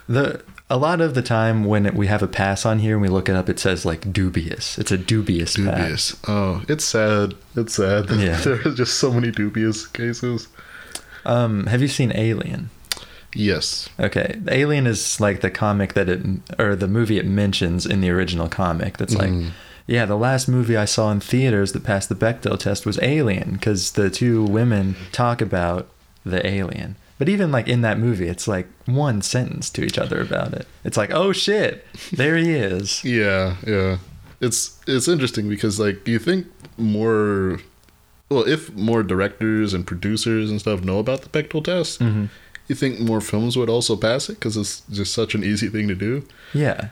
The 0.08 0.44
a 0.70 0.78
lot 0.78 1.02
of 1.02 1.16
the 1.16 1.22
time 1.24 1.64
when 1.66 1.96
we 1.96 2.08
have 2.08 2.22
a 2.22 2.28
pass 2.28 2.66
on 2.66 2.80
here 2.80 2.94
and 2.94 3.02
we 3.02 3.08
look 3.08 3.28
it 3.30 3.36
up, 3.36 3.50
it 3.50 3.60
says 3.60 3.86
like 3.86 4.12
dubious. 4.14 4.78
It's 4.78 4.92
a 4.92 4.98
dubious, 4.98 5.56
pass. 5.56 5.66
Dubious. 5.78 6.16
Oh, 6.28 6.64
it's 6.68 6.84
sad. 6.84 7.34
It's 7.56 7.76
sad. 7.76 8.08
that 8.08 8.20
Yeah. 8.20 8.38
there 8.42 8.60
are 8.68 8.76
just 8.76 8.96
so 9.00 9.12
many 9.12 9.32
dubious 9.32 9.88
cases. 9.88 10.48
Um, 11.26 11.66
have 11.68 11.82
you 11.82 11.88
seen 11.88 12.12
Alien? 12.14 12.70
Yes. 13.34 13.90
Okay, 14.00 14.40
Alien 14.50 14.88
is 14.88 15.20
like 15.20 15.42
the 15.42 15.52
comic 15.52 15.94
that 15.94 16.10
it 16.10 16.22
or 16.58 16.76
the 16.76 16.88
movie 16.88 17.18
it 17.20 17.26
mentions 17.26 17.86
in 17.86 18.02
the 18.02 18.10
original 18.10 18.48
comic. 18.50 18.98
That's 18.98 19.16
like, 19.16 19.30
Mhm. 19.30 19.52
yeah, 19.88 20.06
the 20.06 20.18
last 20.18 20.48
movie 20.48 20.76
I 20.78 20.86
saw 20.86 21.12
in 21.12 21.20
theaters 21.20 21.72
that 21.74 21.84
passed 21.84 22.10
the 22.10 22.16
Bechdel 22.16 22.58
test 22.60 22.86
was 22.86 23.00
Alien 23.02 23.54
because 23.54 23.92
the 23.92 24.10
two 24.10 24.44
women 24.44 24.96
talk 25.12 25.42
about 25.42 25.88
the 26.26 26.46
alien. 26.46 26.96
But 27.20 27.30
even 27.30 27.52
like 27.52 27.68
in 27.68 27.82
that 27.82 28.00
movie, 28.00 28.28
it's 28.28 28.48
like 28.48 28.68
one 28.86 29.22
sentence 29.22 29.70
to 29.72 29.84
each 29.84 29.98
other 29.98 30.22
about 30.22 30.54
it. 30.54 30.66
It's 30.84 30.98
like, 30.98 31.12
oh 31.12 31.32
shit, 31.32 31.86
there 32.12 32.36
he 32.38 32.52
is. 32.54 33.04
Yeah, 33.04 33.56
yeah. 33.68 33.98
It's 34.42 34.78
it's 34.88 35.08
interesting 35.08 35.50
because 35.50 35.80
like 35.80 36.04
do 36.06 36.12
you 36.12 36.20
think 36.20 36.48
more 36.78 37.60
well, 38.30 38.48
if 38.48 38.74
more 38.76 39.02
directors 39.04 39.74
and 39.74 39.86
producers 39.88 40.50
and 40.50 40.60
stuff 40.60 40.84
know 40.84 41.00
about 41.00 41.24
the 41.24 41.30
Bechdel 41.30 41.64
test, 41.64 42.00
hmm 42.00 42.26
you 42.70 42.76
think 42.76 43.00
more 43.00 43.20
films 43.20 43.58
would 43.58 43.70
also 43.70 43.98
pass 43.98 44.30
it 44.30 44.36
because 44.36 44.56
it's 44.56 44.82
just 44.92 45.14
such 45.14 45.36
an 45.36 45.44
easy 45.44 45.68
thing 45.68 45.88
to 45.90 45.96
do. 45.96 46.26
Yeah. 46.54 46.90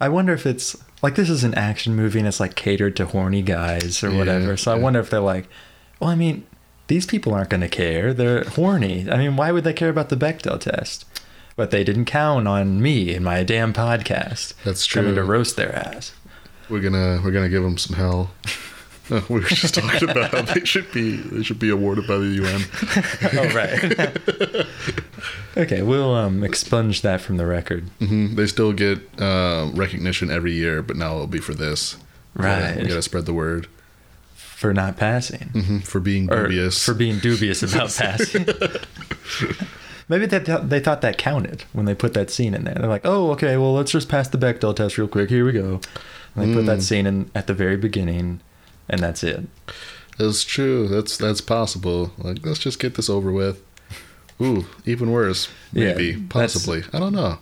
I 0.00 0.08
wonder 0.08 0.32
if 0.32 0.46
it's 0.46 0.76
like 1.02 1.14
this 1.14 1.28
is 1.30 1.44
an 1.44 1.54
action 1.54 1.94
movie 1.94 2.18
and 2.18 2.26
it's 2.26 2.40
like 2.40 2.54
catered 2.56 2.96
to 2.96 3.06
horny 3.06 3.42
guys 3.42 4.02
or 4.02 4.10
Yeah, 4.10 4.18
whatever. 4.18 4.56
So 4.56 4.72
I 4.72 4.76
wonder 4.76 4.98
if 4.98 5.10
they're 5.10 5.20
like, 5.20 5.46
well, 6.00 6.10
I 6.10 6.14
mean, 6.14 6.46
these 6.86 7.04
people 7.06 7.34
aren't 7.34 7.50
going 7.50 7.60
to 7.60 7.68
care. 7.68 8.12
They're 8.14 8.44
horny. 8.44 9.08
I 9.10 9.18
mean, 9.18 9.36
why 9.36 9.52
would 9.52 9.62
they 9.64 9.74
care 9.74 9.90
about 9.90 10.08
the 10.08 10.16
Bechdel 10.16 10.58
test? 10.58 11.04
But 11.54 11.70
they 11.70 11.84
didn't 11.84 12.06
count 12.06 12.48
on 12.48 12.80
me 12.80 13.14
and 13.14 13.22
my 13.24 13.44
damn 13.44 13.74
podcast. 13.74 14.54
That's 14.64 14.86
true. 14.86 15.02
Coming 15.02 15.16
to 15.16 15.22
roast 15.24 15.56
their 15.56 15.74
ass. 15.74 16.14
We're 16.70 16.80
gonna 16.80 17.20
we're 17.22 17.32
gonna 17.32 17.48
give 17.50 17.62
them 17.62 17.76
some 17.76 17.96
hell. 17.96 18.30
Uh, 19.10 19.20
we 19.28 19.40
were 19.40 19.46
just 19.46 19.74
talking 19.74 20.08
about 20.10 20.30
how 20.32 20.42
they 20.42 20.64
should 20.64 20.90
be 20.92 21.16
they 21.16 21.42
should 21.42 21.58
be 21.58 21.70
awarded 21.70 22.06
by 22.06 22.16
the 22.18 22.26
UN. 22.26 22.62
oh, 23.34 23.54
right. 23.54 24.66
okay, 25.56 25.82
we'll 25.82 26.14
um, 26.14 26.44
expunge 26.44 27.02
that 27.02 27.20
from 27.20 27.36
the 27.36 27.46
record. 27.46 27.84
hmm 27.98 28.34
They 28.36 28.46
still 28.46 28.72
get 28.72 28.98
uh, 29.20 29.70
recognition 29.74 30.30
every 30.30 30.52
year, 30.52 30.82
but 30.82 30.96
now 30.96 31.14
it'll 31.14 31.26
be 31.26 31.40
for 31.40 31.54
this. 31.54 31.96
Right. 32.34 32.76
we 32.76 32.86
gotta 32.86 33.02
spread 33.02 33.26
the 33.26 33.34
word 33.34 33.66
For 34.36 34.72
not 34.72 34.96
passing. 34.96 35.48
hmm 35.52 35.78
for 35.80 35.98
being 36.00 36.30
Or 36.32 36.44
dubious. 36.44 36.84
for 36.84 36.94
being 36.94 37.18
dubious 37.18 37.62
about 37.62 37.92
passing. 37.94 38.46
Maybe 40.08 40.26
they, 40.26 40.40
th- 40.40 40.62
they 40.64 40.80
thought 40.80 41.02
that 41.02 41.18
counted 41.18 41.62
when 41.72 41.86
they 41.86 41.94
put 41.94 42.14
that 42.14 42.30
scene 42.30 42.52
in 42.52 42.64
there. 42.64 42.74
They're 42.74 42.88
like, 42.88 43.04
oh, 43.06 43.30
okay, 43.32 43.56
well, 43.56 43.72
let's 43.74 43.92
just 43.92 44.08
pass 44.08 44.26
the 44.26 44.38
Bechdel 44.38 44.74
test 44.74 44.98
real 44.98 45.06
quick. 45.06 45.28
Here 45.30 45.44
we 45.44 45.52
go. 45.52 45.80
And 46.34 46.50
they 46.50 46.54
put 46.54 46.66
that 46.66 46.78
Mm. 46.78 46.82
scene 46.82 47.06
in 47.06 47.30
at 47.32 47.46
the 47.46 47.54
very 47.54 47.76
beginning, 47.76 48.40
and 48.90 49.00
that's 49.00 49.24
it. 49.24 49.46
That's 50.18 50.44
true. 50.44 50.86
That's 50.88 51.16
that's 51.16 51.40
possible. 51.40 52.12
Like, 52.18 52.44
let's 52.44 52.58
just 52.58 52.78
get 52.78 52.94
this 52.96 53.08
over 53.08 53.32
with. 53.32 53.62
Ooh, 54.42 54.66
even 54.84 55.10
worse. 55.12 55.48
Maybe, 55.72 56.12
that's- 56.12 56.28
possibly. 56.54 56.82
I 56.92 56.98
don't 56.98 57.12
know. 57.14 57.38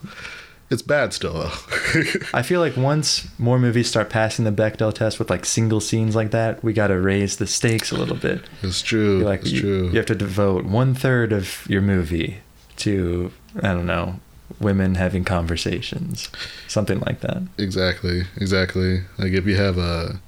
It's 0.70 0.82
bad 0.82 1.14
still 1.14 1.32
though. 1.32 1.50
I 2.34 2.42
feel 2.42 2.60
like 2.60 2.76
once 2.76 3.26
more 3.38 3.58
movies 3.58 3.88
start 3.88 4.10
passing 4.10 4.44
the 4.44 4.52
Bechdel 4.52 4.92
test 4.94 5.18
with 5.18 5.30
like 5.30 5.46
single 5.46 5.80
scenes 5.80 6.14
like 6.14 6.30
that, 6.32 6.62
we 6.62 6.74
got 6.74 6.88
to 6.88 7.00
raise 7.00 7.36
the 7.38 7.46
stakes 7.46 7.90
a 7.90 7.96
little 7.96 8.16
bit. 8.16 8.44
it's 8.62 8.82
true. 8.82 9.20
Like, 9.20 9.40
it's 9.40 9.52
you, 9.52 9.60
true. 9.62 9.88
you 9.88 9.96
have 9.96 10.04
to 10.06 10.14
devote 10.14 10.66
one 10.66 10.94
third 10.94 11.32
of 11.32 11.66
your 11.70 11.80
movie 11.80 12.40
to, 12.76 13.32
I 13.62 13.68
don't 13.72 13.86
know, 13.86 14.20
women 14.60 14.96
having 14.96 15.24
conversations, 15.24 16.28
something 16.66 17.00
like 17.00 17.20
that. 17.20 17.42
Exactly, 17.56 18.24
exactly. 18.36 19.04
Like 19.16 19.32
if 19.32 19.46
you 19.46 19.56
have 19.56 19.78
a 19.78 20.20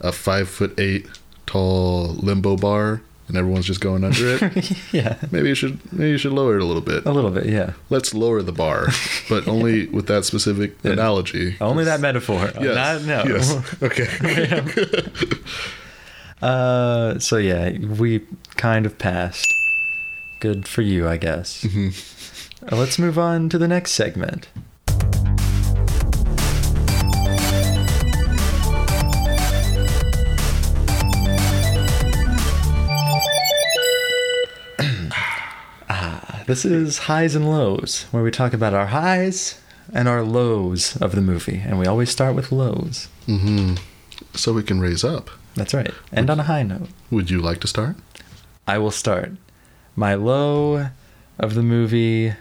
a 0.00 0.12
five 0.12 0.48
foot 0.48 0.78
eight 0.78 1.06
tall 1.46 2.08
limbo 2.22 2.56
bar 2.56 3.02
and 3.28 3.36
everyone's 3.36 3.64
just 3.66 3.80
going 3.80 4.02
under 4.02 4.36
it, 4.36 4.72
yeah, 4.92 5.16
maybe 5.30 5.48
you 5.48 5.54
should 5.54 5.78
maybe 5.92 6.10
you 6.10 6.18
should 6.18 6.32
lower 6.32 6.56
it 6.56 6.62
a 6.62 6.64
little 6.64 6.82
bit. 6.82 7.04
a 7.06 7.12
little 7.12 7.30
bit. 7.30 7.46
Yeah, 7.46 7.74
Let's 7.88 8.12
lower 8.12 8.42
the 8.42 8.50
bar, 8.52 8.88
but 9.28 9.46
only 9.54 9.86
with 9.86 10.06
that 10.08 10.24
specific 10.24 10.76
Yeah. 10.82 10.92
analogy. 10.92 11.56
only 11.60 11.84
that 11.84 12.00
metaphor. 12.00 12.50
Yes. 12.60 13.04
Not, 13.06 13.26
no. 13.26 13.34
Yes. 13.34 13.82
Okay. 13.82 15.04
Uh, 16.42 17.18
so 17.18 17.36
yeah, 17.36 17.76
we 17.78 18.20
kind 18.56 18.86
of 18.86 18.98
passed. 18.98 19.46
Good 20.40 20.66
for 20.66 20.80
you, 20.82 21.06
I 21.06 21.18
guess. 21.18 21.62
Mhm. 21.64 21.92
Uh, 22.72 22.76
let's 22.76 22.98
move 22.98 23.18
on 23.18 23.48
to 23.50 23.58
the 23.58 23.68
next 23.68 23.92
segment. 23.92 24.48
This 36.50 36.64
is 36.64 36.98
highs 36.98 37.36
and 37.36 37.48
lows, 37.48 38.06
where 38.10 38.24
we 38.24 38.32
talk 38.32 38.52
about 38.52 38.74
our 38.74 38.86
highs 38.86 39.60
and 39.94 40.08
our 40.08 40.24
lows 40.24 40.96
of 40.96 41.14
the 41.14 41.20
movie, 41.20 41.62
and 41.64 41.78
we 41.78 41.86
always 41.86 42.10
start 42.10 42.34
with 42.34 42.50
lows. 42.50 43.06
Mm-hmm. 43.28 43.76
So 44.34 44.52
we 44.52 44.64
can 44.64 44.80
raise 44.80 45.04
up. 45.04 45.30
That's 45.54 45.72
right. 45.74 45.92
End 46.12 46.28
on 46.28 46.40
a 46.40 46.44
high 46.44 46.64
note. 46.64 46.88
Would 47.08 47.30
you 47.30 47.40
like 47.40 47.60
to 47.60 47.68
start? 47.68 47.94
I 48.66 48.78
will 48.78 48.90
start. 48.90 49.30
My 49.94 50.14
low 50.14 50.88
of 51.38 51.54
the 51.54 51.62
movie 51.62 52.34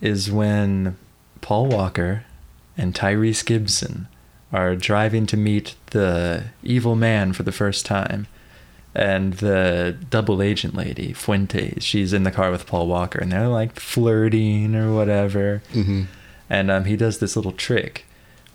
is 0.00 0.28
when 0.32 0.96
Paul 1.40 1.66
Walker 1.66 2.24
and 2.76 2.96
Tyrese 2.96 3.46
Gibson 3.46 4.08
are 4.52 4.74
driving 4.74 5.26
to 5.26 5.36
meet 5.36 5.76
the 5.92 6.46
evil 6.64 6.96
man 6.96 7.32
for 7.32 7.44
the 7.44 7.52
first 7.52 7.86
time. 7.86 8.26
And 8.94 9.34
the 9.34 9.96
double 10.10 10.42
agent 10.42 10.74
lady, 10.74 11.12
Fuentes, 11.12 11.84
she's 11.84 12.12
in 12.12 12.24
the 12.24 12.32
car 12.32 12.50
with 12.50 12.66
Paul 12.66 12.88
Walker 12.88 13.20
and 13.20 13.30
they're 13.30 13.46
like 13.46 13.78
flirting 13.78 14.74
or 14.74 14.92
whatever. 14.92 15.62
hmm 15.72 16.02
And 16.48 16.70
um, 16.70 16.84
he 16.86 16.96
does 16.96 17.18
this 17.18 17.36
little 17.36 17.52
trick 17.52 18.04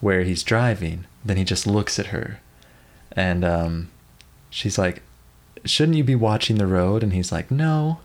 where 0.01 0.23
he's 0.23 0.43
driving, 0.43 1.05
then 1.23 1.37
he 1.37 1.45
just 1.45 1.65
looks 1.65 1.97
at 1.99 2.07
her. 2.07 2.41
And 3.13 3.45
um, 3.45 3.89
she's 4.49 4.77
like, 4.77 5.01
Shouldn't 5.63 5.97
you 5.97 6.03
be 6.03 6.15
watching 6.15 6.57
the 6.57 6.67
road? 6.67 7.01
And 7.01 7.13
he's 7.13 7.31
like, 7.31 7.49
No. 7.49 7.99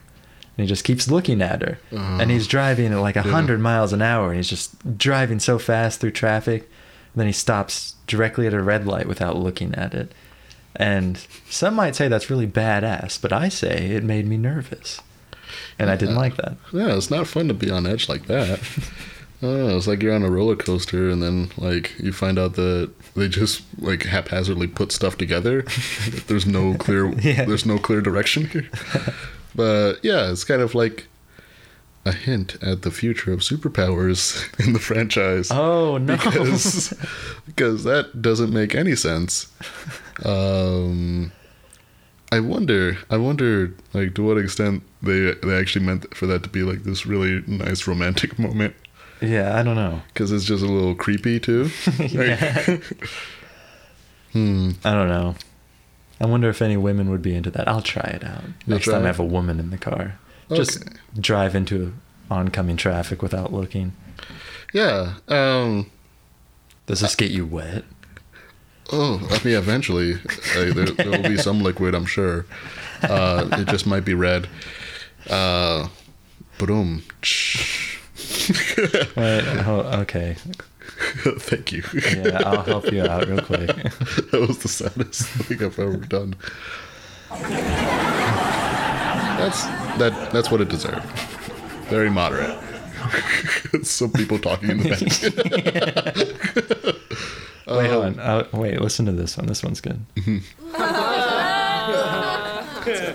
And 0.57 0.65
he 0.65 0.69
just 0.69 0.85
keeps 0.85 1.11
looking 1.11 1.43
at 1.43 1.63
her. 1.63 1.79
Uh, 1.93 2.19
and 2.21 2.31
he's 2.31 2.47
driving 2.47 2.93
at 2.93 3.01
like 3.01 3.17
a 3.17 3.21
yeah. 3.21 3.33
100 3.33 3.59
miles 3.61 3.93
an 3.93 4.03
hour. 4.03 4.29
And 4.29 4.37
he's 4.37 4.49
just 4.49 4.97
driving 4.97 5.41
so 5.41 5.59
fast 5.59 6.01
through 6.01 6.13
traffic. 6.13 6.63
And 6.63 7.21
then 7.21 7.27
he 7.27 7.33
stops 7.33 7.97
directly 8.07 8.47
at 8.47 8.55
a 8.55 8.63
red 8.63 8.87
light 8.87 9.09
without 9.09 9.37
looking 9.37 9.75
at 9.75 9.95
it. 9.95 10.13
And 10.81 11.19
some 11.51 11.75
might 11.75 11.95
say 11.95 12.09
that's 12.09 12.31
really 12.31 12.47
badass, 12.47 13.21
but 13.21 13.35
I 13.35 13.51
say 13.51 13.91
it 13.91 14.03
made 14.03 14.27
me 14.27 14.39
nervous. 14.39 15.03
And 15.79 15.91
I 15.91 15.97
didn't 15.97 16.15
like 16.15 16.37
that. 16.37 16.57
Yeah, 16.73 16.97
it's 16.97 17.11
not 17.11 17.27
fun 17.27 17.49
to 17.49 17.55
be 17.55 17.71
on 17.71 17.87
edge 17.87 18.09
like 18.09 18.27
that. 18.27 18.61
Know. 18.61 18.85
Uh, 19.43 19.75
it's 19.75 19.87
like 19.87 20.03
you're 20.03 20.15
on 20.15 20.23
a 20.23 20.31
roller 20.31 20.55
coaster, 20.55 21.09
and 21.09 21.23
then 21.23 21.51
like 21.57 21.99
you 21.99 22.13
find 22.13 22.39
out 22.39 22.57
that 22.57 22.91
they 23.17 23.27
just 23.27 23.63
like 23.79 24.03
haphazardly 24.03 24.67
put 24.67 24.93
stuff 24.93 25.17
together. 25.17 25.63
there's 26.27 26.45
no 26.45 26.75
clear. 26.75 27.11
Yeah. 27.21 27.47
There's 27.47 27.65
no 27.65 27.79
clear 27.79 28.03
direction 28.03 28.49
here. 28.49 28.69
But 29.55 29.95
yeah, 30.03 30.31
it's 30.31 30.45
kind 30.45 30.61
of 30.61 30.75
like 30.75 31.09
a 32.05 32.13
hint 32.13 32.57
at 32.63 32.83
the 32.83 32.91
future 32.91 33.33
of 33.33 33.41
superpowers 33.41 34.49
in 34.67 34.73
the 34.73 34.79
franchise. 34.79 35.51
Oh, 35.51 35.99
no. 35.99 36.17
Because 36.17 36.95
because 37.47 37.85
that 37.85 38.23
doesn't 38.23 38.53
make 38.53 38.75
any 38.75 38.97
sense. 38.97 39.53
Um, 40.25 41.33
I 42.33 42.41
wonder. 42.41 42.97
I 43.11 43.17
wonder, 43.17 43.75
like, 43.93 44.15
to 44.15 44.23
what 44.23 44.39
extent 44.39 44.83
they 45.03 45.33
they 45.43 45.59
actually 45.59 45.85
meant 45.85 46.15
for 46.15 46.27
that 46.27 46.43
to 46.45 46.49
be 46.49 46.63
like 46.63 46.85
this 46.85 47.05
really 47.07 47.43
nice 47.47 47.87
romantic 47.87 48.39
moment. 48.39 48.75
yeah, 49.21 49.59
I 49.59 49.63
don't 49.63 49.77
know. 49.77 50.01
Because 50.09 50.33
it's 50.33 50.45
just 50.45 50.63
a 50.63 50.67
little 50.67 50.95
creepy 50.95 51.41
too. 51.41 51.71
Yeah. 51.99 52.79
hmm. 54.33 54.71
I 54.85 54.93
don't 54.93 55.09
know. 55.09 55.35
I 56.21 56.27
wonder 56.27 56.49
if 56.51 56.61
any 56.63 56.77
women 56.77 57.11
would 57.11 57.23
be 57.23 57.35
into 57.35 57.51
that. 57.51 57.67
I'll 57.67 57.81
try 57.83 58.05
it 58.05 58.23
out 58.25 58.43
You'll 58.67 58.77
next 58.77 58.87
time 58.87 59.05
I 59.05 59.07
have 59.07 59.19
a 59.21 59.25
woman 59.25 59.59
in 59.59 59.71
the 59.71 59.79
car. 59.79 60.19
Just 60.55 60.85
drive 61.19 61.55
into 61.55 61.95
oncoming 62.31 62.77
traffic 62.77 63.23
without 63.23 63.53
looking. 63.53 63.93
Yeah. 64.73 65.15
Um. 65.29 65.91
Does 66.87 67.01
this 67.01 67.15
get 67.15 67.31
you 67.31 67.47
wet? 67.47 67.85
Oh, 68.93 69.27
I 69.31 69.45
mean, 69.45 69.55
eventually 69.55 70.15
uh, 70.15 70.75
there, 70.75 70.87
there 70.87 71.11
will 71.11 71.23
be 71.23 71.37
some 71.37 71.61
liquid. 71.63 71.95
I'm 71.95 72.07
sure. 72.07 72.47
Uh, 73.03 73.49
it 73.53 73.69
just 73.69 73.87
might 73.87 74.05
be 74.05 74.15
red. 74.15 74.49
Uh. 75.29 75.89
Boom. 76.59 77.03
Wait, 79.17 79.45
oh, 79.67 80.01
okay. 80.01 80.37
Thank 81.39 81.73
you. 81.73 81.83
Yeah, 81.95 82.43
I'll 82.45 82.63
help 82.63 82.93
you 82.93 83.03
out 83.03 83.27
real 83.27 83.41
quick. 83.41 83.69
that 84.31 84.45
was 84.47 84.59
the 84.59 84.69
saddest 84.69 85.23
thing 85.27 85.65
I've 85.65 85.79
ever 85.79 85.97
done. 85.97 86.35
That's 89.41 89.65
that. 89.99 90.33
That's 90.33 90.51
what 90.51 90.61
it 90.61 90.69
deserved. 90.69 91.05
Very 91.89 92.11
moderate. 92.11 92.59
Some 93.83 94.13
people 94.13 94.39
talking 94.39 94.71
in 94.71 94.79
the 94.79 94.91
back. 94.91 95.01
Wait, 97.77 97.89
hold 97.89 98.05
on. 98.05 98.19
Uh, 98.19 98.49
wait, 98.53 98.81
listen 98.81 99.07
to 99.07 99.13
this 99.13 99.37
one. 99.37 99.47
This 99.47 99.63
one's 99.63 99.81
good. 99.81 100.01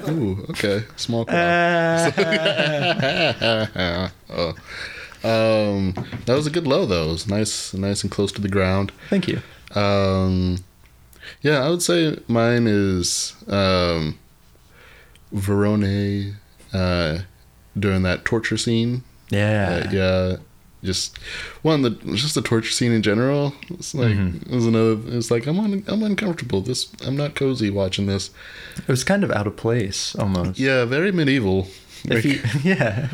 Ooh, 0.10 0.46
okay. 0.52 0.84
Small 0.96 1.26
crowd. 1.26 2.14
oh. 4.30 4.54
Um, 5.26 5.94
that 6.26 6.36
was 6.36 6.48
a 6.48 6.52
good 6.52 6.68
low 6.68 6.86
though. 6.86 7.10
It 7.10 7.12
was 7.12 7.28
nice, 7.28 7.74
nice 7.74 8.04
and 8.04 8.12
close 8.12 8.32
to 8.34 8.42
the 8.42 8.48
ground. 8.48 8.94
Thank 9.10 9.28
you. 9.28 9.42
Um, 9.74 10.60
yeah, 11.42 11.66
I 11.66 11.70
would 11.70 11.82
say 11.82 12.18
mine 12.30 12.68
is 12.68 13.36
um, 13.48 14.18
Verone 15.36 16.36
uh, 16.74 17.20
during 17.78 18.04
that 18.04 18.26
torture 18.26 18.58
scene. 18.58 19.04
Yeah. 19.30 19.84
Uh, 19.86 19.92
yeah, 19.92 20.36
just 20.84 21.18
one 21.64 21.82
the 21.82 21.90
just 22.16 22.36
the 22.36 22.42
torture 22.42 22.72
scene 22.72 22.92
in 22.92 23.02
general. 23.02 23.54
It's 23.70 23.94
like 23.96 24.16
Mhm. 24.16 24.44
it 24.44 24.56
was 24.56 24.66
another. 24.68 24.98
It's 25.18 25.32
like 25.32 25.48
I'm 25.48 25.60
un, 25.60 25.84
I'm 25.88 26.04
uncomfortable. 26.04 26.62
This 26.62 26.88
I'm 27.06 27.18
not 27.18 27.36
cozy 27.36 27.70
watching 27.70 28.06
this. 28.06 28.30
It 28.78 28.88
was 28.88 29.04
kind 29.04 29.24
of 29.24 29.32
out 29.32 29.48
of 29.48 29.56
place 29.58 30.16
almost. 30.16 30.60
Yeah, 30.60 30.86
very 30.86 31.12
medieval. 31.12 31.68
If 32.06 32.24
you, 32.24 32.40
yeah. 32.64 33.10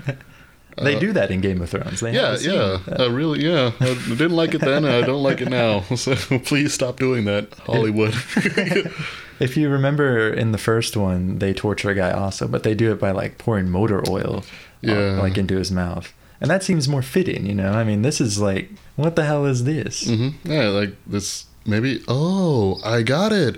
They 0.78 0.96
Uh, 0.96 1.00
do 1.00 1.14
that 1.14 1.32
in 1.32 1.42
Game 1.42 1.62
of 1.62 1.70
Thrones. 1.70 2.00
They 2.00 2.14
yeah, 2.14 2.38
yeah, 2.40 2.80
uh, 3.00 3.10
really, 3.12 3.44
yeah. 3.44 3.72
I 3.80 3.94
didn't 4.10 4.36
like 4.36 4.54
it 4.54 4.62
then, 4.62 4.86
and 4.86 4.94
I 4.94 5.02
don't 5.06 5.24
like 5.24 5.42
it 5.42 5.50
now. 5.50 5.82
So 5.96 6.16
please 6.40 6.74
stop 6.74 6.98
doing 7.00 7.26
that, 7.26 7.54
Hollywood. 7.66 8.14
If 9.40 9.58
you 9.58 9.70
remember 9.70 10.30
in 10.32 10.52
the 10.52 10.60
first 10.60 10.96
one, 10.96 11.40
they 11.40 11.52
torture 11.52 11.90
a 11.90 11.96
guy 11.96 12.12
also, 12.12 12.48
but 12.48 12.62
they 12.62 12.76
do 12.76 12.92
it 12.92 13.00
by 13.00 13.10
like 13.10 13.40
pouring 13.40 13.70
motor 13.72 14.04
oil, 14.08 14.44
uh, 14.44 14.92
Yeah. 14.92 15.20
like 15.20 15.36
into 15.36 15.58
his 15.58 15.72
mouth, 15.72 16.14
and 16.40 16.50
that 16.52 16.62
seems 16.64 16.88
more 16.88 17.02
fitting. 17.02 17.48
You 17.48 17.56
know, 17.56 17.72
I 17.74 17.84
mean, 17.84 18.04
this 18.04 18.22
is 18.22 18.40
like, 18.40 18.70
what 18.98 19.16
the 19.16 19.24
hell 19.26 19.46
is 19.48 19.64
this? 19.64 20.06
hmm 20.08 20.30
Yeah, 20.44 20.68
like 20.68 20.96
this. 21.08 21.46
Maybe. 21.66 22.04
Oh, 22.08 22.80
I 22.86 23.02
got 23.02 23.32
it. 23.34 23.58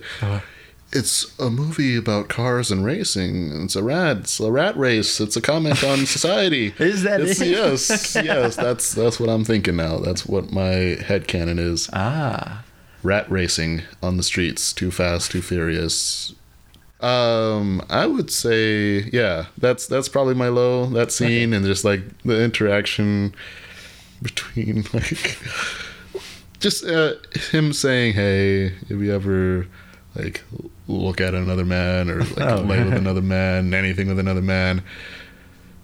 It's 0.95 1.37
a 1.39 1.49
movie 1.49 1.95
about 1.97 2.29
cars 2.29 2.69
and 2.71 2.85
racing. 2.85 3.63
It's 3.63 3.75
a 3.75 3.81
rat. 3.81 4.17
It's 4.17 4.39
a 4.39 4.51
rat 4.51 4.77
race. 4.77 5.19
It's 5.19 5.35
a 5.35 5.41
comment 5.41 5.83
on 5.83 6.05
society. 6.05 6.73
Is 6.77 7.01
that 7.03 7.19
It's- 7.21 7.41
it? 7.41 7.47
Yes, 7.47 8.15
yes. 8.23 8.55
That's 8.55 8.93
that's 8.93 9.19
what 9.19 9.29
I'm 9.29 9.43
thinking 9.43 9.75
now. 9.75 9.97
That's 9.97 10.25
what 10.25 10.51
my 10.51 10.65
head 11.01 11.27
headcanon 11.27 11.59
is. 11.59 11.89
ah, 11.93 12.63
Rat 13.01 13.29
racing 13.29 13.81
on 14.01 14.17
the 14.17 14.23
streets. 14.23 14.71
Too 14.71 14.91
fast, 14.91 15.31
too 15.31 15.41
furious. 15.41 16.33
Um, 17.01 17.81
I 17.89 18.05
would 18.05 18.31
say, 18.31 19.09
yeah, 19.11 19.47
that's 19.57 19.87
that's 19.87 20.07
probably 20.07 20.35
my 20.35 20.47
low. 20.47 20.85
That 20.85 21.11
scene 21.11 21.53
and 21.53 21.65
just 21.65 21.83
like 21.83 22.01
the 22.23 22.41
interaction 22.43 23.35
between 24.21 24.85
like 24.93 25.37
just 26.61 26.85
uh, 26.85 27.15
him 27.51 27.73
saying, 27.73 28.13
"Hey, 28.13 28.67
if 28.67 28.91
you 28.91 29.11
ever 29.13 29.67
like 30.15 30.43
look 30.88 31.21
at 31.21 31.34
another 31.34 31.65
man 31.65 32.09
or 32.09 32.19
like 32.19 32.38
Oh. 32.39 32.61
lay 32.61 32.84
with 32.84 32.93
another 32.93 33.21
man, 33.21 33.73
anything 33.73 34.07
with 34.07 34.19
another 34.19 34.41
man, 34.41 34.84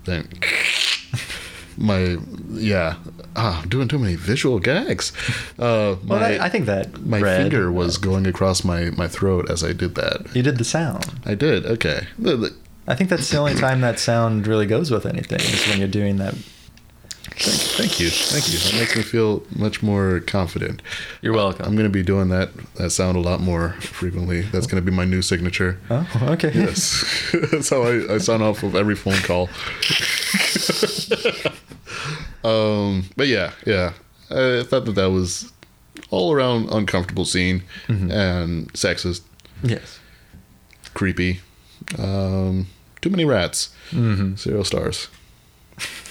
then." 0.06 0.28
My 1.78 2.18
yeah, 2.50 2.96
ah, 3.38 3.62
I'm 3.62 3.70
doing 3.70 3.88
too 3.88 4.00
many 4.00 4.16
visual 4.16 4.60
gags. 4.60 5.14
Uh, 5.58 5.96
my 6.04 6.10
well, 6.10 6.20
that, 6.20 6.42
I 6.42 6.50
think 6.50 6.66
that 6.66 7.06
my 7.06 7.22
finger 7.22 7.72
was 7.72 7.98
going 7.98 8.28
across 8.28 8.66
my, 8.66 8.90
my 8.98 9.08
throat 9.08 9.50
as 9.50 9.64
I 9.64 9.72
did 9.72 9.96
that. 9.96 10.28
You 10.36 10.44
did 10.44 10.58
the 10.58 10.66
sound. 10.66 11.06
I 11.26 11.36
did. 11.36 11.66
Okay. 11.66 12.06
The- 12.18 12.36
the- 12.36 12.56
I 12.86 12.96
think 12.96 13.10
that's 13.10 13.30
the 13.30 13.38
only 13.38 13.54
time 13.56 13.80
that 13.80 13.98
sound 13.98 14.46
really 14.46 14.66
goes 14.66 14.92
with 14.92 15.06
anything 15.06 15.40
is 15.40 15.68
when 15.70 15.80
you're 15.80 15.88
doing 15.88 16.18
that 16.18 16.34
Thank, 17.32 17.62
thank 17.78 18.00
you, 18.00 18.10
thank 18.10 18.52
you. 18.52 18.58
That 18.60 18.74
makes 18.80 18.96
me 18.96 19.02
feel 19.04 19.44
much 19.56 19.82
more 19.82 20.20
confident. 20.22 20.82
You're 21.22 21.34
welcome. 21.34 21.66
I'm 21.66 21.76
gonna 21.76 21.88
be 21.90 22.04
doing 22.04 22.30
that 22.30 22.50
that 22.76 22.90
sound 22.92 23.16
a 23.18 23.22
lot 23.22 23.40
more 23.40 23.74
frequently. 23.80 24.42
That's 24.42 24.68
gonna 24.68 24.82
be 24.82 24.92
my 24.92 25.06
new 25.06 25.22
signature. 25.22 25.80
oh, 25.90 26.08
okay. 26.30 26.52
Yes, 26.54 27.32
that's 27.52 27.70
how 27.70 27.84
I, 27.84 28.16
I 28.16 28.18
sign 28.18 28.42
off 28.42 28.64
of 28.64 28.76
every 28.76 28.96
phone 28.96 29.20
call. 29.22 29.50
um, 32.44 33.06
but 33.16 33.28
yeah, 33.28 33.52
yeah, 33.66 33.94
I 34.30 34.64
thought 34.64 34.86
that 34.86 34.96
that 34.96 35.12
was 35.12 35.52
all 36.10 36.34
around 36.34 36.70
uncomfortable 36.72 37.26
scene 37.26 37.64
and 37.88 38.72
sexist, 38.74 39.22
Yes. 39.64 40.00
creepy. 40.94 41.40
Um, 41.98 42.68
too 43.02 43.10
many 43.10 43.26
rats. 43.26 43.74
Mm-hmm. 43.92 44.36
Zero 44.36 44.64
stars. 44.64 45.08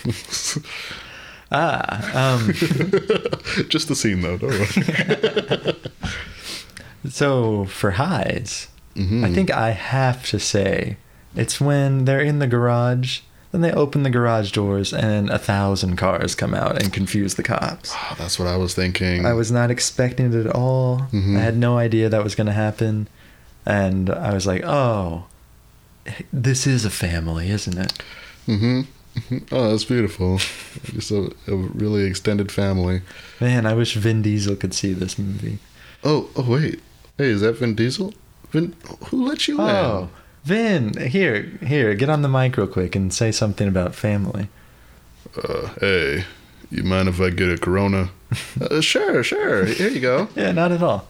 Ah, 1.51 2.34
um, 2.34 2.53
Just 3.68 3.88
the 3.88 3.94
scene 3.96 4.20
though. 4.20 4.36
Don't 4.36 4.51
worry. 4.51 5.74
so 7.09 7.64
for 7.66 7.92
highs, 7.92 8.68
Mhm. 8.96 9.24
I 9.24 9.32
think 9.32 9.51
I 9.51 9.70
have 9.70 10.26
to 10.30 10.38
say 10.40 10.96
it's 11.36 11.61
when 11.61 12.05
they're 12.05 12.20
in 12.20 12.38
the 12.40 12.46
garage, 12.49 13.20
then 13.53 13.61
they 13.61 13.72
open 13.72 14.03
the 14.03 14.11
garage 14.11 14.51
doors 14.51 14.92
and 14.92 15.30
a 15.30 15.38
thousand 15.38 15.96
cars 15.96 16.34
come 16.34 16.53
out 16.53 16.82
and 16.82 16.92
confuse 16.92 17.34
the 17.36 17.42
cops. 17.44 17.92
Oh, 17.94 18.14
that's 18.18 18.38
what 18.38 18.49
I 18.49 18.57
was 18.57 18.74
thinking. 18.74 19.24
I 19.24 19.32
was 19.34 19.51
not 19.53 19.70
expecting 19.70 20.32
it 20.34 20.46
at 20.46 20.53
all. 20.55 21.07
Mhm. 21.12 21.36
I 21.36 21.40
had 21.40 21.57
no 21.57 21.78
idea 21.78 22.09
that 22.09 22.24
was 22.24 22.34
going 22.34 22.49
to 22.49 22.53
happen. 22.53 23.09
And 23.64 24.11
I 24.11 24.34
was 24.34 24.46
like, 24.46 24.62
oh, 24.64 25.24
this 26.32 26.66
is 26.66 26.84
a 26.84 26.90
family, 26.90 27.51
isn't 27.51 27.78
it? 27.78 27.92
Mm-hmm. 28.46 28.80
Oh, 29.53 29.71
that's 29.71 29.85
beautiful. 29.85 30.39
Just 30.85 31.11
a, 31.11 31.33
a 31.47 31.55
really 31.55 32.05
extended 32.05 32.53
family. 32.53 33.03
Man, 33.41 33.66
I 33.66 33.75
wish 33.75 33.95
Vin 33.95 34.23
Diesel 34.23 34.57
could 34.57 34.75
see 34.75 34.93
this 34.93 35.19
movie. 35.19 35.59
Oh, 36.05 36.29
oh 36.37 36.51
wait. 36.51 36.81
Hey, 37.16 37.27
is 37.27 37.41
that 37.41 37.59
Vin 37.59 37.75
Diesel? 37.75 38.14
Vin, 38.51 38.75
who 39.07 39.27
let 39.27 39.49
you 39.49 39.55
in? 39.55 39.61
Oh, 39.61 40.11
Vin, 40.45 40.97
here, 41.09 41.43
here, 41.62 41.95
get 41.95 42.09
on 42.09 42.23
the 42.23 42.29
mic 42.29 42.57
real 42.57 42.66
quick 42.66 42.95
and 42.97 43.12
say 43.12 43.33
something 43.33 43.69
about 43.69 43.95
family. 43.95 44.49
Uh, 45.37 45.69
hey, 45.81 46.25
you 46.71 46.83
mind 46.83 47.09
if 47.09 47.21
I 47.21 47.31
get 47.31 47.51
a 47.51 47.59
Corona? 47.59 48.11
uh, 48.61 48.81
sure, 48.81 49.23
sure. 49.23 49.64
Here 49.66 49.89
you 49.89 50.01
go. 50.01 50.29
Yeah, 50.37 50.53
not 50.53 50.73
at 50.73 50.83
all. 50.83 51.09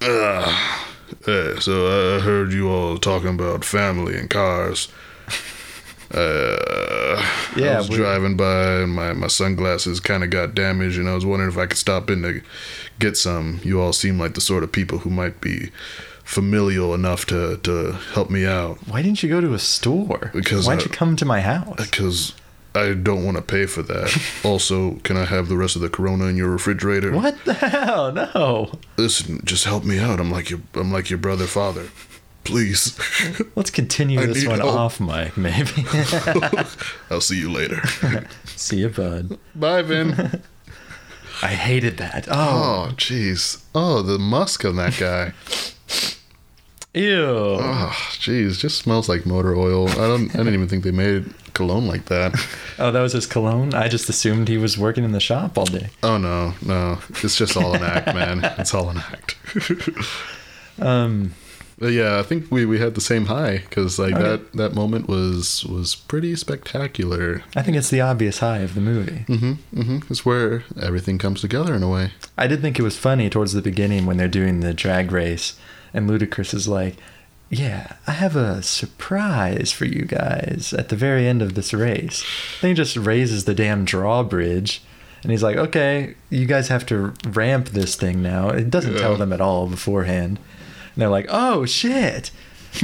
Uh, 0.00 0.86
hey, 1.26 1.54
so 1.60 2.16
I 2.16 2.20
heard 2.20 2.52
you 2.52 2.70
all 2.70 2.96
talking 2.96 3.28
about 3.30 3.64
family 3.64 4.16
and 4.18 4.30
cars. 4.30 4.88
Uh, 6.14 7.20
Yeah, 7.56 7.74
I 7.74 7.78
was 7.78 7.88
we- 7.90 7.96
driving 7.96 8.36
by 8.36 8.80
and 8.82 8.92
my, 8.94 9.12
my 9.12 9.26
sunglasses 9.26 9.98
kind 10.00 10.22
of 10.22 10.30
got 10.30 10.54
damaged, 10.54 10.98
and 10.98 11.08
I 11.08 11.14
was 11.14 11.26
wondering 11.26 11.50
if 11.50 11.58
I 11.58 11.66
could 11.66 11.78
stop 11.78 12.10
in 12.10 12.22
to 12.22 12.40
get 12.98 13.16
some. 13.16 13.60
You 13.64 13.80
all 13.80 13.92
seem 13.92 14.18
like 14.18 14.34
the 14.34 14.40
sort 14.40 14.62
of 14.62 14.70
people 14.72 14.98
who 14.98 15.10
might 15.10 15.40
be 15.40 15.70
familial 16.24 16.94
enough 16.94 17.26
to, 17.26 17.56
to 17.58 17.92
help 18.14 18.30
me 18.30 18.44
out 18.44 18.76
Why 18.88 19.00
didn't 19.00 19.22
you 19.22 19.28
go 19.28 19.40
to 19.40 19.54
a 19.54 19.58
store? 19.60 20.30
Because, 20.34 20.66
Why'd 20.66 20.80
uh, 20.80 20.84
you 20.84 20.88
come 20.90 21.16
to 21.16 21.24
my 21.24 21.40
house? 21.40 21.76
because 21.76 22.34
I 22.76 22.94
don't 22.94 23.24
want 23.24 23.36
to 23.38 23.42
pay 23.42 23.66
for 23.66 23.82
that. 23.82 24.16
also, 24.44 24.96
can 25.02 25.16
I 25.16 25.24
have 25.24 25.48
the 25.48 25.56
rest 25.56 25.74
of 25.76 25.82
the 25.82 25.88
Corona 25.88 26.26
in 26.26 26.36
your 26.36 26.50
refrigerator? 26.50 27.12
What 27.12 27.42
the 27.44 27.54
hell? 27.54 28.12
No. 28.12 28.78
Listen, 28.96 29.40
just 29.44 29.64
help 29.64 29.84
me 29.84 29.98
out. 29.98 30.20
I'm 30.20 30.30
like 30.30 30.50
your 30.50 30.60
I'm 30.74 30.92
like 30.92 31.08
your 31.10 31.18
brother 31.18 31.46
father. 31.46 31.88
Please. 32.44 32.96
Let's 33.56 33.70
continue 33.70 34.20
I 34.20 34.26
this 34.26 34.46
one 34.46 34.60
help. 34.60 34.74
off 34.74 35.00
mic, 35.00 35.36
maybe. 35.36 35.84
I'll 37.10 37.20
see 37.20 37.38
you 37.40 37.50
later. 37.50 37.82
See 38.44 38.78
you, 38.78 38.88
bud. 38.90 39.36
Bye, 39.56 39.82
Vin. 39.82 40.42
I 41.42 41.48
hated 41.48 41.96
that. 41.98 42.28
Oh, 42.30 42.88
Oh, 42.90 42.92
jeez. 42.94 43.64
Oh, 43.74 44.00
the 44.02 44.18
musk 44.18 44.64
on 44.64 44.76
that 44.76 44.96
guy. 44.96 45.32
Ew. 46.96 47.58
Oh, 47.60 47.92
jeez. 48.18 48.58
Just 48.58 48.78
smells 48.78 49.08
like 49.08 49.26
motor 49.26 49.54
oil. 49.54 49.88
I 49.90 49.94
don't. 50.08 50.30
I 50.34 50.38
didn't 50.38 50.54
even 50.54 50.68
think 50.68 50.82
they 50.84 50.90
made 50.90 51.32
cologne 51.54 51.86
like 51.86 52.06
that. 52.06 52.34
Oh, 52.78 52.90
that 52.90 53.00
was 53.00 53.14
his 53.14 53.24
cologne? 53.26 53.72
I 53.72 53.88
just 53.88 54.06
assumed 54.10 54.48
he 54.48 54.58
was 54.58 54.76
working 54.76 55.02
in 55.02 55.12
the 55.12 55.20
shop 55.20 55.56
all 55.56 55.64
day. 55.64 55.88
Oh 56.02 56.18
no, 56.18 56.52
no. 56.60 56.98
It's 57.24 57.34
just 57.36 57.56
all 57.56 57.74
an 57.74 57.82
act, 57.82 58.08
man. 58.14 58.44
It's 58.58 58.74
all 58.74 58.90
an 58.90 58.98
act. 58.98 59.36
Um, 60.78 61.32
But 61.78 61.92
yeah, 61.92 62.18
I 62.18 62.22
think 62.22 62.50
we, 62.50 62.64
we 62.66 62.78
had 62.78 62.94
the 62.94 63.00
same 63.02 63.26
high 63.26 63.58
because 63.58 63.98
like 63.98 64.14
Okay. 64.14 64.22
that 64.22 64.52
that 64.54 64.74
moment 64.74 65.08
was 65.08 65.64
was 65.64 65.94
pretty 65.94 66.34
spectacular. 66.36 67.42
I 67.54 67.62
think 67.62 67.76
it's 67.76 67.90
the 67.90 68.00
obvious 68.00 68.38
high 68.38 68.58
of 68.58 68.74
the 68.74 68.80
movie. 68.80 69.24
Mm-hmm. 69.28 69.52
Mm-hmm. 69.80 69.98
It's 70.10 70.24
where 70.24 70.64
everything 70.80 71.18
comes 71.18 71.40
together 71.42 71.74
in 71.74 71.82
a 71.82 71.88
way. 71.88 72.12
I 72.38 72.46
did 72.46 72.60
think 72.62 72.78
it 72.78 72.82
was 72.82 72.96
funny 72.98 73.28
towards 73.30 73.52
the 73.52 73.62
beginning 73.62 74.06
when 74.06 74.16
they're 74.18 74.28
doing 74.28 74.60
the 74.60 74.72
drag 74.74 75.12
race, 75.12 75.58
and 75.96 76.08
Ludacris 76.08 76.54
is 76.54 76.68
like, 76.68 76.94
"Yeah, 77.50 77.94
I 78.06 78.12
have 78.12 78.36
a 78.36 78.62
surprise 78.62 79.72
for 79.72 79.84
you 79.86 80.04
guys 80.04 80.72
at 80.78 80.88
the 80.90 80.96
very 80.96 81.26
end 81.26 81.42
of 81.42 81.54
this 81.54 81.74
race." 81.74 82.24
Then 82.60 82.70
he 82.70 82.74
just 82.74 82.96
raises 82.96 83.44
the 83.44 83.54
damn 83.54 83.84
drawbridge, 83.84 84.82
and 85.22 85.32
he's 85.32 85.42
like, 85.42 85.56
"Okay, 85.56 86.14
you 86.30 86.46
guys 86.46 86.68
have 86.68 86.86
to 86.86 87.14
ramp 87.26 87.70
this 87.70 87.96
thing 87.96 88.22
now." 88.22 88.50
It 88.50 88.70
doesn't 88.70 88.94
Yeah. 88.94 89.00
tell 89.00 89.16
them 89.16 89.32
at 89.32 89.40
all 89.40 89.66
beforehand. 89.66 90.38
And 90.94 91.02
they're 91.02 91.08
like, 91.08 91.26
"Oh 91.30 91.66
shit!" 91.66 92.30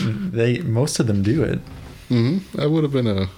they 0.00 0.58
most 0.60 0.98
of 1.00 1.06
them 1.06 1.22
do 1.22 1.42
it. 1.42 1.60
hmm 2.08 2.38
That 2.54 2.70
would 2.70 2.82
have 2.82 2.92
been 2.92 3.06
a 3.06 3.28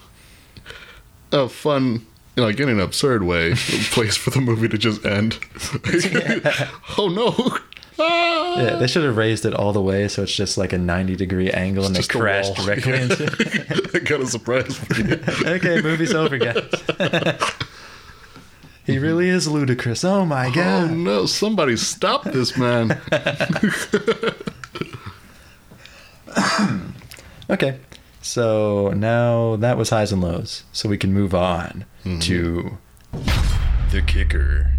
a 1.30 1.46
fun, 1.48 2.06
like 2.36 2.58
in 2.58 2.68
an 2.70 2.80
absurd 2.80 3.22
way, 3.22 3.54
place 3.90 4.16
for 4.16 4.30
the 4.30 4.40
movie 4.40 4.68
to 4.68 4.78
just 4.78 5.04
end. 5.04 5.38
oh 6.98 7.08
no! 7.08 7.58
Ah! 8.00 8.60
Yeah, 8.60 8.76
they 8.76 8.86
should 8.86 9.04
have 9.04 9.16
raised 9.16 9.44
it 9.44 9.54
all 9.54 9.72
the 9.72 9.80
way 9.82 10.08
so 10.08 10.22
it's 10.22 10.34
just 10.34 10.56
like 10.58 10.72
a 10.72 10.78
90 10.78 11.16
degree 11.16 11.50
angle 11.50 11.84
and 11.86 11.94
they 11.94 12.00
Just 12.00 12.14
a 12.14 12.18
crash 12.18 12.46
wall. 12.46 12.54
directly 12.66 12.92
into 13.00 13.24
it. 13.24 13.94
I 13.94 13.98
got 14.00 14.20
a 14.20 14.26
surprise 14.26 14.78
okay, 15.44 15.80
movie's 15.82 16.14
over, 16.14 16.38
guys. 16.38 16.62
he 18.86 18.98
really 18.98 19.28
is 19.28 19.48
ludicrous. 19.48 20.04
Oh 20.04 20.24
my 20.24 20.46
god. 20.50 20.84
Oh 20.84 20.88
god. 20.88 20.96
no! 20.96 21.26
Somebody 21.26 21.76
stop 21.76 22.24
this 22.24 22.56
man! 22.56 23.00
Okay, 27.50 27.78
so 28.20 28.92
now 28.94 29.56
that 29.56 29.78
was 29.78 29.88
highs 29.88 30.12
and 30.12 30.20
lows. 30.20 30.64
So 30.70 30.86
we 30.88 30.98
can 30.98 31.14
move 31.14 31.34
on 31.34 31.86
to 32.20 32.76
the 33.90 34.02
kicker. 34.06 34.72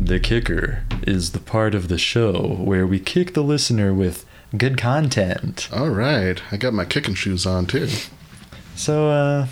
The 0.00 0.20
kicker 0.20 0.84
is 1.02 1.32
the 1.32 1.40
part 1.40 1.74
of 1.74 1.88
the 1.88 1.98
show 1.98 2.54
where 2.60 2.86
we 2.86 3.00
kick 3.00 3.34
the 3.34 3.42
listener 3.42 3.92
with 3.92 4.24
good 4.56 4.78
content. 4.78 5.68
All 5.72 5.90
right, 5.90 6.40
I 6.52 6.56
got 6.56 6.72
my 6.72 6.84
kicking 6.84 7.14
shoes 7.14 7.44
on 7.44 7.66
too. 7.66 7.88
So, 8.76 9.10
uh, 9.10 9.46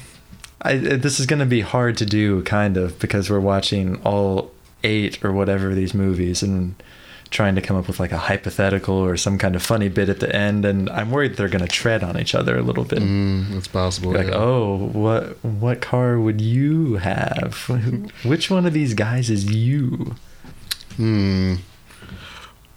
I, 0.62 0.76
this 0.76 1.18
is 1.18 1.26
going 1.26 1.40
to 1.40 1.46
be 1.46 1.62
hard 1.62 1.96
to 1.98 2.06
do, 2.06 2.42
kind 2.44 2.76
of, 2.76 2.98
because 3.00 3.28
we're 3.28 3.40
watching 3.40 4.00
all 4.02 4.52
eight 4.84 5.22
or 5.24 5.32
whatever 5.32 5.70
of 5.70 5.76
these 5.76 5.94
movies 5.94 6.42
and 6.42 6.80
trying 7.30 7.56
to 7.56 7.60
come 7.60 7.76
up 7.76 7.88
with 7.88 7.98
like 7.98 8.12
a 8.12 8.18
hypothetical 8.18 8.94
or 8.94 9.16
some 9.16 9.36
kind 9.36 9.56
of 9.56 9.62
funny 9.62 9.88
bit 9.88 10.08
at 10.08 10.20
the 10.20 10.34
end. 10.34 10.64
And 10.64 10.88
I'm 10.90 11.10
worried 11.10 11.34
they're 11.34 11.48
going 11.48 11.64
to 11.64 11.70
tread 11.70 12.04
on 12.04 12.18
each 12.18 12.34
other 12.36 12.56
a 12.56 12.62
little 12.62 12.84
bit. 12.84 13.00
Mm, 13.00 13.56
it's 13.56 13.68
possible. 13.68 14.12
Like, 14.12 14.28
yeah. 14.28 14.36
oh, 14.36 14.90
what 14.92 15.44
what 15.44 15.80
car 15.80 16.18
would 16.18 16.40
you 16.40 16.96
have? 16.96 17.64
Which 18.24 18.48
one 18.48 18.64
of 18.64 18.72
these 18.72 18.94
guys 18.94 19.28
is 19.28 19.44
you? 19.52 20.14
Hmm. 20.96 21.54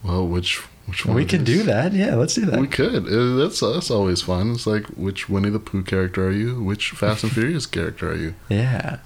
Well, 0.03 0.27
which 0.27 0.57
which 0.85 1.05
one? 1.05 1.15
we 1.15 1.25
can 1.25 1.43
do 1.43 1.63
that. 1.63 1.93
Yeah, 1.93 2.15
let's 2.15 2.33
do 2.35 2.45
that. 2.45 2.59
We 2.59 2.67
could. 2.67 3.07
Uh, 3.07 3.35
That's 3.35 3.59
that's 3.59 3.91
always 3.91 4.21
fun. 4.21 4.51
It's 4.53 4.65
like 4.67 4.85
which 4.87 5.29
Winnie 5.29 5.49
the 5.49 5.59
Pooh 5.59 5.83
character 5.83 6.27
are 6.27 6.31
you? 6.31 6.61
Which 6.63 6.91
Fast 6.91 7.23
and 7.23 7.31
Furious 7.37 7.65
character 7.65 8.11
are 8.11 8.15
you? 8.15 8.33
Yeah. 8.49 8.99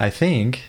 I 0.00 0.10
think 0.10 0.62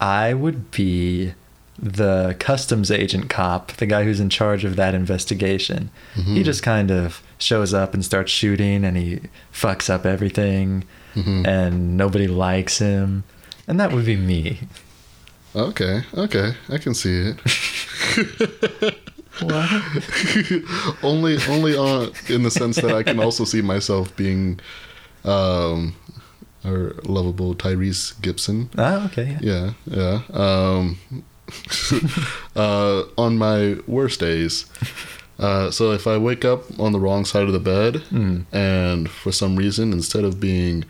I 0.00 0.34
would 0.34 0.70
be 0.72 1.34
the 1.78 2.36
customs 2.38 2.90
agent 2.90 3.30
cop, 3.30 3.72
the 3.72 3.86
guy 3.86 4.04
who's 4.04 4.20
in 4.20 4.28
charge 4.28 4.64
of 4.64 4.76
that 4.76 4.94
investigation. 4.94 5.90
He 6.14 6.40
Mhm. 6.40 6.44
just 6.44 6.62
kind 6.62 6.90
of 6.90 7.22
shows 7.38 7.72
up 7.72 7.94
and 7.94 8.04
starts 8.04 8.30
shooting 8.30 8.84
and 8.84 8.96
he 8.96 9.20
fucks 9.52 9.88
up 9.88 10.04
everything 10.04 10.84
Mhm. 11.14 11.46
and 11.46 11.96
nobody 11.96 12.26
likes 12.28 12.78
him. 12.78 13.24
And 13.66 13.80
that 13.80 13.92
would 13.92 14.04
be 14.04 14.16
me. 14.16 14.60
Okay, 15.54 16.02
okay, 16.14 16.54
I 16.68 16.78
can 16.78 16.94
see 16.94 17.32
it. 17.34 18.98
What? 19.40 19.82
only 21.02 21.38
only 21.48 21.74
on 21.74 22.12
in 22.28 22.42
the 22.42 22.50
sense 22.50 22.76
that 22.76 22.92
I 22.92 23.02
can 23.02 23.18
also 23.18 23.44
see 23.46 23.62
myself 23.62 24.14
being 24.14 24.60
um 25.24 25.94
our 26.66 26.92
lovable 27.04 27.54
Tyrese 27.54 28.20
Gibson. 28.20 28.68
Oh, 28.76 29.06
okay. 29.06 29.38
Yeah. 29.40 29.72
Yeah, 29.86 30.20
yeah. 30.30 30.34
Um 30.34 30.98
uh 32.56 33.02
on 33.16 33.38
my 33.38 33.76
worst 33.86 34.20
days, 34.20 34.66
Uh, 35.38 35.70
so 35.70 35.92
if 35.92 36.06
I 36.06 36.18
wake 36.18 36.44
up 36.44 36.62
on 36.78 36.92
the 36.92 37.00
wrong 37.00 37.24
side 37.24 37.46
of 37.46 37.52
the 37.54 37.58
bed, 37.74 38.02
Mm. 38.12 38.44
and 38.52 39.08
for 39.10 39.32
some 39.32 39.56
reason, 39.56 39.92
instead 39.92 40.24
of 40.24 40.38
being 40.38 40.84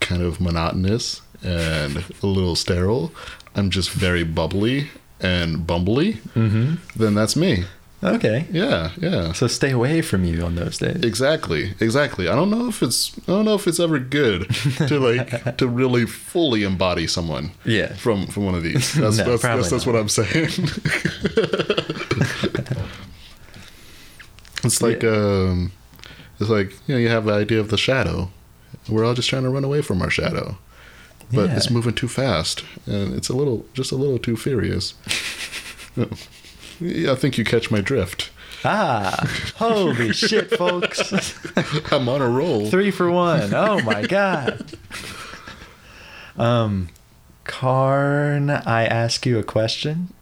kind 0.00 0.22
of 0.22 0.40
monotonous 0.40 1.22
and 1.42 2.04
a 2.22 2.26
little 2.26 2.56
sterile, 2.56 3.12
I'm 3.54 3.70
just 3.70 3.90
very 3.90 4.24
bubbly 4.24 4.88
and 5.20 5.66
bumbly, 5.66 6.18
Mm-hmm. 6.34 6.74
then 6.96 7.14
that's 7.14 7.36
me. 7.36 7.64
Okay. 8.02 8.46
Yeah, 8.50 8.92
yeah. 8.98 9.32
So 9.32 9.46
stay 9.46 9.72
away 9.72 10.00
from 10.00 10.24
you 10.24 10.42
on 10.42 10.54
those 10.54 10.78
days. 10.78 11.02
Exactly, 11.04 11.74
exactly. 11.80 12.28
I 12.28 12.34
don't 12.34 12.48
know 12.48 12.66
if 12.68 12.82
it's 12.82 13.12
I 13.28 13.32
don't 13.32 13.44
know 13.44 13.54
if 13.56 13.66
it's 13.66 13.78
ever 13.78 13.98
good 13.98 14.48
to 14.88 14.98
like 14.98 15.56
to 15.58 15.68
really 15.68 16.06
fully 16.06 16.62
embody 16.62 17.06
someone 17.06 17.50
Yeah. 17.66 17.92
from 17.96 18.26
from 18.28 18.46
one 18.46 18.54
of 18.54 18.62
these. 18.62 18.94
That's 19.00 19.18
No, 19.18 19.24
that's, 19.36 19.42
that's, 19.42 19.70
that's 19.70 19.84
what 19.86 19.96
I'm 19.96 20.08
saying. 20.08 20.48
it's 24.64 24.82
like 24.82 25.04
um 25.04 25.72
it's 26.38 26.50
like 26.50 26.70
you 26.86 26.94
know 26.94 26.98
you 27.00 27.08
have 27.08 27.24
the 27.24 27.32
idea 27.34 27.60
of 27.60 27.68
the 27.70 27.76
shadow. 27.78 28.30
We're 28.88 29.04
all 29.04 29.14
just 29.14 29.28
trying 29.28 29.42
to 29.42 29.50
run 29.50 29.64
away 29.64 29.82
from 29.82 30.00
our 30.02 30.10
shadow. 30.10 30.56
But 31.32 31.50
Yeah. 31.50 31.56
it's 31.56 31.70
moving 31.70 31.94
too 31.94 32.08
fast 32.08 32.64
and 32.86 33.14
it's 33.14 33.28
a 33.28 33.34
little 33.34 33.64
just 33.74 33.92
a 33.92 33.96
little 33.96 34.18
too 34.18 34.36
furious. 34.36 34.94
yeah, 36.80 37.12
I 37.12 37.14
think 37.14 37.38
you 37.38 37.44
catch 37.44 37.70
my 37.70 37.80
drift. 37.80 38.30
Ah, 38.64 39.14
holy 39.56 40.12
shit, 40.14 40.50
folks. 40.56 41.12
I'm 41.92 42.08
on 42.08 42.20
a 42.20 42.28
roll. 42.28 42.66
Three 42.68 42.90
for 42.90 43.10
one. 43.10 43.54
Oh 43.54 43.80
my 43.82 44.02
god. 44.02 44.72
Um, 46.36 46.88
Karn, 47.44 48.50
I 48.50 48.84
ask 48.86 49.24
you 49.26 49.38
a 49.38 49.42
question. 49.42 50.12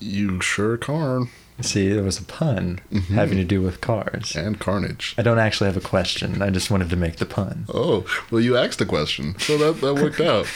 You 0.00 0.40
sure 0.40 0.76
can. 0.76 1.30
See, 1.60 1.88
there 1.88 2.02
was 2.02 2.18
a 2.18 2.24
pun 2.24 2.80
Mm-hmm. 2.90 3.14
having 3.14 3.38
to 3.38 3.44
do 3.44 3.62
with 3.62 3.80
cars. 3.80 4.34
And 4.34 4.58
carnage. 4.58 5.14
I 5.16 5.22
don't 5.22 5.38
actually 5.38 5.66
have 5.68 5.76
a 5.76 5.80
question. 5.80 6.42
I 6.42 6.50
just 6.50 6.70
wanted 6.70 6.90
to 6.90 6.96
make 6.96 7.16
the 7.16 7.26
pun. 7.26 7.66
Oh, 7.72 8.04
well, 8.30 8.40
you 8.40 8.56
asked 8.56 8.80
a 8.80 8.86
question, 8.86 9.38
so 9.38 9.56
that, 9.58 9.80
that 9.80 9.94
worked 9.94 10.20
out. 10.32 10.46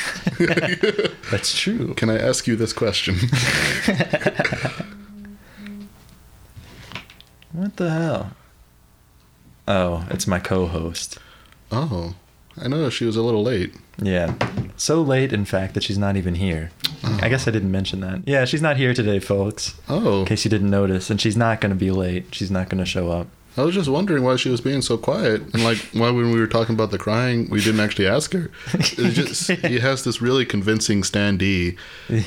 That's 1.30 1.56
true. 1.56 1.94
Can 1.94 2.10
I 2.10 2.18
ask 2.18 2.46
you 2.46 2.56
this 2.56 2.72
question? 2.72 3.16
What 7.52 7.76
the 7.76 7.90
hell? 7.90 8.32
Oh, 9.66 10.06
it's 10.10 10.26
my 10.26 10.38
co-host. 10.38 11.18
Oh, 11.72 12.14
I 12.60 12.68
know 12.68 12.88
she 12.90 13.04
was 13.04 13.16
a 13.16 13.22
little 13.22 13.42
late. 13.42 13.74
Yeah. 14.00 14.34
So 14.76 15.02
late, 15.02 15.32
in 15.32 15.44
fact, 15.44 15.74
that 15.74 15.82
she's 15.82 15.98
not 15.98 16.16
even 16.16 16.36
here. 16.36 16.70
I 17.04 17.28
guess 17.28 17.46
I 17.46 17.50
didn't 17.50 17.70
mention 17.70 18.00
that. 18.00 18.22
Yeah, 18.26 18.44
she's 18.44 18.62
not 18.62 18.76
here 18.76 18.92
today, 18.94 19.18
folks. 19.18 19.74
Oh, 19.88 20.20
In 20.20 20.26
case 20.26 20.44
you 20.44 20.50
didn't 20.50 20.70
notice. 20.70 21.10
And 21.10 21.20
she's 21.20 21.36
not 21.36 21.60
going 21.60 21.70
to 21.70 21.76
be 21.76 21.90
late. 21.90 22.34
She's 22.34 22.50
not 22.50 22.68
going 22.68 22.78
to 22.78 22.84
show 22.86 23.10
up. 23.10 23.28
I 23.56 23.62
was 23.62 23.74
just 23.74 23.88
wondering 23.88 24.22
why 24.22 24.36
she 24.36 24.50
was 24.50 24.60
being 24.60 24.82
so 24.82 24.96
quiet, 24.96 25.40
and 25.52 25.64
like 25.64 25.78
why 25.92 26.10
when 26.10 26.30
we 26.30 26.38
were 26.38 26.46
talking 26.46 26.76
about 26.76 26.92
the 26.92 26.98
crying, 26.98 27.48
we 27.50 27.60
didn't 27.60 27.80
actually 27.80 28.06
ask 28.06 28.32
her. 28.32 28.50
It's 28.74 28.94
just 28.94 29.50
he 29.66 29.80
has 29.80 30.04
this 30.04 30.22
really 30.22 30.46
convincing 30.46 31.02
standee 31.02 31.76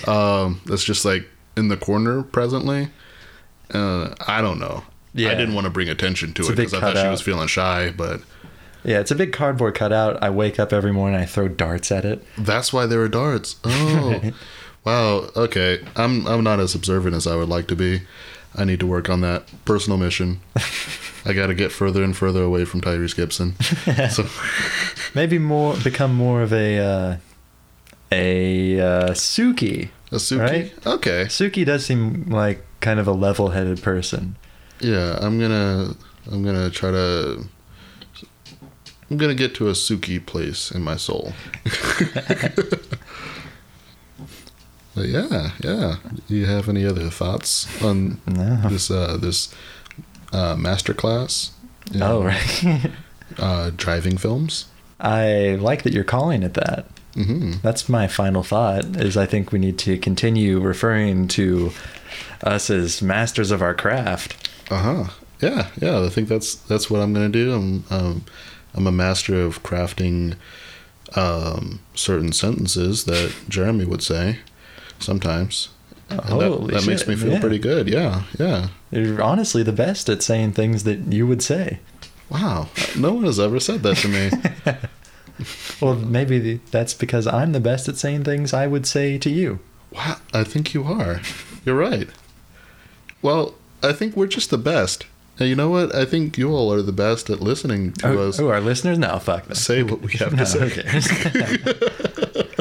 um, 0.07 0.59
that's 0.65 0.83
just 0.83 1.05
like 1.05 1.27
in 1.55 1.69
the 1.69 1.77
corner 1.77 2.23
presently. 2.23 2.89
Uh, 3.73 4.13
I 4.27 4.41
don't 4.41 4.59
know. 4.59 4.83
Yeah. 5.13 5.29
I 5.31 5.35
didn't 5.35 5.55
want 5.55 5.65
to 5.65 5.71
bring 5.71 5.87
attention 5.89 6.33
to 6.33 6.41
It's 6.41 6.49
it 6.51 6.55
because 6.57 6.73
I 6.73 6.79
thought 6.81 6.97
she 6.97 7.07
was 7.07 7.21
feeling 7.21 7.47
shy, 7.47 7.93
but 7.95 8.21
Yeah, 8.83 8.99
it's 8.99 9.11
a 9.11 9.15
big 9.15 9.31
cardboard 9.31 9.75
cutout. 9.75 10.21
I 10.21 10.29
wake 10.29 10.59
up 10.59 10.73
every 10.73 10.91
morning, 10.91 11.19
I 11.19 11.25
throw 11.25 11.47
darts 11.47 11.91
at 11.91 12.03
it. 12.03 12.25
That's 12.37 12.73
why 12.73 12.85
there 12.85 13.01
are 13.01 13.09
darts. 13.09 13.55
Oh, 13.63 14.31
wow. 14.85 15.29
Okay, 15.35 15.83
I'm 15.95 16.27
I'm 16.27 16.43
not 16.43 16.59
as 16.59 16.75
observant 16.75 17.15
as 17.15 17.27
I 17.27 17.35
would 17.35 17.49
like 17.49 17.67
to 17.67 17.75
be. 17.75 18.01
I 18.55 18.65
need 18.65 18.79
to 18.81 18.87
work 18.87 19.09
on 19.09 19.21
that 19.21 19.43
personal 19.65 19.97
mission. 19.97 20.41
I 21.25 21.33
got 21.33 21.47
to 21.47 21.53
get 21.53 21.71
further 21.71 22.03
and 22.03 22.17
further 22.17 22.43
away 22.43 22.65
from 22.65 22.81
Tyrese 22.81 23.15
Gibson. 23.15 23.55
So 24.09 24.25
Maybe 25.15 25.37
more 25.39 25.75
become 25.77 26.13
more 26.15 26.41
of 26.41 26.51
a 26.51 26.79
uh, 26.79 27.17
a 28.11 28.79
uh, 28.79 29.09
Suki. 29.11 29.89
a 30.11 30.15
Suki. 30.15 30.39
Right? 30.39 30.87
Okay. 30.87 31.25
Suki 31.25 31.65
does 31.65 31.85
seem 31.85 32.25
like 32.29 32.63
kind 32.81 32.99
of 32.99 33.07
a 33.07 33.11
level-headed 33.13 33.81
person. 33.81 34.35
Yeah, 34.79 35.17
I'm 35.21 35.39
gonna 35.39 35.95
I'm 36.31 36.43
gonna 36.43 36.69
try 36.69 36.91
to. 36.91 37.45
I'm 39.09 39.17
gonna 39.17 39.35
get 39.35 39.53
to 39.55 39.67
a 39.67 39.73
Suki 39.73 40.25
place 40.25 40.71
in 40.71 40.81
my 40.81 40.95
soul. 40.97 41.33
But 44.95 45.07
yeah, 45.07 45.51
yeah. 45.63 45.95
Do 46.27 46.35
you 46.35 46.45
have 46.45 46.67
any 46.69 46.85
other 46.85 47.09
thoughts 47.09 47.67
on 47.83 48.19
No. 48.27 48.61
this 48.69 48.89
uh, 48.91 49.17
this 49.17 49.53
uh, 50.33 50.55
master 50.55 50.93
class? 50.93 51.51
in, 51.93 52.01
Oh, 52.03 52.23
right. 52.23 52.91
Uh, 53.39 53.71
driving 53.77 54.17
films. 54.17 54.65
I 54.99 55.57
like 55.61 55.83
that 55.83 55.93
you're 55.93 56.03
calling 56.03 56.43
it 56.43 56.53
that. 56.55 56.85
hmm 57.13 57.53
That's 57.63 57.87
my 57.87 58.07
final 58.07 58.43
thought. 58.43 58.83
Is 58.97 59.15
I 59.15 59.25
think 59.25 59.53
we 59.53 59.59
need 59.59 59.77
to 59.79 59.97
continue 59.97 60.59
referring 60.59 61.29
to 61.29 61.71
us 62.43 62.69
as 62.69 63.01
masters 63.01 63.49
of 63.51 63.61
our 63.61 63.73
craft. 63.73 64.49
Uh 64.69 64.77
huh. 64.79 65.03
Yeah, 65.41 65.67
yeah. 65.81 66.03
I 66.05 66.09
think 66.09 66.27
that's 66.27 66.55
that's 66.55 66.89
what 66.89 66.99
I'm 67.01 67.13
gonna 67.13 67.29
do. 67.29 67.53
I'm 67.53 67.83
um, 67.89 68.25
I'm 68.75 68.85
a 68.85 68.91
master 68.91 69.41
of 69.41 69.63
crafting 69.63 70.35
um, 71.15 71.79
certain 71.95 72.33
sentences 72.33 73.05
that 73.05 73.33
Jeremy 73.47 73.85
would 73.85 74.03
say 74.03 74.39
sometimes. 75.01 75.69
And 76.09 76.19
that, 76.19 76.25
Holy 76.29 76.73
that 76.73 76.85
makes 76.87 77.01
shit, 77.01 77.07
me 77.07 77.15
feel 77.15 77.31
yeah. 77.33 77.39
pretty 77.39 77.59
good. 77.59 77.87
Yeah, 77.87 78.23
yeah. 78.37 78.67
You're 78.91 79.21
honestly 79.21 79.63
the 79.63 79.71
best 79.71 80.09
at 80.09 80.21
saying 80.21 80.53
things 80.53 80.83
that 80.83 80.99
you 81.13 81.25
would 81.25 81.41
say. 81.41 81.79
Wow. 82.29 82.67
No 82.97 83.13
one 83.13 83.23
has 83.25 83.39
ever 83.39 83.59
said 83.59 83.83
that 83.83 83.97
to 83.97 84.07
me. 84.07 84.29
Well, 85.81 85.95
maybe 85.95 86.37
the, 86.37 86.59
that's 86.69 86.93
because 86.93 87.25
I'm 87.25 87.51
the 87.51 87.59
best 87.59 87.89
at 87.89 87.97
saying 87.97 88.25
things 88.25 88.53
I 88.53 88.67
would 88.67 88.85
say 88.85 89.17
to 89.17 89.29
you. 89.29 89.59
wow. 89.91 90.17
I 90.33 90.43
think 90.43 90.75
you 90.75 90.83
are. 90.83 91.19
You're 91.65 91.77
right. 91.77 92.07
Well, 93.23 93.55
I 93.81 93.91
think 93.93 94.15
we're 94.15 94.27
just 94.27 94.51
the 94.51 94.59
best. 94.59 95.07
And 95.39 95.49
you 95.49 95.55
know 95.55 95.69
what? 95.69 95.95
I 95.95 96.05
think 96.05 96.37
you 96.37 96.51
all 96.51 96.71
are 96.71 96.83
the 96.83 96.91
best 96.91 97.27
at 97.31 97.41
listening 97.41 97.93
to 97.93 98.09
Oh, 98.09 98.29
us 98.29 98.39
oh, 98.39 98.49
our 98.49 98.61
listeners? 98.61 98.99
No, 98.99 99.17
fuck 99.17 99.45
them. 99.45 99.55
say 99.55 99.81
what 99.81 100.01
we 100.01 100.11
have 100.19 100.33
No, 100.35 100.43
to 100.43 100.45
say. 100.45 100.67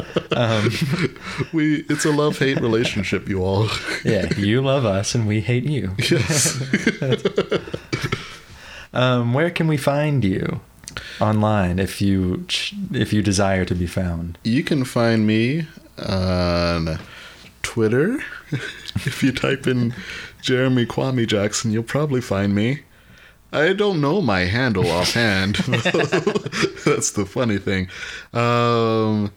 um, 0.31 0.69
We 1.53 1.85
it's 1.89 2.05
a 2.05 2.11
love 2.11 2.37
hate 2.39 2.61
relationship, 2.61 3.27
you 3.27 3.43
all. 3.43 3.67
yeah, 4.05 4.33
you 4.35 4.61
love 4.61 4.85
us 4.85 5.15
and 5.15 5.27
we 5.27 5.41
hate 5.41 5.65
you. 5.65 5.95
yes. 6.09 6.61
Um, 8.93 9.33
where 9.33 9.49
can 9.49 9.67
we 9.67 9.77
find 9.77 10.21
you 10.21 10.59
online 11.21 11.79
if 11.79 12.01
you 12.01 12.45
if 12.91 13.13
you 13.13 13.21
desire 13.21 13.63
to 13.63 13.73
be 13.73 13.87
found? 13.87 14.37
You 14.43 14.63
can 14.63 14.83
find 14.83 15.25
me 15.25 15.65
on 15.97 16.99
Twitter. 17.61 18.19
if 18.51 19.23
you 19.23 19.31
type 19.31 19.65
in 19.65 19.95
Jeremy 20.41 20.85
Kwame 20.85 21.25
Jackson, 21.25 21.71
you'll 21.71 21.83
probably 21.83 22.19
find 22.19 22.53
me. 22.53 22.81
I 23.53 23.73
don't 23.73 23.99
know 24.01 24.21
my 24.21 24.41
handle 24.41 24.89
offhand. 24.89 25.55
That's 26.85 27.11
the 27.11 27.25
funny 27.25 27.57
thing. 27.57 27.89
Um, 28.33 29.31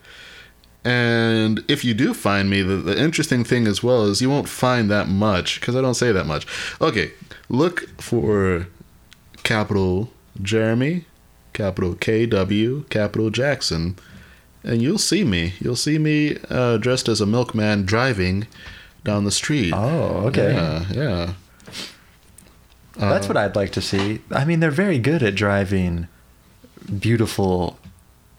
and 0.85 1.65
if 1.69 1.85
you 1.85 1.95
do 1.95 2.13
find 2.15 2.51
me, 2.51 2.63
the, 2.63 2.77
the 2.77 2.99
interesting 3.01 3.43
thing 3.45 3.67
as 3.67 3.83
well 3.83 4.05
is 4.05 4.21
you 4.21 4.29
won't 4.31 4.49
find 4.49 4.91
that 4.91 5.09
much 5.09 5.61
because 5.61 5.75
I 5.77 5.81
don't 5.81 5.95
say 5.95 6.13
that 6.13 6.27
much. 6.27 6.47
Okay, 6.81 7.13
look 7.49 7.89
for 8.01 8.67
capital 9.43 10.11
Jeremy, 10.43 11.05
capital 11.53 11.95
KW, 11.95 12.89
capital 12.91 13.31
Jackson, 13.31 13.97
and 14.63 14.83
you'll 14.83 14.99
see 14.99 15.25
me. 15.25 15.55
You'll 15.61 15.77
see 15.77 15.99
me 15.99 16.37
uh, 16.51 16.77
dressed 16.79 17.09
as 17.09 17.21
a 17.21 17.27
milkman 17.27 17.85
driving 17.85 18.47
down 19.05 19.25
the 19.25 19.31
street. 19.31 19.73
Oh, 19.75 20.27
okay. 20.29 20.55
Yeah, 20.55 20.85
yeah. 20.93 21.33
That's 22.97 23.27
Uh, 23.27 23.29
what 23.29 23.37
I'd 23.37 23.57
like 23.57 23.73
to 23.73 23.81
see. 23.81 24.21
I 24.31 24.45
mean, 24.45 24.61
they're 24.61 24.71
very 24.71 24.99
good 24.99 25.23
at 25.23 25.35
driving 25.35 26.09
beautiful, 27.01 27.79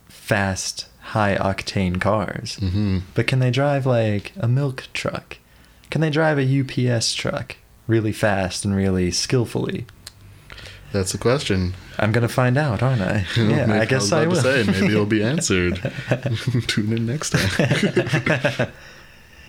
fast, 0.08 0.88
high 1.16 1.36
octane 1.38 2.00
cars. 2.02 2.58
mhm. 2.62 3.02
But 3.16 3.26
can 3.28 3.40
they 3.40 3.52
drive 3.52 3.86
like 3.86 4.34
a 4.38 4.48
milk 4.48 4.88
truck? 4.94 5.38
Can 5.90 6.02
they 6.02 6.10
drive 6.10 6.38
a 6.38 6.44
UPS 6.62 7.14
truck 7.14 7.56
really 7.88 8.12
fast 8.12 8.66
and 8.66 8.76
really 8.76 9.12
skillfully? 9.12 9.86
That's 10.92 11.12
the 11.14 11.18
question. 11.18 11.74
I'm 11.98 12.12
gonna 12.12 12.28
find 12.28 12.58
out, 12.58 12.84
aren't 12.84 13.02
I? 13.02 13.26
Yeah, 13.38 13.82
I 13.82 13.86
guess 13.86 14.04
was 14.04 14.14
I, 14.14 14.28
will. 14.28 14.36
say 14.36 14.64
maybe 14.68 14.94
it'll 14.94 15.06
be 15.06 15.24
answered. 15.24 15.76
Tune 16.68 16.92
in 16.94 17.06
next 17.06 17.30
time. 17.32 18.70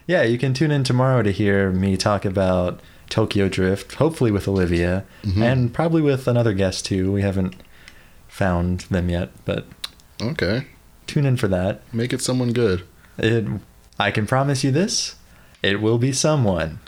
yeah, 0.07 0.23
you 0.23 0.39
can 0.39 0.55
tune 0.55 0.71
in 0.71 0.85
tomorrow 0.85 1.23
to 1.23 1.31
hear 1.33 1.71
me 1.71 1.97
talk 1.97 2.25
about 2.25 2.81
Tokyo 3.09 3.49
Drift, 3.49 3.95
hopefully 3.95 4.31
with 4.31 4.49
Olivia, 4.49 5.05
Mhm. 5.25 5.43
and 5.43 5.73
probably 5.75 6.03
with 6.03 6.27
another 6.29 6.53
guest 6.53 6.85
too. 6.87 7.13
We 7.13 7.23
haven't 7.23 7.55
found 8.29 8.81
them 8.91 9.09
yet, 9.09 9.31
but 9.45 9.67
okay, 10.21 10.67
tune 11.07 11.27
in 11.27 11.37
for 11.37 11.49
that. 11.49 11.83
make 11.93 12.13
it 12.13 12.21
someone 12.21 12.53
good. 12.53 12.85
It, 13.19 13.47
I 13.99 14.11
can 14.11 14.27
promise 14.27 14.65
you 14.65 14.71
this: 14.71 15.17
it 15.63 15.81
will 15.81 15.99
be 15.99 16.13
someone. 16.13 16.81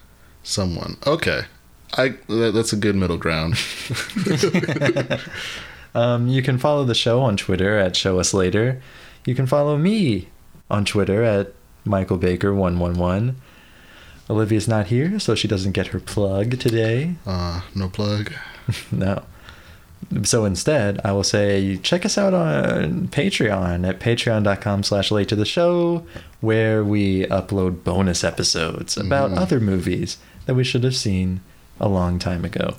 Someone. 0.43 0.97
Okay. 1.07 1.43
I 1.95 2.17
that, 2.29 2.53
that's 2.55 2.73
a 2.73 2.77
good 2.77 2.97
middle 2.97 3.17
ground. 3.17 3.55
Um, 5.95 6.29
you 6.29 6.43
can 6.43 6.59
follow 6.59 6.85
the 6.85 6.95
show 6.95 7.23
on 7.23 7.37
Twitter 7.37 7.79
at 7.79 7.97
Show 7.97 8.21
Us 8.21 8.35
Later. 8.35 8.81
You 9.25 9.35
can 9.35 9.47
follow 9.47 9.77
me 9.77 10.29
on 10.71 10.85
Twitter 10.85 11.23
at 11.23 11.53
Michael 11.85 12.19
Baker 12.19 12.55
one 12.55 12.79
one 12.79 12.95
one. 12.95 13.37
Olivia's 14.31 14.69
not 14.69 14.89
here, 14.89 15.19
so 15.19 15.35
she 15.35 15.49
doesn't 15.49 15.73
get 15.73 15.89
her 15.89 16.01
plug 16.01 16.59
today. 16.61 17.15
Uh, 17.27 17.63
no 17.75 17.89
plug. 17.89 18.33
no. 18.93 19.25
So 20.23 20.45
instead, 20.45 21.01
I 21.05 21.13
will 21.13 21.25
say 21.25 21.79
check 21.83 22.07
us 22.07 22.17
out 22.17 22.33
on 22.35 23.09
Patreon 23.09 23.87
at 23.87 24.01
patreon.com 24.01 24.83
slash 24.83 25.11
late 25.11 25.29
to 25.29 25.37
the 25.37 25.45
show, 25.45 26.05
where 26.41 26.83
we 26.85 27.27
upload 27.27 27.85
bonus 27.85 28.25
episodes 28.25 28.97
about 28.97 29.33
Mhm. 29.33 29.39
other 29.39 29.61
movies 29.61 30.17
that 30.47 30.55
we 30.55 30.65
should 30.65 30.85
have 30.85 30.97
seen 30.97 31.41
a 31.81 31.89
long 31.89 32.19
time 32.19 32.45
ago. 32.45 32.77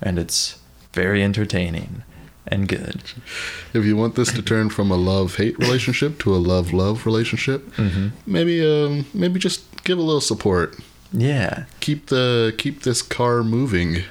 And 0.00 0.18
it's 0.18 0.56
very 0.94 1.22
entertaining 1.22 2.02
and 2.46 2.68
good. 2.68 3.00
If 3.74 3.84
you 3.84 3.96
want 3.96 4.14
this 4.14 4.32
to 4.32 4.40
turn 4.42 4.70
from 4.70 4.90
a 4.90 4.96
love 4.96 5.36
hate 5.36 5.58
relationship 5.58 6.18
to 6.20 6.34
a 6.34 6.38
love 6.38 6.72
love 6.72 7.04
relationship, 7.06 7.74
Mhm. 7.76 8.12
maybe 8.26 8.64
um 8.64 9.04
maybe 9.12 9.38
just 9.40 9.62
give 9.84 9.98
a 9.98 10.02
little 10.02 10.20
support. 10.20 10.76
Yeah. 11.12 11.64
Keep 11.80 12.06
the 12.06 12.54
keep 12.56 12.82
this 12.82 13.02
car 13.02 13.42
moving. 13.42 14.04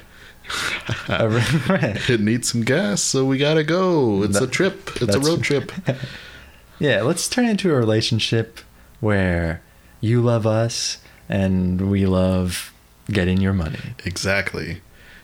It 1.08 2.20
needs 2.20 2.50
some 2.50 2.62
gas, 2.62 3.02
so 3.02 3.24
we 3.24 3.38
gotta 3.38 3.64
go. 3.64 4.22
It's 4.22 4.40
a 4.40 4.46
trip. 4.46 4.90
It's 5.00 5.14
a 5.14 5.20
road 5.20 5.42
trip. 5.42 5.72
Yeah, 6.80 7.02
let's 7.02 7.28
turn 7.28 7.44
into 7.46 7.72
a 7.72 7.76
relationship 7.76 8.60
where 9.00 9.62
you 10.00 10.22
love 10.22 10.46
us 10.46 10.98
and 11.28 11.90
we 11.90 12.06
love 12.06 12.72
getting 13.10 13.40
your 13.40 13.52
money. 13.52 13.80
Exactly. 14.04 14.80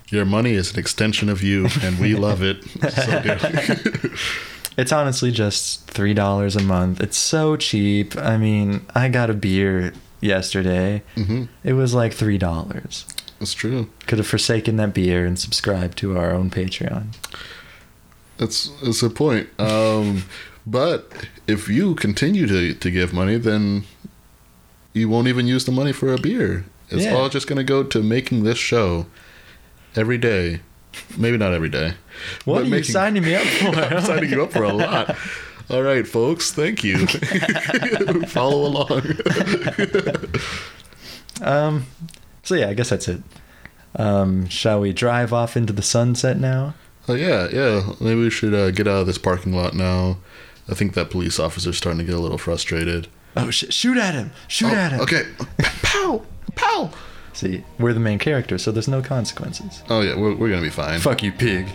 Your 0.09 0.25
money 0.25 0.55
is 0.55 0.73
an 0.73 0.81
extension 0.81 1.29
of 1.29 1.45
you, 1.45 1.69
and 1.81 2.01
we 2.01 2.17
love 2.17 2.43
it. 2.43 2.65
So 2.91 4.11
It's 4.77 4.91
honestly 4.91 5.31
just 5.31 5.87
$3 5.95 6.57
a 6.57 6.63
month. 6.65 7.01
It's 7.01 7.17
so 7.17 7.55
cheap. 7.55 8.17
I 8.17 8.37
mean, 8.37 8.85
I 8.93 9.09
got 9.09 9.31
a 9.31 9.35
beer 9.35 9.93
yesterday. 10.21 11.05
Mhm. 11.15 11.49
It 11.63 11.75
was 11.75 11.95
like 11.95 12.13
$3. 12.13 13.05
That's 13.39 13.55
true. 13.55 13.91
Could 14.07 14.19
have 14.19 14.27
forsaken 14.27 14.77
that 14.77 14.95
beer 14.95 15.27
and 15.27 15.39
subscribed 15.39 15.99
to 15.99 16.17
our 16.19 16.31
own 16.33 16.51
Patreon. 16.51 17.09
That's 18.39 18.69
that's 18.83 19.03
a 19.03 19.11
point. 19.11 19.49
Um, 19.61 20.25
but 20.67 21.11
if 21.47 21.69
you 21.69 21.95
continue 21.95 22.47
to, 22.47 22.75
to 22.75 22.91
give 22.91 23.13
money, 23.13 23.37
then 23.37 23.85
you 24.93 25.09
won't 25.09 25.29
even 25.29 25.47
use 25.47 25.65
the 25.65 25.73
money 25.73 25.93
for 25.93 26.13
a 26.13 26.19
beer. 26.19 26.65
It's 26.91 27.05
Yeah. 27.05 27.15
all 27.15 27.29
just 27.29 27.47
going 27.47 27.59
to 27.59 27.65
go 27.65 27.83
to 27.83 28.03
making 28.03 28.45
this 28.45 28.59
show 28.59 29.07
every 29.97 30.19
day. 30.19 30.61
Maybe 31.19 31.37
not 31.37 31.53
every 31.53 31.69
day. 31.69 31.95
What 32.45 32.63
are 32.63 32.67
you 32.67 32.83
signing 32.85 33.25
me 33.25 33.35
up 33.35 33.43
for? 33.47 33.67
I'm 33.81 34.01
signing 34.03 34.31
you 34.31 34.45
up 34.45 34.53
for 34.53 34.63
a 34.63 34.73
lot. 34.73 35.17
All 35.71 35.83
right, 35.83 36.07
folks. 36.07 36.53
Thank 36.53 36.85
you. 36.85 37.07
Follow 38.29 38.67
along. 38.67 39.03
Um, 41.41 41.87
so 42.45 42.55
yeah, 42.55 42.69
I 42.69 42.75
guess 42.75 42.91
that's 42.91 43.09
it. 43.09 43.23
Um, 43.97 44.49
shall 44.49 44.81
we 44.81 44.93
drive 44.93 45.33
off 45.33 45.57
into 45.57 45.73
the 45.73 45.83
sunset 45.83 46.39
now? 46.39 46.75
Oh 47.09 47.15
yeah, 47.15 47.49
yeah. 47.53 47.93
Maybe 48.01 48.21
we 48.21 48.31
should 48.31 48.55
uh, 48.55 48.71
get 48.71 48.87
out 48.89 49.01
of 49.01 49.07
this 49.07 49.19
parking 49.19 49.53
lot 49.53 49.75
now. 49.75 50.19
I 50.69 50.75
think 50.75 50.95
that 50.95 51.11
police 51.11 51.39
officer's 51.39 51.77
starting 51.77 51.99
to 51.99 52.05
get 52.05 52.15
a 52.15 52.19
little 52.21 52.39
frustrated. 52.39 53.09
Oh 53.37 53.51
shit! 53.51 53.73
Shoot 53.75 53.99
at 53.99 54.15
him! 54.15 54.31
Shoot 54.49 54.73
Oh, 54.73 54.75
at 54.75 54.93
him! 54.93 55.01
Okay. 55.01 55.25
Pow! 55.83 56.23
Pow! 56.55 56.91
See, 57.35 57.65
we're 57.79 57.93
the 57.93 58.01
main 58.01 58.19
character, 58.21 58.57
so 58.59 58.71
there's 58.73 58.87
no 58.89 59.03
consequences. 59.03 59.83
Oh 59.91 60.01
yeah, 60.01 60.17
we're, 60.17 60.35
we're 60.35 60.49
gonna 60.51 60.63
be 60.63 60.71
fine. 60.71 61.01
Fuck 61.01 61.23
you, 61.23 61.33
pig. 61.33 61.67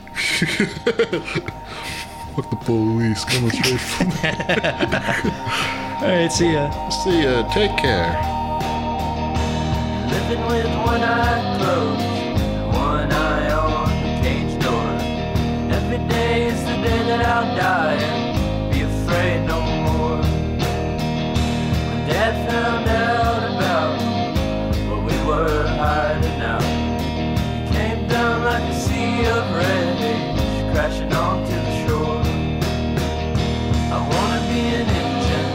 Fuck 2.36 2.50
the 2.50 2.56
police 2.64 3.26
coming 3.26 3.52
straight 3.52 3.80
from 3.80 4.08
All 6.02 6.08
right, 6.16 6.32
see 6.32 6.54
ya. 6.54 6.90
See 6.90 7.24
ya. 7.24 7.48
Take 7.54 7.76
care. 7.78 8.39
Living 10.12 10.42
with 10.48 10.66
one 10.88 11.04
eye 11.04 11.58
closed, 11.58 12.04
one 12.76 13.12
eye 13.12 13.52
on 13.52 13.90
the 14.04 14.12
cage 14.24 14.56
door. 14.64 14.90
Every 15.78 16.00
day 16.08 16.48
is 16.48 16.60
the 16.64 16.78
day 16.88 17.02
that 17.10 17.26
I'll 17.26 17.56
die 17.56 17.94
and 17.94 18.72
be 18.74 18.82
afraid 18.82 19.46
no 19.46 19.60
more. 19.86 20.22
When 21.88 22.00
Dad 22.08 22.34
found 22.50 22.88
out 22.90 23.44
about 23.54 23.92
what 24.90 25.02
we 25.10 25.16
were 25.28 25.68
hiding 25.68 26.42
out, 26.42 26.64
he 27.54 27.60
came 27.76 28.08
down 28.08 28.44
like 28.44 28.64
a 28.64 28.74
sea 28.74 29.26
of 29.36 29.44
rage, 29.62 30.74
crashing 30.74 31.14
onto 31.14 31.56
the 31.68 31.74
shore. 31.86 32.22
I 33.96 33.98
wanna 34.12 34.42
be 34.50 34.62
an 34.80 34.88
engine 35.04 35.52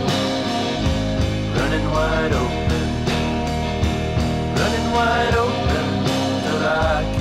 running 1.57 1.87
wide 1.91 2.33
open 2.33 2.64
wide 4.95 5.35
open 5.35 5.87
till 6.45 6.65
I 6.65 7.14